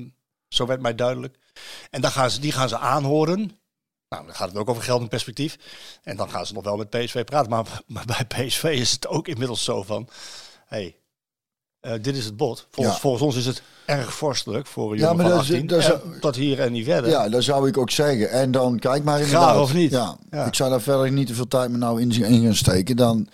[0.48, 1.38] zo werd mij duidelijk.
[1.90, 3.58] En dan gaan ze, die gaan ze aanhoren.
[4.08, 5.56] Nou, dan gaat het ook over geld en perspectief.
[6.02, 7.50] En dan gaan ze nog wel met PSV praten.
[7.50, 10.08] Maar, maar bij PSV is het ook inmiddels zo van...
[10.66, 10.96] Hey,
[11.80, 12.66] eh, dit is het bod.
[12.70, 13.00] Volgens, Ja.
[13.02, 15.50] volgens ons is het erg vorstelijk voor een Ja, jongen maar van dat is-
[15.84, 16.02] 18.
[16.10, 17.10] dat tot hier en niet verder.
[17.10, 18.30] Ja, dat zou ik ook zeggen.
[18.30, 19.56] En dan kijk maar inderdaad.
[19.58, 19.90] of niet?
[19.90, 20.44] Ja, Ja.
[20.46, 22.96] Ik zou daar verder niet te veel tijd meer nou in, in gaan steken.
[22.96, 23.28] Dan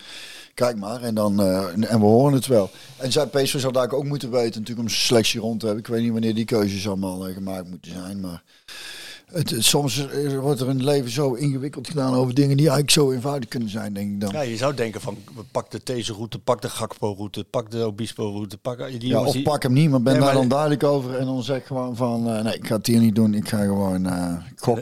[0.55, 2.71] kijk maar en dan eh, en, en we horen het wel.
[2.97, 5.85] En zij PSV zou daar ook moeten weten natuurlijk om selectie rond te hebben.
[5.85, 8.43] Ik weet niet wanneer die keuzes allemaal eh, gemaakt moeten zijn, maar
[9.33, 10.07] het, soms
[10.41, 13.69] wordt er in het leven zo ingewikkeld gedaan over dingen die eigenlijk zo eenvoudig kunnen
[13.69, 14.33] zijn, denk ik dan.
[14.33, 15.19] Ja, je zou denken van
[15.51, 19.07] pak de deze route, pak de Gakpo route, pak de Obispo route, pak die Ja,
[19.07, 21.27] jongens of die- pak hem niet, maar ben Nee, daar maar- dan duidelijk over en
[21.27, 23.35] dan zeg gewoon van eh, nee, ik ga het hier niet doen.
[23.35, 24.35] Ik ga gewoon eh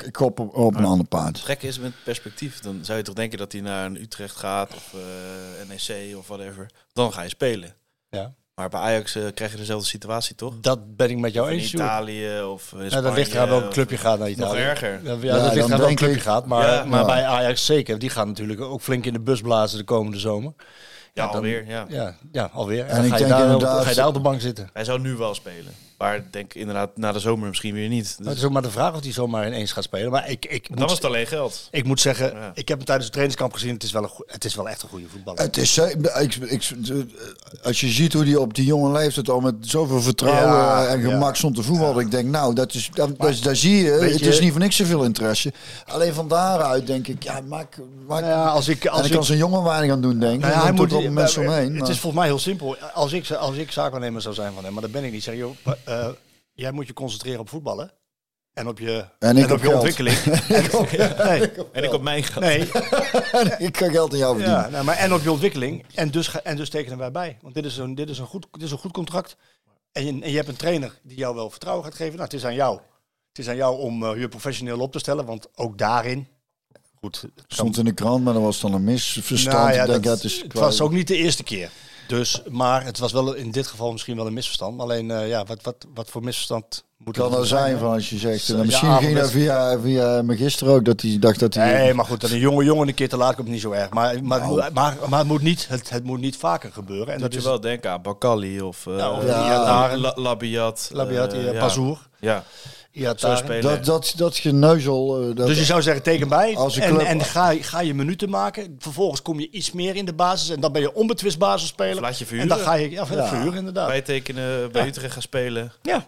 [0.04, 1.36] ik kop op, op een ander paard.
[1.36, 2.60] Het gekke is met perspectief.
[2.60, 6.26] Dan zou je toch denken dat hij naar een Utrecht gaat of eh NEC of
[6.28, 6.66] whatever.
[6.92, 7.74] Dan ga je spelen.
[8.10, 8.34] Ja.
[8.60, 10.54] Maar bij Ajax eh, krijg je dezelfde situatie, toch?
[10.60, 11.68] Dat ben ik met jou in eens.
[11.68, 11.84] Sjoerd.
[11.84, 13.04] Italië of in Ja, Spanje.
[13.06, 14.58] dat ligt eraan welk of- club je gaat naar Italië.
[14.58, 15.00] Nog erger.
[15.02, 16.46] Ja, ja, Ja, dat ligt dan eraan welk denk club je ik- gaat.
[16.46, 16.84] Maar, Ja.
[16.84, 17.06] maar Ja.
[17.06, 17.98] bij Ajax zeker.
[17.98, 20.52] Die gaan natuurlijk ook flink in de bus blazen de komende zomer.
[21.12, 21.66] Ja, dan- alweer.
[21.66, 21.84] Ja.
[21.88, 22.84] Ja, ja alweer.
[22.84, 24.20] En, En dan ik ga je, denk daar, op- inderdaad- ga je daar op de
[24.20, 24.70] bank zitten.
[24.72, 25.72] Hij zou nu wel spelen.
[26.00, 28.04] Maar ik denk inderdaad na de zomer misschien weer niet.
[28.04, 30.10] Maar Dus het is ook maar de vraag of hij zomaar ineens gaat spelen.
[30.10, 31.68] Maar ik, ik, dan moet, was het alleen geld.
[31.70, 32.50] ik moet zeggen, Ja.
[32.54, 33.72] ik heb hem tijdens het trainingskamp gezien.
[33.74, 35.40] Het is wel, een het is wel echt een goede voetballer.
[35.40, 35.90] Het is, eh,
[36.22, 36.70] ik, ik,
[37.62, 41.00] als je ziet hoe die op die jonge leeftijd al met zoveel vertrouwen Ja, en
[41.02, 41.34] gemak ja.
[41.34, 42.04] stond te voetballen.
[42.04, 44.60] Ik denk, nou, dat is, dat, dat is- daar zie je, het is niet voor
[44.60, 45.52] niks zoveel interesse.
[45.86, 47.76] Alleen van daaruit denk ik, ja, maak...
[48.06, 50.18] maak Nou ja, als ik, en als ik ik, kan zo'n jongen weinig aan doen,
[50.18, 50.40] denk ik.
[50.40, 51.70] Nou ja, En hij dan moet, op mensen omheen.
[51.70, 52.76] Het maar- is volgens mij heel simpel.
[52.94, 55.22] Als ik, als ik zaakwaarnemer zou zijn van hem, maar dat ben ik niet.
[55.22, 55.56] Zeg, joh,
[55.90, 56.08] eh,
[56.52, 57.92] jij moet je concentreren op voetballen.
[58.52, 60.16] En op je, En ik op, op je ontwikkeling.
[61.24, 62.44] nee, En ik op mijn geld.
[62.44, 62.60] nee.
[63.68, 64.62] ik kan geld aan jou verdienen.
[64.62, 65.84] Ja, nou, maar en op je ontwikkeling.
[65.94, 67.38] En dus, ga- en dus tekenen wij bij.
[67.42, 69.36] Want dit is een, dit is een, goed, dit is een goed contract.
[69.92, 72.12] En je, en je hebt een trainer die jou wel vertrouwen gaat geven.
[72.12, 72.80] Nou, het is aan jou.
[73.28, 75.24] Het is aan jou om eh, je professioneel op te stellen.
[75.26, 76.28] Want ook daarin...
[77.00, 79.56] Goed, Stond in de krant, maar dat was dan een misverstand.
[79.56, 81.42] Nou ja, ik denk, dat- ja, het is het qua- was ook niet de eerste
[81.42, 81.70] keer.
[82.10, 84.80] Dus, maar het was wel in dit geval misschien wel een misverstand.
[84.80, 88.18] Alleen, eh, ja, wat, wat, wat voor misverstand moet kan nou zijn van als je
[88.18, 88.44] zegt.
[88.44, 91.54] Zo, nou, misschien ja, ging dat via, via me gisteren ook, dat hij dacht dat
[91.54, 91.72] hij...
[91.72, 93.90] Nee, maar goed, dat een jonge jongen een keer te laat komt niet zo erg.
[93.90, 94.72] Maar, maar, Nou.
[94.72, 97.06] maar, maar, het, moet niet, het, het moet niet vaker gebeuren.
[97.06, 99.46] En Dat dat je is wel denken aan Bakali of, eh Ja, of Ja.
[99.46, 99.98] Iataren.
[99.98, 100.90] La- Labiat.
[100.92, 101.68] Labiat, eh, ja,
[102.20, 102.44] ja.
[102.92, 103.36] Ja, zo Iataren.
[103.38, 103.62] spelen.
[103.62, 105.20] dat, dat, dat geneuzel...
[105.20, 107.80] eh, dat, Dus je zou zeggen tegen bij Als een en, club- en ga, ga
[107.80, 108.76] je minuten maken.
[108.78, 111.94] Vervolgens kom je iets meer in de basis en dan ben je onbetwist basisspeler.
[111.94, 113.26] Of laat je en dan ga je ja, Ja.
[113.26, 113.88] verhuren inderdaad.
[113.88, 115.72] bijtekenen, bij Utrecht gaan spelen.
[115.82, 116.06] Ja,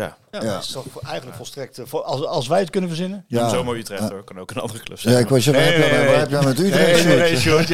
[0.00, 0.52] Ja, ja, Ja.
[0.52, 1.78] dat is toch eigenlijk volstrekt.
[1.78, 3.24] eh, voor- Als, als wij het kunnen verzinnen.
[3.28, 3.48] ja.
[3.48, 4.24] zomaar Utrecht hoor.
[4.24, 5.14] Kan ook een andere club zijn.
[5.14, 6.18] Ja, ik was je Nee, waar heb jij nee, waar nee.
[6.18, 7.40] heb jij met Utrecht?
[7.40, 7.68] Sjoerd?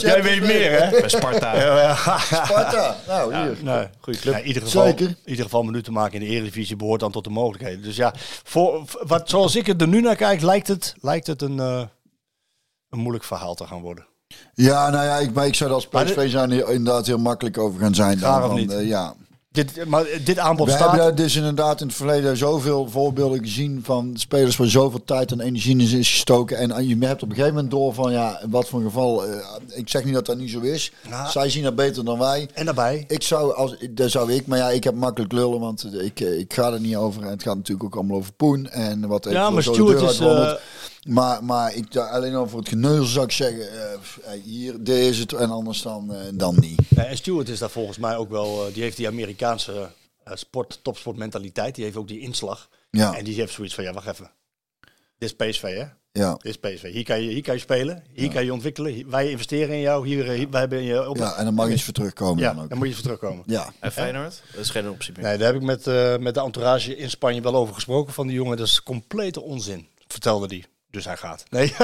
[0.00, 0.90] Jij, weet meer, hè?
[1.00, 1.56] Bij Sparta.
[1.56, 2.18] Ja, ja.
[2.44, 2.96] Sparta.
[3.06, 3.56] Nou, hier.
[3.62, 3.88] Nee.
[4.00, 4.34] Goeie club.
[4.34, 5.06] Ja, in ieder geval, Zeker.
[5.06, 7.82] in ieder geval minuten maken in de Eredivisie behoort dan tot de mogelijkheden.
[7.82, 11.60] Dus ja, voor, wat, zoals ik er nu naar kijk, lijkt het, lijkt het een,
[11.60, 11.82] eh,
[12.90, 14.06] een moeilijk verhaal te gaan worden.
[14.54, 17.80] Ja, nou ja, ik, maar ik zou er als PSV zijn inderdaad heel makkelijk over
[17.80, 18.18] gaan zijn.
[18.18, 18.72] Dan, of van, niet?
[18.72, 19.14] eh, ja.
[19.56, 20.88] Dit, maar dit aanbod We staat...
[20.90, 25.32] hebben daar dus inderdaad in het verleden zoveel voorbeelden gezien van spelers waar zoveel tijd
[25.32, 26.58] en energie in is gestoken.
[26.58, 29.26] En je hebt op een gegeven moment door van ja, in wat voor geval.
[29.26, 30.92] eh, ik zeg niet dat dat niet zo is.
[31.28, 32.48] Zij zien dat beter dan wij.
[32.54, 35.84] En daarbij, Ik zou, als, daar zou ik, maar ja, ik heb makkelijk lullen, want
[35.84, 37.22] eh, ik, eh, ik ga er niet over.
[37.22, 40.20] En het gaat natuurlijk ook allemaal over Poen en wat ja, maar Stuart is...
[41.06, 44.72] Maar, maar ik, alleen over het geneuzel zou ik zeggen, eh, eh, hier,
[45.18, 46.80] het en anders dan, eh, dan niet.
[46.96, 48.72] en Stuart is daar volgens mij ook wel...
[48.72, 49.90] die heeft die Amerikaanse
[50.24, 51.74] sport, topsportmentaliteit.
[51.74, 52.68] Die heeft ook die inslag.
[52.90, 53.16] Ja.
[53.16, 54.30] En die heeft zoiets van, ja, wacht even.
[55.18, 55.84] Dit is PSV, hè?
[56.12, 56.32] Ja.
[56.42, 56.92] Dit is PSV.
[56.92, 59.10] Hier kan je, hier kan je spelen, hier kan je ontwikkelen.
[59.10, 61.16] Wij investeren in jou, hier, hier wij hebben je op.
[61.16, 62.68] ja, en dan mag je iets voor terugkomen Ja, dan ook.
[62.68, 63.44] dan moet je even terugkomen.
[63.46, 63.72] Ja.
[63.80, 64.42] En Feyenoord?
[64.52, 65.24] Dat is geen optie meer.
[65.24, 68.26] Nee, daar heb ik met, eh, met de entourage in Spanje wel over gesproken van
[68.26, 68.56] die jongen.
[68.56, 70.66] Dat is complete onzin, vertelde die.
[70.96, 71.44] Dus hij gaat.
[71.50, 71.74] Nee,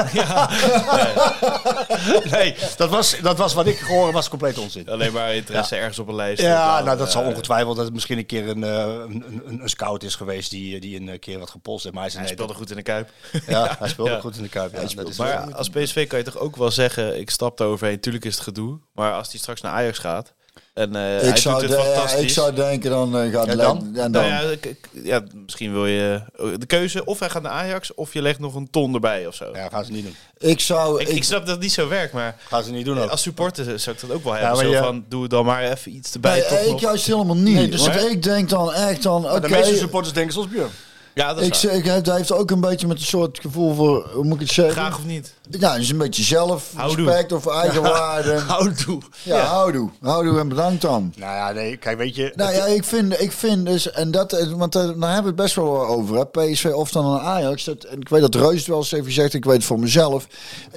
[2.30, 4.88] nee dat, was, dat was wat ik gehoord was compleet onzin.
[4.88, 6.42] Alleen maar interesse ergens op een lijst.
[6.42, 9.24] Ja, Dan, nou dat eh, zal ongetwijfeld dat het misschien een keer een, eh, een,
[9.46, 11.94] een, een scout is geweest die, die een keer wat gepolst heeft.
[11.94, 13.08] Maar hij, zei, Hij nee, speelde goed in de Kuip.
[13.46, 14.20] ja, hij speelde Ja.
[14.20, 14.72] goed in de Kuip.
[14.74, 17.66] Ja, dat is Maar als PSV kan je toch ook wel zeggen, ik stap er
[17.66, 18.00] overheen.
[18.00, 18.78] Tuurlijk is het gedoe.
[18.94, 20.34] Maar als hij straks naar Ajax gaat
[20.74, 22.22] en eh hij Ik, zou doet het de- fantastisch.
[22.22, 23.78] ik zou denken dan eh, gaat Ja, Le- dan?
[23.94, 24.28] en dan.
[24.28, 24.56] Nou
[24.92, 26.20] ja, misschien wil je
[26.58, 29.34] de keuze of hij gaat naar Ajax of je legt nog een ton erbij of
[29.34, 29.50] zo.
[29.52, 30.16] Ja, gaan ze niet doen.
[30.50, 31.00] Ik zou.
[31.00, 33.10] Ik, Ik, ik snap dat het niet zo werkt, maar Gaan ze niet doen ook.
[33.10, 34.56] als supporter zou ik dat ook wel hebben.
[34.70, 36.32] maar zo van, doe dan maar even iets erbij.
[36.38, 36.80] nee, toch ik nog.
[36.80, 37.54] juist helemaal niet.
[37.54, 39.30] Nee, dus maar- ik denk dan echt dan.
[39.30, 39.40] Oké.
[39.40, 40.70] de meeste supporters denken zoals Björn.
[41.14, 41.60] Ja, dat is ik, waar.
[41.60, 44.34] zeg, ik heb, hij heeft ook een beetje met een soort gevoel voor, hoe moet
[44.34, 44.74] ik het zeggen?
[44.74, 45.34] Graag of niet.
[45.50, 48.38] Ja, dus een beetje zelfrespect of eigenwaarde.
[48.52, 49.00] Houdoe.
[49.22, 49.90] Ja, houdoe.
[50.00, 51.12] Houdoe en bedankt dan.
[51.16, 52.32] Nou ja, nee, kijk, weet je.
[52.34, 55.26] Nou ja, ik vind, ik vind dus, en dat, eh, want eh, daar hebben we
[55.26, 57.64] het best wel over, hè, PSV of dan een Ajax.
[57.64, 59.78] Dat, en ik weet dat Reus het wel eens heeft gezegd, ik weet het voor
[59.80, 60.26] mezelf.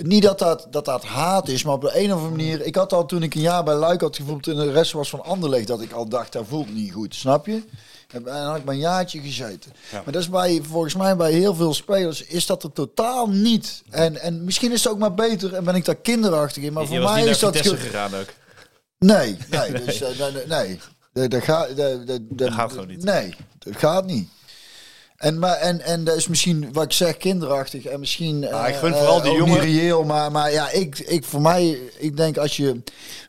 [0.02, 2.66] Niet dat dat, dat dat haat is, maar op de een of andere manier.
[2.66, 5.10] Ik had al toen ik een jaar bij Luik had gevoeld en de rest was
[5.10, 7.64] van Anderlecht, dat ik al dacht, dat voelt niet goed, snap je?
[8.16, 9.72] En dan had ik maar een jaartje gezeten.
[9.92, 13.84] Maar dat is bij, volgens mij bij heel veel spelers, is dat er totaal niet.
[13.90, 16.74] En, en misschien is het ook maar beter en ben ik daar kinderachtig in.
[16.74, 17.58] Maar je voor mij is dat...
[17.58, 18.28] Ge- gegaan ook.
[19.00, 20.80] Nee, nee, dus, eh, nee, nee, nee.
[21.14, 23.04] Dat, dat, gaat, dat, dat, dat gaat gewoon niet.
[23.04, 24.30] Nee, dat gaat niet.
[25.16, 27.86] En, maar, en, en dat is misschien, wat ik zeg, kinderachtig.
[27.86, 30.04] En misschien Nou, ik eh, gun vooral eh, die ook jongen- reëel.
[30.04, 32.82] Maar, maar ja, ik, ik, voor mij, ik denk als je...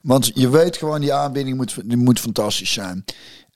[0.03, 3.05] Want je weet gewoon, die aanbieding moet, die moet fantastisch zijn.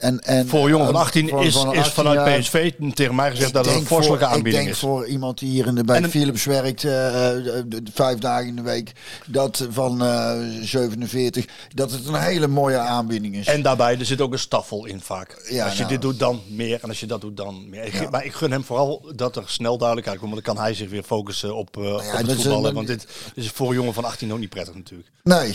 [0.01, 3.15] En, en, Voor jongen van eh, 18 voor- is, is 18 vanuit jaar- PSV tegen
[3.15, 4.89] mij gezegd dat het een denk vorstelijke voor- aanbieding Ik denk is.
[4.89, 8.19] voor iemand die hier in de, bij En Philips werkt, eh, eh, de- de vijf
[8.19, 8.93] dagen in de week,
[9.27, 10.33] dat van eh
[10.63, 11.45] 47,
[11.75, 13.47] dat het een hele mooie aanbieding is.
[13.47, 15.47] En daarbij, er zit ook een staffel in vaak.
[15.51, 15.93] Ja, als je nou.
[15.93, 16.79] dit doet, dan meer.
[16.83, 17.85] En als je dat doet, dan meer.
[17.85, 18.11] Ik, Ja.
[18.11, 20.33] Maar ik gun hem vooral dat er snel duidelijkheid komt.
[20.33, 22.75] Want dan kan hij zich weer focussen op, eh op het is- voetballen.
[22.75, 25.09] Want dit is voor jongen van 18 ook niet prettig natuurlijk.
[25.23, 25.55] Nee,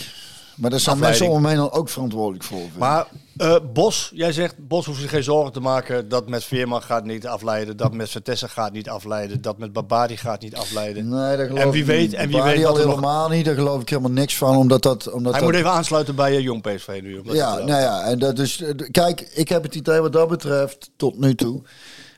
[0.56, 2.60] maar daar zijn mensen om heen dan ook verantwoordelijk voor.
[2.78, 6.08] Maar eh, Bos, jij zegt, Bos hoeft zich geen zorgen te maken.
[6.08, 7.76] Dat met Veerman gaat niet afleiden.
[7.76, 9.42] Dat met Vitesse gaat niet afleiden.
[9.42, 11.08] Dat met Babadi gaat niet afleiden.
[11.08, 12.14] Nee, dat geloof En wie ik weet- niet.
[12.14, 13.44] en wie Bari weet al wat nog- helemaal niet.
[13.44, 15.10] Daar geloof ik helemaal niks van, omdat dat...
[15.12, 17.20] Omdat Hij dat, moet even aansluiten bij eh, Jong PSV nu.
[17.24, 21.18] Ja, nou ja, en dat dus, kijk, ik heb het idee wat dat betreft tot
[21.18, 21.62] nu toe.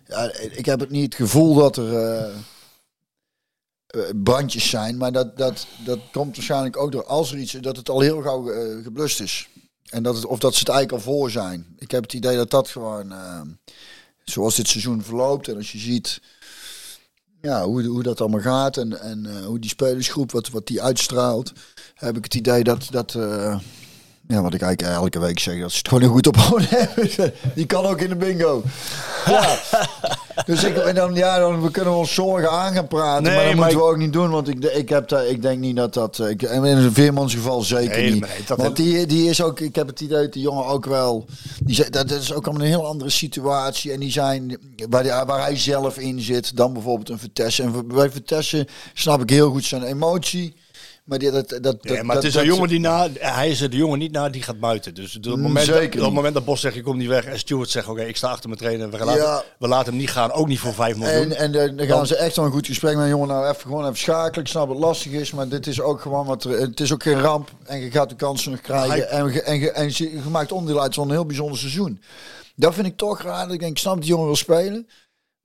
[0.09, 1.93] Ja, ik heb het niet het gevoel dat er
[4.22, 7.89] brandjes zijn, maar dat, dat, dat komt waarschijnlijk ook door als er iets dat het
[7.89, 9.49] al heel gauw eh, geblust is.
[9.91, 11.66] En dat het, of dat ze het eigenlijk al voor zijn.
[11.78, 13.41] Ik heb het idee dat dat gewoon, eh,
[14.24, 16.20] zoals dit seizoen verloopt en als je ziet
[17.41, 20.82] ja, hoe, hoe dat allemaal gaat en, en eh, hoe die spelersgroep, wat, wat die
[20.82, 21.53] uitstraalt,
[21.95, 23.59] heb ik het idee dat, dat eh,
[24.29, 27.33] ja, wat ik eigenlijk elke week zeg, dat ze het gewoon goed op orde hebben.
[27.55, 28.62] Die kan ook in de bingo.
[29.26, 29.59] Ja.
[30.47, 33.35] Dus ik, en dan, ja, dan we kunnen we ons zorgen aan gaan praten, Nee,
[33.35, 35.59] maar dat maar moeten we ook niet doen, want ik, ik, heb daar, ik denk
[35.59, 38.20] niet dat dat, ik, en in een Veermans geval zeker Nee, niet.
[38.20, 41.26] nee, want die, die is ook, ik heb het idee dat die jongen ook wel,
[41.64, 44.59] die, dat is ook allemaal een heel andere situatie en die zijn,
[44.89, 47.62] waar, die, waar hij zelf in zit, dan bijvoorbeeld een Vitesse.
[47.62, 50.55] En bij Vitesse snap ik heel goed zijn emotie.
[51.09, 53.09] Maar die, dat, dat, dat, Ja, maar dat- het is dat- een jongen die na,
[53.18, 54.94] hij is er de jongen niet na die gaat buiten.
[54.94, 57.09] Dus op het Mm, moment, zeker op het moment dat Bos zegt, je komt niet
[57.09, 57.24] weg.
[57.24, 58.90] En Stuart zegt, oké, ik sta achter mijn trainer.
[58.90, 59.42] We laten, Ja.
[59.59, 61.32] we laten hem niet gaan, ook niet voor 5 miljoen.
[61.32, 63.28] En, en dan gaan ze echt wel een goed gesprek met een jongen.
[63.28, 64.44] Nou, even gewoon even schakelen.
[64.44, 66.44] Ik snap dat het lastig is, maar dit is ook gewoon wat.
[66.44, 67.50] er- Het is ook geen ramp.
[67.64, 68.90] En je gaat de kansen nog krijgen.
[68.90, 72.00] Hij- En, je- en, en je je maakt onderdeel uit van een heel bijzonder seizoen.
[72.56, 73.44] Dat vind ik toch raar.
[73.44, 74.88] dat Ik denk, ik snap dat die jongen wil spelen.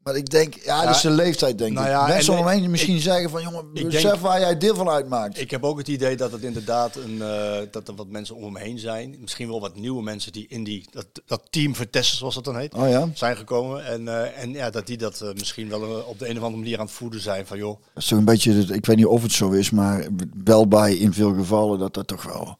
[0.03, 2.07] Maar ik denk, ja, dat is de leeftijd, denk nou ik.
[2.07, 5.39] Mensen en- om heen misschien zeggen van, jongen, besef denk- waar jij deel van uitmaakt.
[5.41, 8.57] Ik heb ook het idee dat het inderdaad een, eh, dat er wat mensen om
[8.57, 9.15] heen zijn.
[9.19, 12.57] Misschien wel wat nieuwe mensen die in die, dat, dat team Vitesse, zoals dat dan
[12.57, 13.09] heet, Oh ja?
[13.13, 13.85] zijn gekomen.
[13.85, 16.61] En, eh, en ja, dat die dat eh, misschien wel op de een of andere
[16.63, 17.45] manier aan het voeden zijn.
[17.47, 20.07] Van joh, Dat is toch een beetje, ik weet niet of het zo is, maar
[20.43, 22.55] wel bij in veel gevallen dat dat toch wel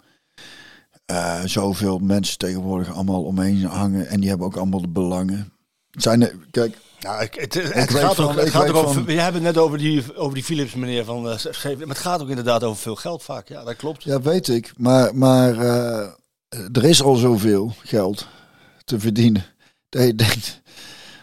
[1.46, 5.52] zoveel mensen tegenwoordig allemaal omheen hangen en die hebben ook allemaal de belangen.
[5.92, 8.94] Zijn er, kijk, Nou, ik, het, het gaat van- ook, het ik gaat ook over.
[8.94, 11.40] van- We hebben het net over die, over die Philips meneer van.
[11.40, 13.48] schreef- maar het gaat ook inderdaad over veel geld vaak.
[13.48, 14.04] Ja, dat klopt.
[14.04, 16.10] ja weet ik, maar, maar eh,
[16.72, 18.28] er is al zoveel geld
[18.86, 19.46] te verdienen.
[19.90, 20.62] Dat je denkt,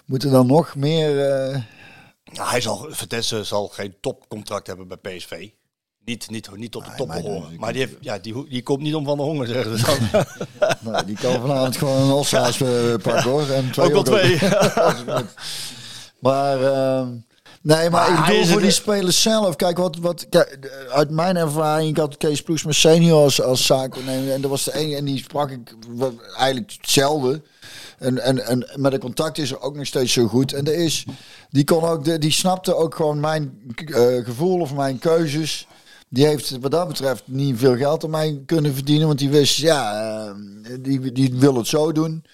[0.04, 1.28] moet er dan nog meer...
[1.30, 1.60] eh,
[2.32, 5.48] Nou, hij zal, Vitesse zal geen topcontract hebben bij PSV.
[6.10, 7.56] Niet, niet, niet tot de Nee, top maar- behoren.
[7.58, 9.84] Maar die, heeft, ja, die, die komt niet om van de honger, zeggen ze
[10.82, 11.04] dan.
[11.06, 12.68] die kan vanavond gewoon een Ossa's eh,
[13.02, 13.48] pakken hoor.
[13.48, 14.38] En twee ook wel twee.
[16.20, 17.08] Maar, ehm,
[17.62, 19.56] Nee, maar, Maar ik bedoel voor die spelers zelf.
[19.56, 23.66] Kijk, wat, wat, kijk, uit mijn ervaring, ik had Kees Ploes met senior als, als
[23.66, 24.32] zaakwaarnemer.
[24.32, 27.42] En dat was de enige, en die sprak ik wat- eigenlijk hetzelfde.
[27.98, 30.52] En, en, en met de contact is er ook nog steeds zo goed.
[30.52, 31.04] En er is,
[31.50, 35.66] die, kon ook, die snapte ook gewoon mijn eh, gevoel of mijn keuzes.
[36.12, 39.06] Die heeft wat dat betreft niet veel geld aan mij kunnen verdienen.
[39.06, 39.94] Want die wist, ja,
[40.26, 40.34] eh,
[40.80, 42.24] die, die wil het zo doen.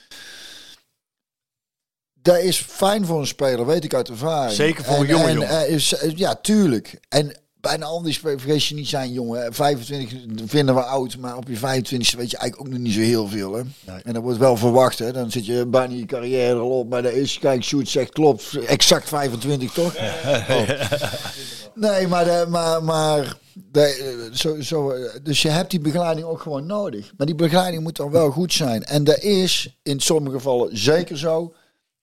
[2.14, 4.52] Dat is fijn voor een speler, weet ik uit ervaring.
[4.56, 5.48] Zeker voor een En- jonge en, jongen.
[5.48, 6.98] eh, is, eh, ja, tuurlijk.
[7.08, 9.54] En bijna al die spelers, vergeet je niet zijn jongen.
[9.54, 13.00] 25 vinden we oud, maar op je 25 weet je eigenlijk ook nog niet zo
[13.00, 13.54] heel veel.
[13.54, 13.62] Hè?
[14.04, 14.98] En dat wordt wel verwacht.
[14.98, 15.12] Hè?
[15.12, 16.88] Dan zit je bijna je carrière al op.
[16.88, 18.56] Maar de eerste kijk, shoot zegt klopt.
[18.66, 19.94] Exact 25 toch?
[20.50, 20.70] Oh.
[21.74, 26.40] Nee, maar, maar, maar de, eh, zo, zo, eh, dus je hebt die begeleiding ook
[26.40, 27.12] gewoon nodig.
[27.16, 28.84] Maar die begeleiding moet dan wel goed zijn.
[28.84, 31.54] En dat is in sommige gevallen zeker zo.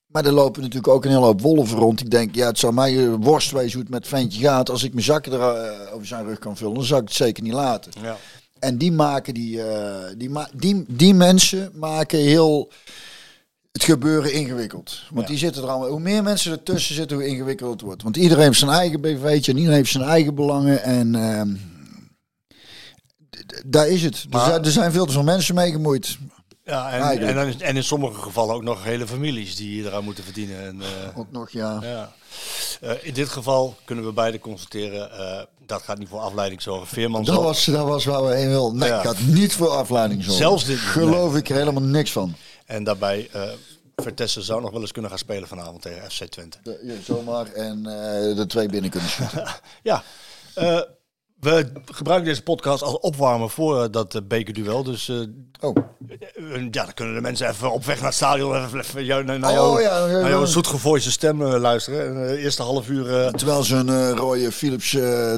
[0.08, 2.00] Maar er lopen natuurlijk ook een hele hoop wolven rond.
[2.02, 4.70] Ik denk, ja, het zou mij eh, worst wezen hoe het met ventje gaat.
[4.70, 7.44] Als ik mijn zakken er over zijn rug kan vullen, dan zou ik het zeker
[7.44, 7.92] niet laten.
[8.02, 8.18] Ja.
[8.60, 9.62] En die maken die,
[10.18, 12.72] die, ma die, die mensen maken heel
[13.74, 15.02] het gebeuren ingewikkeld.
[15.12, 15.90] Want die zitten er allemaal.
[15.90, 18.04] Hoe meer mensen ertussen zitten, hoe ingewikkelder het wordt.
[18.04, 20.84] Want iedereen heeft zijn eigen BV'tje en iedereen heeft zijn eigen belangen.
[20.84, 21.50] En ehm,
[23.66, 24.26] daar is het.
[24.30, 26.18] Maar- er, zijn, er zijn veel te veel mensen mee gemoeid.
[26.66, 30.04] Ja, en, en, dan is- en in sommige gevallen ook nog hele families die eraan
[30.04, 30.66] moeten verdienen.
[30.66, 31.80] En, eh, Ook nog, ja.
[31.82, 32.12] ja.
[32.82, 36.88] Eh, in dit geval kunnen we beide constateren, eh, dat gaat niet voor afleiding zorgen.
[36.88, 38.74] Veerman Dat was, dat was waar we heen wil.
[38.76, 39.04] Nee, Ja.
[39.04, 40.41] had niet voor afleiding zorgen.
[40.41, 42.36] Zelfs dit- Geloof ik er helemaal niks van.
[42.65, 43.49] En daarbij, eh
[43.95, 46.57] Vertessen zou nog wel eens kunnen gaan spelen vanavond tegen FC Twente.
[46.64, 49.10] De- ja, zomaar en eh, de twee binnen kunnen.
[49.84, 50.03] Ja,
[50.56, 50.81] eh,
[51.44, 54.84] we gebruiken deze podcast als opwarmer voor eh, dat eh, bekerduel.
[54.84, 55.15] Dus eh,
[55.60, 55.76] Oh,
[56.72, 59.36] ja, dan kunnen de mensen even op weg naar het stadion even, even jou, naar,
[59.36, 62.06] Oh, jou, ja, ja, naar jouw zoetgevoelige stem luisteren.
[62.07, 63.32] En, de eerste half uur...
[63.32, 64.90] terwijl ze een rode Philips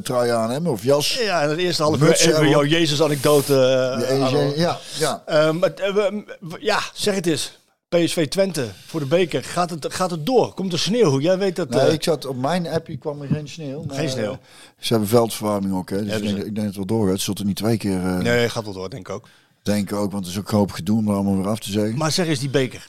[0.03, 1.13] trui aan hebben of jas.
[1.19, 2.65] ja, en het eerste half uur even jouw.
[2.65, 3.55] Jezus-anekdote.
[4.09, 5.23] EG, ja, ja.
[5.25, 7.59] Ehm, eh, we- we- ja, zeg het eens.
[8.03, 9.43] PSV Twente voor de beker.
[9.43, 10.53] Gaat het, gaat het door?
[10.53, 11.19] Komt er sneeuw?
[11.19, 11.69] Jij weet dat.
[11.69, 13.83] Nee, eh, ik zat op mijn appje kwam er geen sneeuw.
[13.83, 14.31] maar, Geen sneeuw.
[14.31, 14.37] eh,
[14.79, 16.03] ze hebben veldverwarming ook, hè.
[16.05, 17.13] Dus ik denk, ik denk dat het wel doorgaat.
[17.13, 19.27] Het zult er niet twee keer eh nee, gaat wel door, denk ik ook.
[19.63, 21.97] denken ook, want het is ook hoop gedoe om er allemaal weer af te zeggen.
[21.97, 22.87] Maar zeg eens die beker.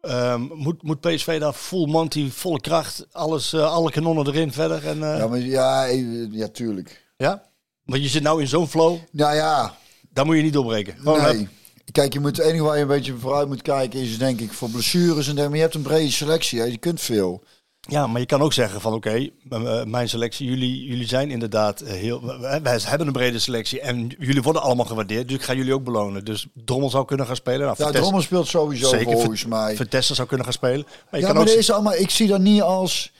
[0.00, 4.86] Ehm, moet, moet PSV daar full Monty, volle kracht, alles, alle kanonnen erin verder?
[4.86, 5.84] En, Ja, maar ja,
[6.30, 7.04] ja, tuurlijk.
[7.16, 7.42] ja?
[7.84, 9.74] Want je zit nou in zo'n flow, Nou ja,
[10.12, 10.94] daar moet je niet doorbreken.
[10.98, 11.48] Gewoon, nee.
[11.92, 14.52] Kijk, je moet, het enige waar je een beetje vooruit moet kijken is denk ik
[14.52, 15.48] voor blessures en dergelijke.
[15.48, 16.64] Maar je hebt een brede selectie, hè.
[16.64, 17.42] je kunt veel.
[17.88, 21.80] Ja, maar je kan ook zeggen van oké, eh, mijn selectie, jullie, jullie zijn inderdaad
[21.80, 22.38] eh, heel...
[22.40, 25.74] Wij wij hebben een brede selectie en jullie worden allemaal gewaardeerd, dus ik ga jullie
[25.74, 26.24] ook belonen.
[26.24, 27.60] Dus Drommel zou kunnen gaan spelen.
[27.60, 29.76] Nou, Ja, Vertes- Drommel speelt sowieso Zeker, volgens mij.
[29.76, 30.84] Vertessen zou kunnen gaan spelen.
[30.84, 33.12] Maar je Ja, kan maar ook is allemaal, ik zie dat niet als,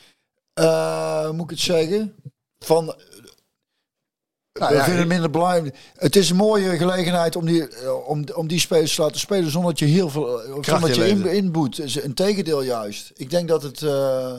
[0.53, 2.15] eh, hoe moet ik het zeggen,
[2.59, 2.95] van...
[4.59, 5.77] Nou we ja, vinden het minder belangrijk.
[5.97, 9.51] Het is een mooie gelegenheid om die, eh, om, om die spelers te laten spelen
[9.51, 11.97] zonder dat je heel veel eh, zonder dat je in, inboet.
[12.05, 13.13] Een tegendeel juist.
[13.15, 13.83] Ik denk dat het.
[13.83, 14.33] eh,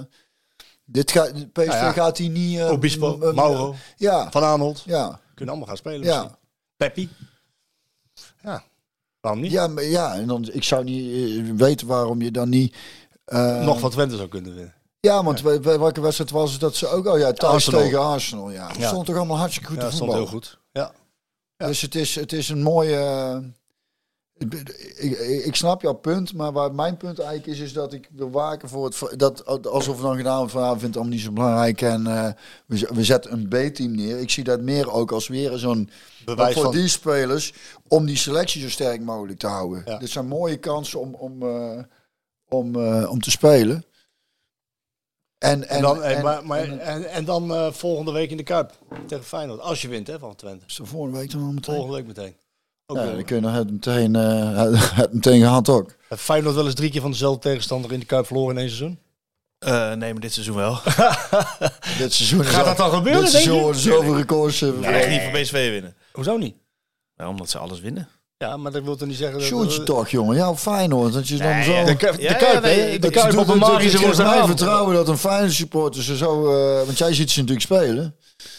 [0.86, 1.92] dit gaat, PSV Nou ja.
[1.92, 2.60] gaat hij niet.
[2.60, 6.38] eh, Obispo, Mauro, Ja, Van Aanholt, ja, kunnen allemaal gaan spelen Ja.
[6.78, 7.10] Peppi.
[8.44, 8.64] Ja,
[9.20, 9.52] waarom niet?
[9.52, 10.16] ja, maar ja.
[10.16, 12.76] En dan, ik zou niet weten waarom je dan niet.
[13.62, 14.74] Nog van Twente zou kunnen winnen.
[15.00, 17.82] Ja, want bij welke wedstrijd was het dat ze ook al ja, thuis Arsenal.
[17.82, 18.52] tegen Arsenal.
[18.52, 18.88] Ja, Ja.
[18.88, 20.60] stond toch allemaal hartstikke goed Ja, te stond heel goed.
[20.72, 20.92] Ja.
[21.58, 22.96] Dus het is, het is een mooie.
[22.96, 23.38] eh,
[24.38, 24.54] ik,
[24.98, 28.30] ik, ik snap jouw punt, maar waar mijn punt eigenlijk is, is dat ik wil
[28.32, 29.20] waken voor het.
[29.20, 32.30] Dat, alsof we dan gedaan van, ah, vinden het allemaal niet zo belangrijk en eh,
[32.66, 34.18] we, we zetten een B-team neer.
[34.20, 35.90] Ik zie dat meer ook als weer zo'n.
[36.26, 37.54] Bewijs voor van- die spelers
[37.88, 39.82] om die selectie zo sterk mogelijk te houden.
[39.86, 39.98] Ja.
[39.98, 41.80] Dit zijn mooie kansen om, om, eh,
[42.50, 42.76] om,
[43.06, 43.86] om te spelen.
[45.38, 48.38] En, En, dan, en, en- maar, maar, en- en, en dan eh, volgende week in
[48.38, 48.72] de Kuip
[49.08, 49.60] tegen Feyenoord.
[49.60, 50.66] Als je wint hè, van Twente.
[50.78, 51.74] er volgende week dan al meteen?
[51.76, 52.36] Volgende week meteen.
[52.86, 55.96] Ook Ja, dan kun je nog het meteen, eh, het meteen gehad ook.
[56.10, 58.70] Heeft Feyenoord wel eens drie keer van dezelfde tegenstander in de Kuip verloren in één
[58.70, 59.00] seizoen?
[59.60, 60.80] Eh, nee, maar dit seizoen wel.
[61.98, 63.62] Dit seizoen Gaat dat dan gebeuren, Dit denk seizoen je?
[63.62, 64.62] worden zoveel records.
[64.62, 65.96] eh, Nee, echt niet van PSV winnen.
[66.12, 66.56] Hoezo niet?
[67.16, 68.08] Ja, omdat ze alles winnen.
[68.38, 69.38] Ja, maar dat wil toch niet zeggen...
[69.40, 70.36] dat- Sjoerdje toch, jongen.
[70.36, 71.12] Ja, fijn hoor.
[71.12, 71.84] Dat je dan zo...
[71.86, 72.86] De, Kuip- de Ja, ja, Kuip, nee, hè?
[72.88, 74.48] ik- De ik Kuip doe- op een magische mij woensdagavond.
[74.48, 76.48] vertrouwen dat een fijne supporter ze zo...
[76.80, 78.16] eh, want jij ziet ze natuurlijk spelen.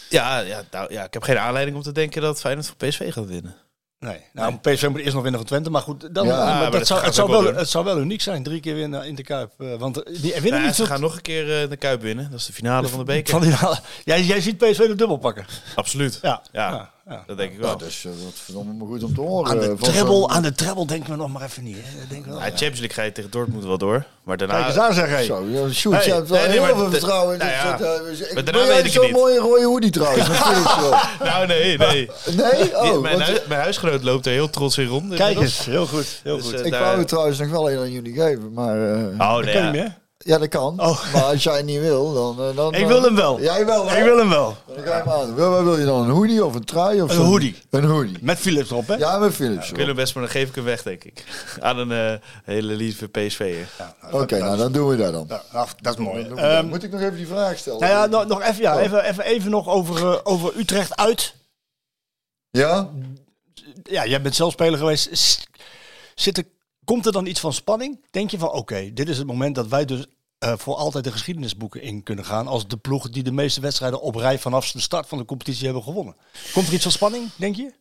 [0.09, 3.13] Ja, ja, nou, ja, ik heb geen aanleiding om te denken dat Feyenoord van PSV
[3.13, 3.55] gaat winnen.
[3.99, 5.69] Nee, nou, PSV moet eerst nog winnen van Twente.
[5.69, 7.55] Maar goed, dan, Ja, maar maar dat dat zou, het, zou wel doen.
[7.55, 8.43] het zou wel uniek zijn.
[8.43, 9.51] Drie keer winnen in de Kuip.
[9.57, 12.27] eh, want die winnen Ja, niet ze gaan nog een keer eh, de Kuip winnen.
[12.31, 13.31] Dat is de finale van de beker.
[13.31, 13.53] Van die,
[14.05, 15.45] jij, jij ziet PSV de dubbel pakken.
[15.75, 16.19] Absoluut.
[16.21, 16.41] Ja.
[16.51, 16.69] Ja.
[16.71, 16.91] ja.
[17.27, 17.77] Dat denk ik wel.
[17.77, 19.51] Dat is uh, wat verdomme maar goed om te horen.
[19.51, 21.75] Aan de, eh, treble, aan de treble denken we nog maar even niet.
[21.81, 21.99] Hè?
[21.99, 22.49] Dat denken we Ja, wel.
[22.49, 24.05] Champions League ga je tegen Dortmund wel door.
[24.23, 24.53] Maar daarna...
[24.53, 25.23] Kijk eens aan, zeg hé.
[25.23, 27.33] Zo, ja, shoot, Hey, je hebt wel nee, nee, heel veel vertrouwen.
[27.33, 29.89] in nou dit ja, soort, eh, ik maar daarna weet ik zo'n mooie rode hoodie
[29.91, 30.27] trouwens.
[31.19, 32.09] Nou, nee, nee.
[32.35, 32.57] nee?
[32.63, 35.13] Die- Oh, mijn, want- hui- mijn huisgenoot loopt er heel trots in rond.
[35.15, 36.19] Kijk eens, heel goed.
[36.23, 36.53] Heel Dus, goed.
[36.59, 38.91] eh, ik wou het trouwens nog wel een aan jullie geven, maar...
[38.93, 39.37] eh, Oh,
[39.71, 39.93] nee,
[40.25, 40.33] ja.
[40.33, 40.79] ja, dat kan.
[40.79, 41.13] Oh.
[41.13, 42.49] Maar als jij niet wil, dan...
[42.49, 43.41] eh, dan Ik wil hem wel.
[43.41, 43.97] Jij wel, hè?
[43.97, 44.55] Ik wil hem wel.
[44.67, 45.35] Dan ga je hem aan.
[45.35, 46.01] Wil, wat wil je dan?
[46.03, 47.01] Een hoodie of een trui?
[47.01, 47.55] Of Een hoodie.
[47.69, 48.17] Een hoodie.
[48.21, 48.95] Met Philips erop, hè?
[48.95, 49.69] Ja, met Philips.
[49.71, 51.23] Wil hem best, maar dan geef ik hem weg, denk ik.
[51.59, 53.67] Aan een eh, hele lieve PSV'er.
[54.11, 55.25] Oké, nou dan doen we dat dan.
[55.29, 56.27] Ja, nou, dat is mooi.
[56.27, 56.37] Dan.
[56.37, 57.79] Ehm, Moet ik nog even die vraag stellen?
[57.79, 58.81] nou ja, nog, nog even, ja, Oh.
[58.81, 61.35] even, even, even nog over, eh, over Utrecht uit.
[62.51, 62.89] Ja?
[63.83, 65.47] Ja, jij bent zelf speler geweest.
[66.15, 66.43] Zit er,
[66.89, 68.05] komt er dan iets van spanning?
[68.11, 70.05] Denk je van, oké, dit is het moment dat wij dus
[70.37, 74.01] eh, voor altijd de geschiedenisboeken in kunnen gaan als de ploeg die de meeste wedstrijden
[74.01, 76.15] op rij vanaf de start van de competitie hebben gewonnen.
[76.53, 77.73] Komt er iets van spanning, denk je?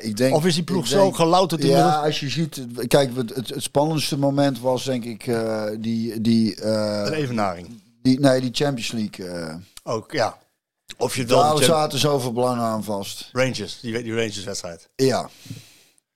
[0.00, 2.66] Ik denk, Of is die ploeg zo gelouterd Ja, als je ziet...
[2.86, 6.20] Kijk, het, het, het spannendste moment was denk ik eh, die...
[6.20, 7.82] die, eh, Een evenaring.
[8.02, 9.60] die nee, die Champions League.
[9.82, 10.38] Ook, ja.
[10.96, 13.28] Of je daar zaten zoveel belangen aan vast.
[13.32, 14.88] Rangers, die, die Rangers-wedstrijd.
[14.96, 15.30] Ja.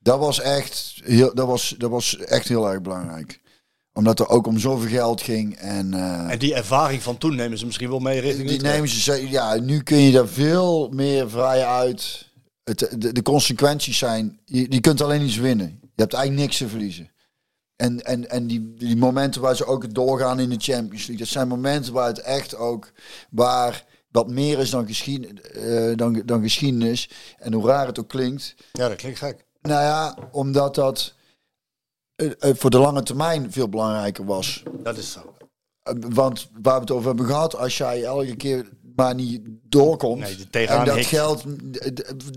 [0.07, 3.41] Dat was echt heel, dat was, dat was echt heel erg belangrijk.
[3.93, 5.57] Omdat er ook om zoveel geld ging.
[5.57, 8.89] En, eh, En die ervaring van toen nemen ze misschien wel mee richting die nemen
[8.89, 12.27] ze, ja, nu kun je daar veel meer vrij uit.
[12.65, 15.79] Het, de, de consequenties zijn, je, je kunt alleen iets winnen.
[15.81, 17.11] Je hebt eigenlijk niks te verliezen.
[17.77, 21.29] En, en, en die, die momenten waar ze ook doorgaan in de Champions League, dat
[21.29, 22.93] zijn momenten waar het echt ook,
[23.31, 25.41] waar wat meer is dan, geschiedenis,
[25.97, 27.11] dan, dan geschiedenis.
[27.39, 28.55] En hoe raar het ook klinkt.
[28.73, 29.46] Ja, dat klinkt gek.
[29.67, 31.15] Nou ja, omdat dat
[32.17, 34.63] eh, eh, voor de lange termijn veel belangrijker was.
[34.83, 35.35] Dat is zo.
[35.83, 40.21] Eh, Want waar we het over hebben gehad, als jij elke keer maar niet doorkomt.
[40.21, 41.09] Nee, tegenaan en dat hikt.
[41.09, 41.45] geld,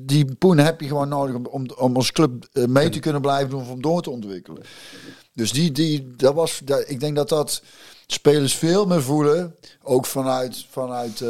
[0.02, 3.62] die poen heb je gewoon nodig om, om, als club mee te kunnen blijven doen
[3.62, 4.64] of om door te ontwikkelen.
[5.34, 7.64] Dus die, die, dat was, dat, ik denk dat dat
[8.08, 11.24] spelers veel meer voelen, ook vanuit, vanuit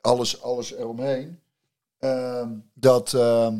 [0.00, 1.38] alles, alles eromheen.
[1.98, 3.56] Ehm, dat, ehm,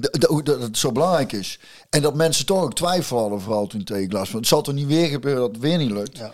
[0.00, 1.58] dat het zo belangrijk is.
[1.90, 4.30] En dat mensen toch ook twijfelen hadden, vooral toen tegen Glas.
[4.30, 6.18] Want het zal toch niet weer gebeuren dat het weer niet lukt.
[6.18, 6.32] Ja.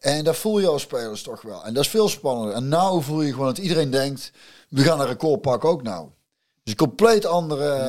[0.00, 1.64] En dat voel je als spelers toch wel.
[1.64, 2.54] En dat is veel spannender.
[2.54, 4.32] En nou voel je gewoon dat iedereen denkt,
[4.68, 6.08] we gaan een record pakken ook nou.
[6.62, 7.86] Dus een compleet andere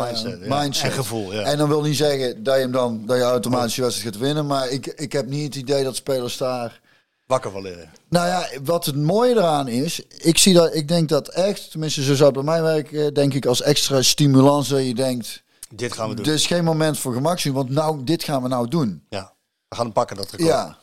[0.47, 0.89] Mindset, ja.
[0.89, 1.41] En gevoel, ja.
[1.41, 4.23] En dan wil niet zeggen dat je hem dan dat je automatisch je wedstrijd gaat
[4.23, 4.45] winnen.
[4.45, 6.81] Maar ik, ik heb niet het idee dat spelers daar.
[7.25, 7.91] Wakker van leren.
[8.09, 12.03] Nou ja, wat het mooie eraan is, ik zie dat, ik denk dat echt, tenminste
[12.03, 15.93] zo zou het bij mij werken, denk ik als extra stimulans dat je denkt, Dit
[15.93, 16.25] gaan we doen.
[16.25, 19.03] dit is geen moment voor gemakzuur, want nou, dit gaan we nou doen.
[19.09, 19.33] Ja.
[19.67, 20.49] We gaan hem pakken, dat record.
[20.49, 20.77] Ja.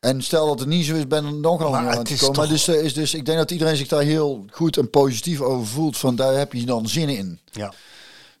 [0.00, 2.36] En stel dat het niet zo is, ben er nogal Maar aan het is komen.
[2.36, 5.40] Maar dus, er is dus, ik denk dat iedereen zich daar heel goed en positief
[5.40, 5.96] over voelt.
[5.96, 7.40] Van daar heb je dan zin in.
[7.52, 7.72] Ja.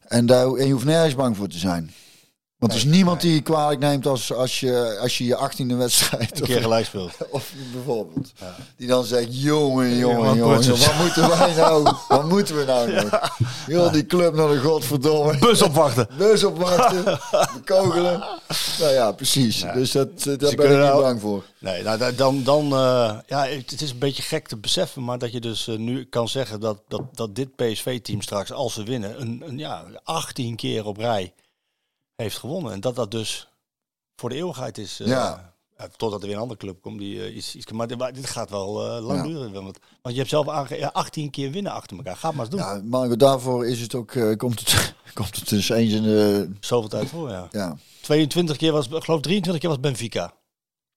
[0.08, 1.94] En, daar, en je hoeft nergens bang voor te zijn.
[2.58, 5.74] Want er is niemand die je kwalijk neemt als, als, je, als je je achttiende
[5.74, 6.40] wedstrijd...
[6.40, 7.12] Een keer gelijk speelt.
[7.30, 8.32] Of bijvoorbeeld.
[8.76, 11.82] Die dan zegt, jongen, jongen, jongen, wat moeten wij nou?
[12.08, 13.36] Wat moeten we nou nog?
[13.66, 15.38] Heel die club naar de godverdomme.
[15.38, 16.08] Bus opwachten.
[16.18, 17.20] Bus opwachten,
[17.54, 18.24] bekogelen.
[18.78, 19.64] Nou ja, precies.
[19.74, 21.44] Dus dat, eh, daar ben ik niet nou- bang voor.
[21.58, 25.04] Nee, nou, da- dan, dan eh, ja, het het is een beetje gek te beseffen,
[25.04, 28.74] maar dat je dus eh, nu kan zeggen dat, dat, dat dit PSV-team straks, als
[28.74, 31.32] ze winnen, een, een, ja, 18 keer op rij
[32.16, 32.72] heeft gewonnen.
[32.72, 33.48] En dat dat dus
[34.16, 35.00] voor de eeuwigheid is.
[35.00, 35.54] eh, Ja.
[35.78, 37.72] ja, totdat er weer een andere club komt die eh, iets, iets...
[37.72, 39.26] Maar dit, maar dit gaat wel eh, lang Ja.
[39.26, 39.52] duren.
[39.52, 40.78] Want, want je hebt zelf aange...
[40.78, 42.16] Ja, 18 keer winnen achter elkaar.
[42.16, 42.60] Ga maar eens doen.
[42.60, 46.50] Ja, Marco, daarvoor is het ook, komt, het, komt het dus eens in de...
[46.60, 47.48] Zoveel tijd voor, ja.
[47.50, 50.34] Ja, 22 keer was, ik geloof 23 keer was Benfica.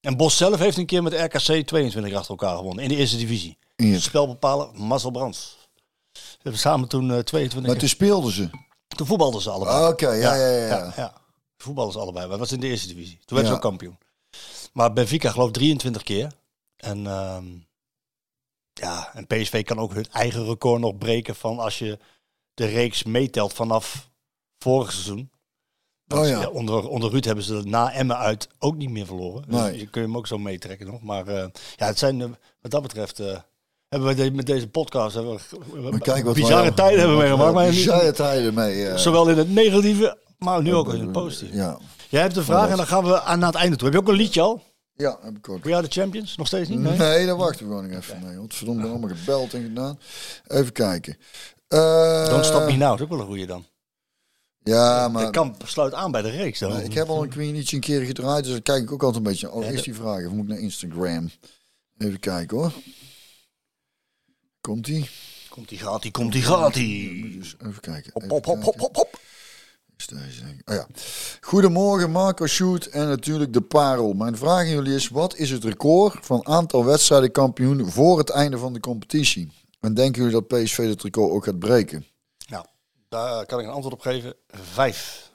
[0.01, 3.17] En Bos zelf heeft een keer met RKC 22 achter elkaar gewonnen in de eerste
[3.17, 3.57] divisie.
[3.75, 4.01] hier.
[4.01, 5.57] Spelbepaler Marcel Brands.
[6.11, 8.49] Ze hebben samen toen eh 22 Maar toen speelden ze.
[8.97, 9.87] Toen voetbalden ze allebei.
[9.87, 10.67] Oké, ja, ja, ja.
[10.67, 10.93] ja.
[10.95, 11.13] ja.
[11.57, 12.27] Voetbalden ze allebei.
[12.29, 13.15] Dat was in de eerste divisie.
[13.25, 13.49] Toen werden Ja.
[13.49, 13.97] ze ook kampioen.
[14.73, 16.31] Maar Benfica geloof ik 23 keer.
[16.77, 17.45] En, ehm,
[18.73, 21.99] ja, en PSV kan ook hun eigen record nog breken van als je
[22.53, 24.09] de reeks meetelt vanaf
[24.59, 25.31] vorig seizoen.
[26.07, 26.41] Oh ja.
[26.41, 29.41] ja, onder, onder Ruud hebben ze na Emmen uit ook niet meer verloren.
[29.49, 29.77] Dus Nee.
[29.79, 31.01] je kun je hem ook zo meetrekken nog.
[31.01, 32.29] Maar eh, ja, het zijn eh,
[32.61, 33.19] wat dat betreft...
[33.19, 33.39] eh,
[33.89, 36.99] hebben we de- met deze podcast hebben we, we Maar kijk wat bizarre wij- tijden
[36.99, 37.53] hebben we meegemaakt.
[37.53, 38.87] Maar Bizarre tijden mee.
[38.87, 38.97] eh.
[38.97, 41.55] Zowel in het negatieve, maar nu ook in het positieve.
[41.55, 41.79] Ja.
[42.09, 43.85] Jij hebt een vraag en dan gaan we aan, naar het einde toe.
[43.87, 44.63] Heb je ook een liedje al?
[44.95, 45.63] ja, heb ik ook.
[45.63, 46.35] We the champions?
[46.37, 46.79] Nog steeds niet?
[46.79, 46.97] Nee?
[46.97, 48.37] Nee, daar wachten we gewoon nog even mee.
[48.37, 49.99] Want verdomme, ben allemaal gebeld en gedaan.
[50.47, 51.17] Even kijken.
[51.67, 53.65] Eh, Don't Stop Me Now, dat is ook wel een goeie dan.
[54.63, 56.79] Ja, De maar kamp sluit aan bij de reeks dan.
[56.79, 58.43] ik heb al een Queen iets een keer gedraaid.
[58.43, 59.51] Dus dan kijk ik ook altijd een beetje.
[59.51, 60.25] Oh, Ja, is die vraag?
[60.25, 61.29] Of moet ik naar Instagram?
[61.97, 62.71] Even kijken hoor.
[64.67, 65.09] Komt ie?
[65.49, 67.37] Komt die gaat, die komt die gaat, die.
[67.37, 68.11] Dus even kijken.
[68.13, 69.19] Hop, hop, hop, hop, hop, hop.
[69.97, 70.43] Is deze.
[70.65, 70.87] Oh ja.
[71.41, 74.13] Goedemorgen Marco Shoot en natuurlijk de parel.
[74.13, 78.29] Mijn vraag aan jullie is, wat is het record van aantal wedstrijden kampioen voor het
[78.29, 79.51] einde van de competitie?
[79.79, 82.05] En denken jullie dat PSV het record ook gaat breken?
[82.47, 82.65] Nou,
[83.09, 84.35] daar kan ik een antwoord op geven.
[84.47, 85.31] Vijf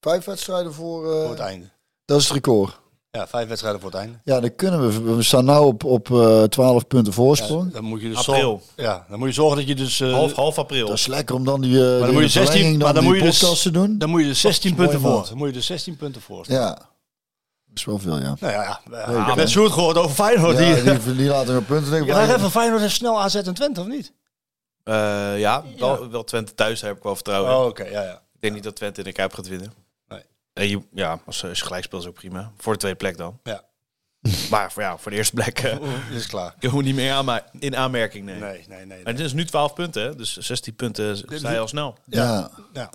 [0.00, 1.70] Vijf wedstrijden voor, eh, voor het einde.
[2.04, 2.80] dat is het record.
[3.10, 4.18] Ja, vijf wedstrijden voor het einde.
[4.24, 5.14] Ja, dan kunnen we.
[5.16, 7.72] We staan nu op, op eh 12 punten voorsprong.
[7.72, 8.40] Dan moet je dus April.
[8.40, 8.66] zorgen.
[8.76, 10.00] Ja, dan moet je zorgen dat je dus.
[10.00, 10.86] eh, Half, half april.
[10.86, 13.02] Dat is lekker om dan die, eh dan die moet je 16 verlenging maar dan
[13.02, 13.98] die moet je dus- podcast te doen.
[13.98, 15.26] dan moet je dus 16 Dat is punten voor.
[15.28, 16.44] Dan moet je dus 16 punten voor.
[16.48, 16.68] Ja.
[16.68, 16.78] Dat
[17.74, 18.36] is wel veel, ja.
[18.40, 18.80] Nou ja, ja.
[19.26, 20.58] Leuk, net Sjoerd gehoord over Feyenoord.
[20.58, 22.06] Ja, die, die, die laten nog punten liggen.
[22.26, 24.12] ja, even Feyenoord heeft snel AZ en Twente, of niet?
[24.84, 27.56] Eh, ja, wel, wel Twente thuis, daar heb ik wel vertrouwen in.
[27.56, 28.12] Oh, oké, ja, ja.
[28.12, 29.72] Ik denk niet dat Twente in de Kuip gaat winnen.
[30.64, 32.52] Je, ja, als, als je gelijk speelt is ook prima.
[32.56, 33.40] Voor de tweede plek dan.
[33.42, 33.64] Ja.
[34.50, 35.76] Maar voor, ja, voor de eerste plek eh
[36.16, 36.54] is klaar.
[36.58, 38.48] kunnen we niet meer aanma- in aanmerking nemen.
[38.48, 38.86] Nee, nee, nee.
[38.86, 38.98] nee.
[39.04, 40.14] En het is nu 12 punten, hè?
[40.16, 41.98] dus 16 punten je al snel.
[42.06, 42.50] Ja.
[42.72, 42.90] Ja.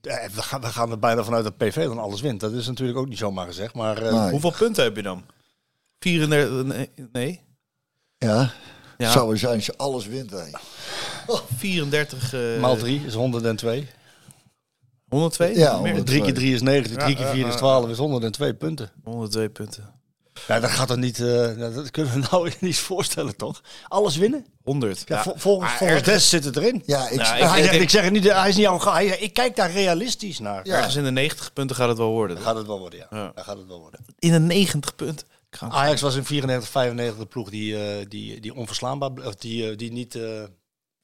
[0.00, 2.40] Ja, we, gaan, we gaan er bijna vanuit dat PV dan alles wint.
[2.40, 3.74] Dat is natuurlijk ook niet zomaar gezegd.
[3.74, 4.30] Maar eh, Nee.
[4.30, 5.24] Hoeveel punten heb je dan?
[5.98, 7.40] 34, nee, nee.
[8.18, 8.52] Ja.
[8.98, 10.42] Ja, Zou er zijn als je alles wint, hè.
[11.56, 12.32] 34.
[12.32, 13.88] eh, maal 3 is 102.
[15.08, 15.54] 102?
[15.58, 15.80] Ja, Meer?
[15.82, 16.06] 100.
[16.06, 17.58] 3 keer 3 is 9, 3 keer Ja, 4 ja, is ja.
[17.58, 18.90] 12, is 102 punten.
[19.04, 19.94] 102 punten.
[20.48, 21.18] Ja, dat gaat er niet.
[21.20, 23.62] eh, nou, dat kunnen we nou niet voorstellen, toch?
[23.88, 24.46] Alles winnen?
[24.62, 25.02] 100.
[25.06, 26.82] Ja, Ja, vol- volgens, maar volgens Des zit het erin.
[26.86, 28.98] Ja, ik, Ja, hij ik- zegt, ik- ik zeg het niet, hij is niet al
[29.00, 30.66] Ik kijk daar realistisch naar.
[30.66, 30.76] Ja.
[30.76, 32.36] Ergens in de 90 punten gaat het wel worden.
[32.36, 33.06] Dan gaat het wel worden, ja.
[33.18, 33.32] Ja.
[33.34, 34.00] Dan gaat het wel worden.
[34.18, 35.26] In de 90 punten.
[35.58, 39.76] Ajax was in 94, 95 de ploeg die, eh, die, die onverslaanbaar, of die, eh,
[39.76, 40.22] die niet eh,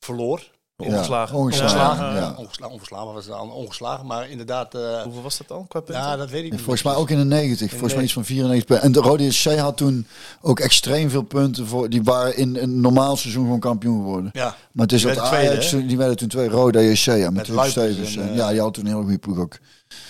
[0.00, 0.50] verloor.
[0.86, 1.36] Ongeslagen.
[1.36, 2.04] ongeslagen, Ongeslagen.
[2.14, 2.20] ja.
[2.20, 4.74] Ja, ongensla- onverslaanbaar was het dan ongeslagen, maar inderdaad.
[4.74, 6.04] eh, Hoeveel was dat dan qua punten?
[6.04, 6.60] ja, dat weet ik niet.
[6.60, 7.70] Volgens mij ook in de 90.
[7.70, 8.86] Volgens mij iets van 94 punten.
[8.86, 10.06] En de Rode SC had toen
[10.40, 11.66] ook extreem veel punten.
[11.66, 14.30] Voor, die waren in een normaal seizoen gewoon kampioen geworden.
[14.32, 14.56] Ja.
[14.72, 15.86] Maar het is Die dat tweede, Ajax, hè?
[15.86, 17.06] die werden toen twee Rode SC.
[17.06, 18.16] Ja, met, Met Stevens.
[18.16, 19.58] en, En, eh, ja, die had toen een heel goede ploeg ook.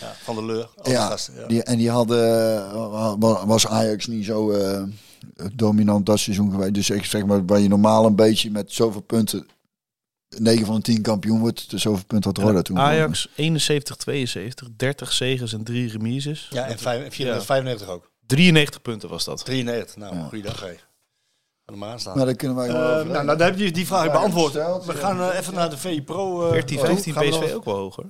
[0.00, 0.68] Ja, van de Leur.
[0.82, 1.46] Ja, gasten, ja.
[1.46, 2.24] Die, en die hadden,
[2.72, 4.82] eh, wa- was Ajax niet zo eh,
[5.54, 6.74] dominant dat seizoen geweest.
[6.74, 9.46] Dus ik zeg maar, waar je normaal een beetje met zoveel punten
[10.38, 11.70] 9 van de 10 kampioen wordt.
[11.70, 12.78] Dus zoveel punten had Roda toen.
[12.78, 16.46] Ajax 71, 72, 30 zegens en 3 remises.
[16.50, 17.40] Ja, en vijf- 94, Ja.
[17.54, 18.10] 95 ook.
[18.26, 19.44] 93 punten was dat.
[19.44, 20.22] 93, nou, Ja.
[20.24, 20.60] goeiedag.
[20.60, 20.66] Hé.
[20.66, 22.16] Ga er maar aan staan.
[22.16, 24.52] Maar dan kunnen wij Eh, nou, nou, dan heb je die vraag Ja, beantwoord.
[24.52, 24.98] gesteld, We ja.
[24.98, 26.44] gaan eh, even naar de VI Pro.
[26.46, 26.86] eh, 14, toe.
[26.86, 28.04] 15 Gaan we PSV nog- ook wel hoger.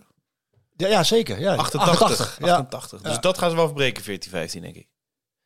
[0.76, 1.40] Ja, ja, zeker.
[1.40, 1.54] Ja.
[1.54, 2.38] 88.
[2.40, 2.46] ja.
[2.56, 3.00] 88.
[3.02, 3.18] Dus Ja.
[3.20, 4.86] dat gaan ze wel verbreken, 14, 15 denk ik.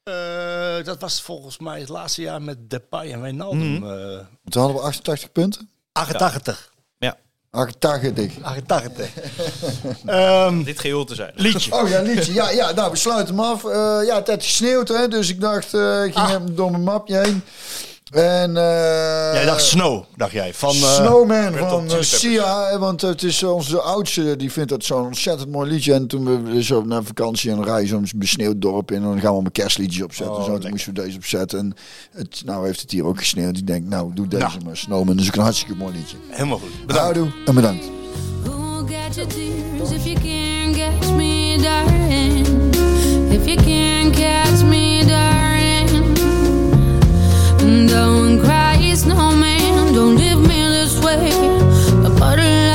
[0.02, 3.74] Eh, dat was volgens mij het laatste jaar met Depay en Wijnaldum.
[3.90, 5.70] Eh, Toen hadden we 88 punten.
[5.96, 6.74] 88.
[7.50, 8.32] 88.
[8.42, 9.08] 88.
[10.06, 11.32] Ehm, Dit geheel te zijn.
[11.34, 11.72] liedje.
[11.72, 12.32] Oh ja, liedje.
[12.32, 13.64] Ja, ja, nou, we sluiten hem af.
[13.64, 15.08] Eh, ja, het had gesneeuwd, hè.
[15.08, 16.30] Dus ik dacht, eh, ik ging Ah.
[16.30, 17.42] even door mijn mapje heen.
[18.12, 18.56] En...
[18.56, 20.54] eh Jij dacht Snow, dacht jij.
[20.54, 22.00] Van, eh, Snowman van eh.
[22.00, 25.94] Sia, want het is onze oudste, die vindt dat zo'n ontzettend mooi liedje.
[25.94, 29.20] En toen we zo naar vakantie en rijden zo'n besneeuwd dorp in, en dan gaan
[29.20, 30.34] we allemaal kerstliedjes opzetten.
[30.34, 31.58] Oh, en zo, toen moesten we deze opzetten.
[31.58, 31.74] En
[32.12, 33.54] het, nou heeft het hier ook gesneeuwd.
[33.54, 34.64] Die denkt, nou, doe deze Nou.
[34.64, 34.76] maar.
[34.76, 36.16] Snowman, dat is ook een hartstikke mooi liedje.
[36.28, 36.86] Helemaal goed.
[36.86, 37.02] Bedankt.
[37.02, 37.84] Houdoe en bedankt.
[38.42, 42.46] Who'll get your tears if you can't catch me, darling?
[43.32, 45.45] If you can't catch me, darling.
[47.66, 49.92] Don't cry, snowman.
[49.92, 51.30] Don't leave me this way.
[52.04, 52.65] A bottle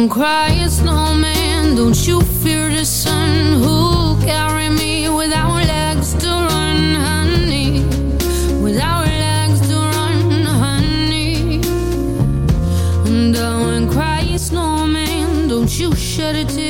[0.00, 1.76] Don't cry, a snowman.
[1.76, 3.60] Don't you fear the sun?
[3.62, 7.84] Who'll carry me without legs to run, honey?
[8.62, 11.60] Without legs to run, honey.
[13.30, 15.48] Don't cry, a snowman.
[15.48, 16.69] Don't you shed a tear.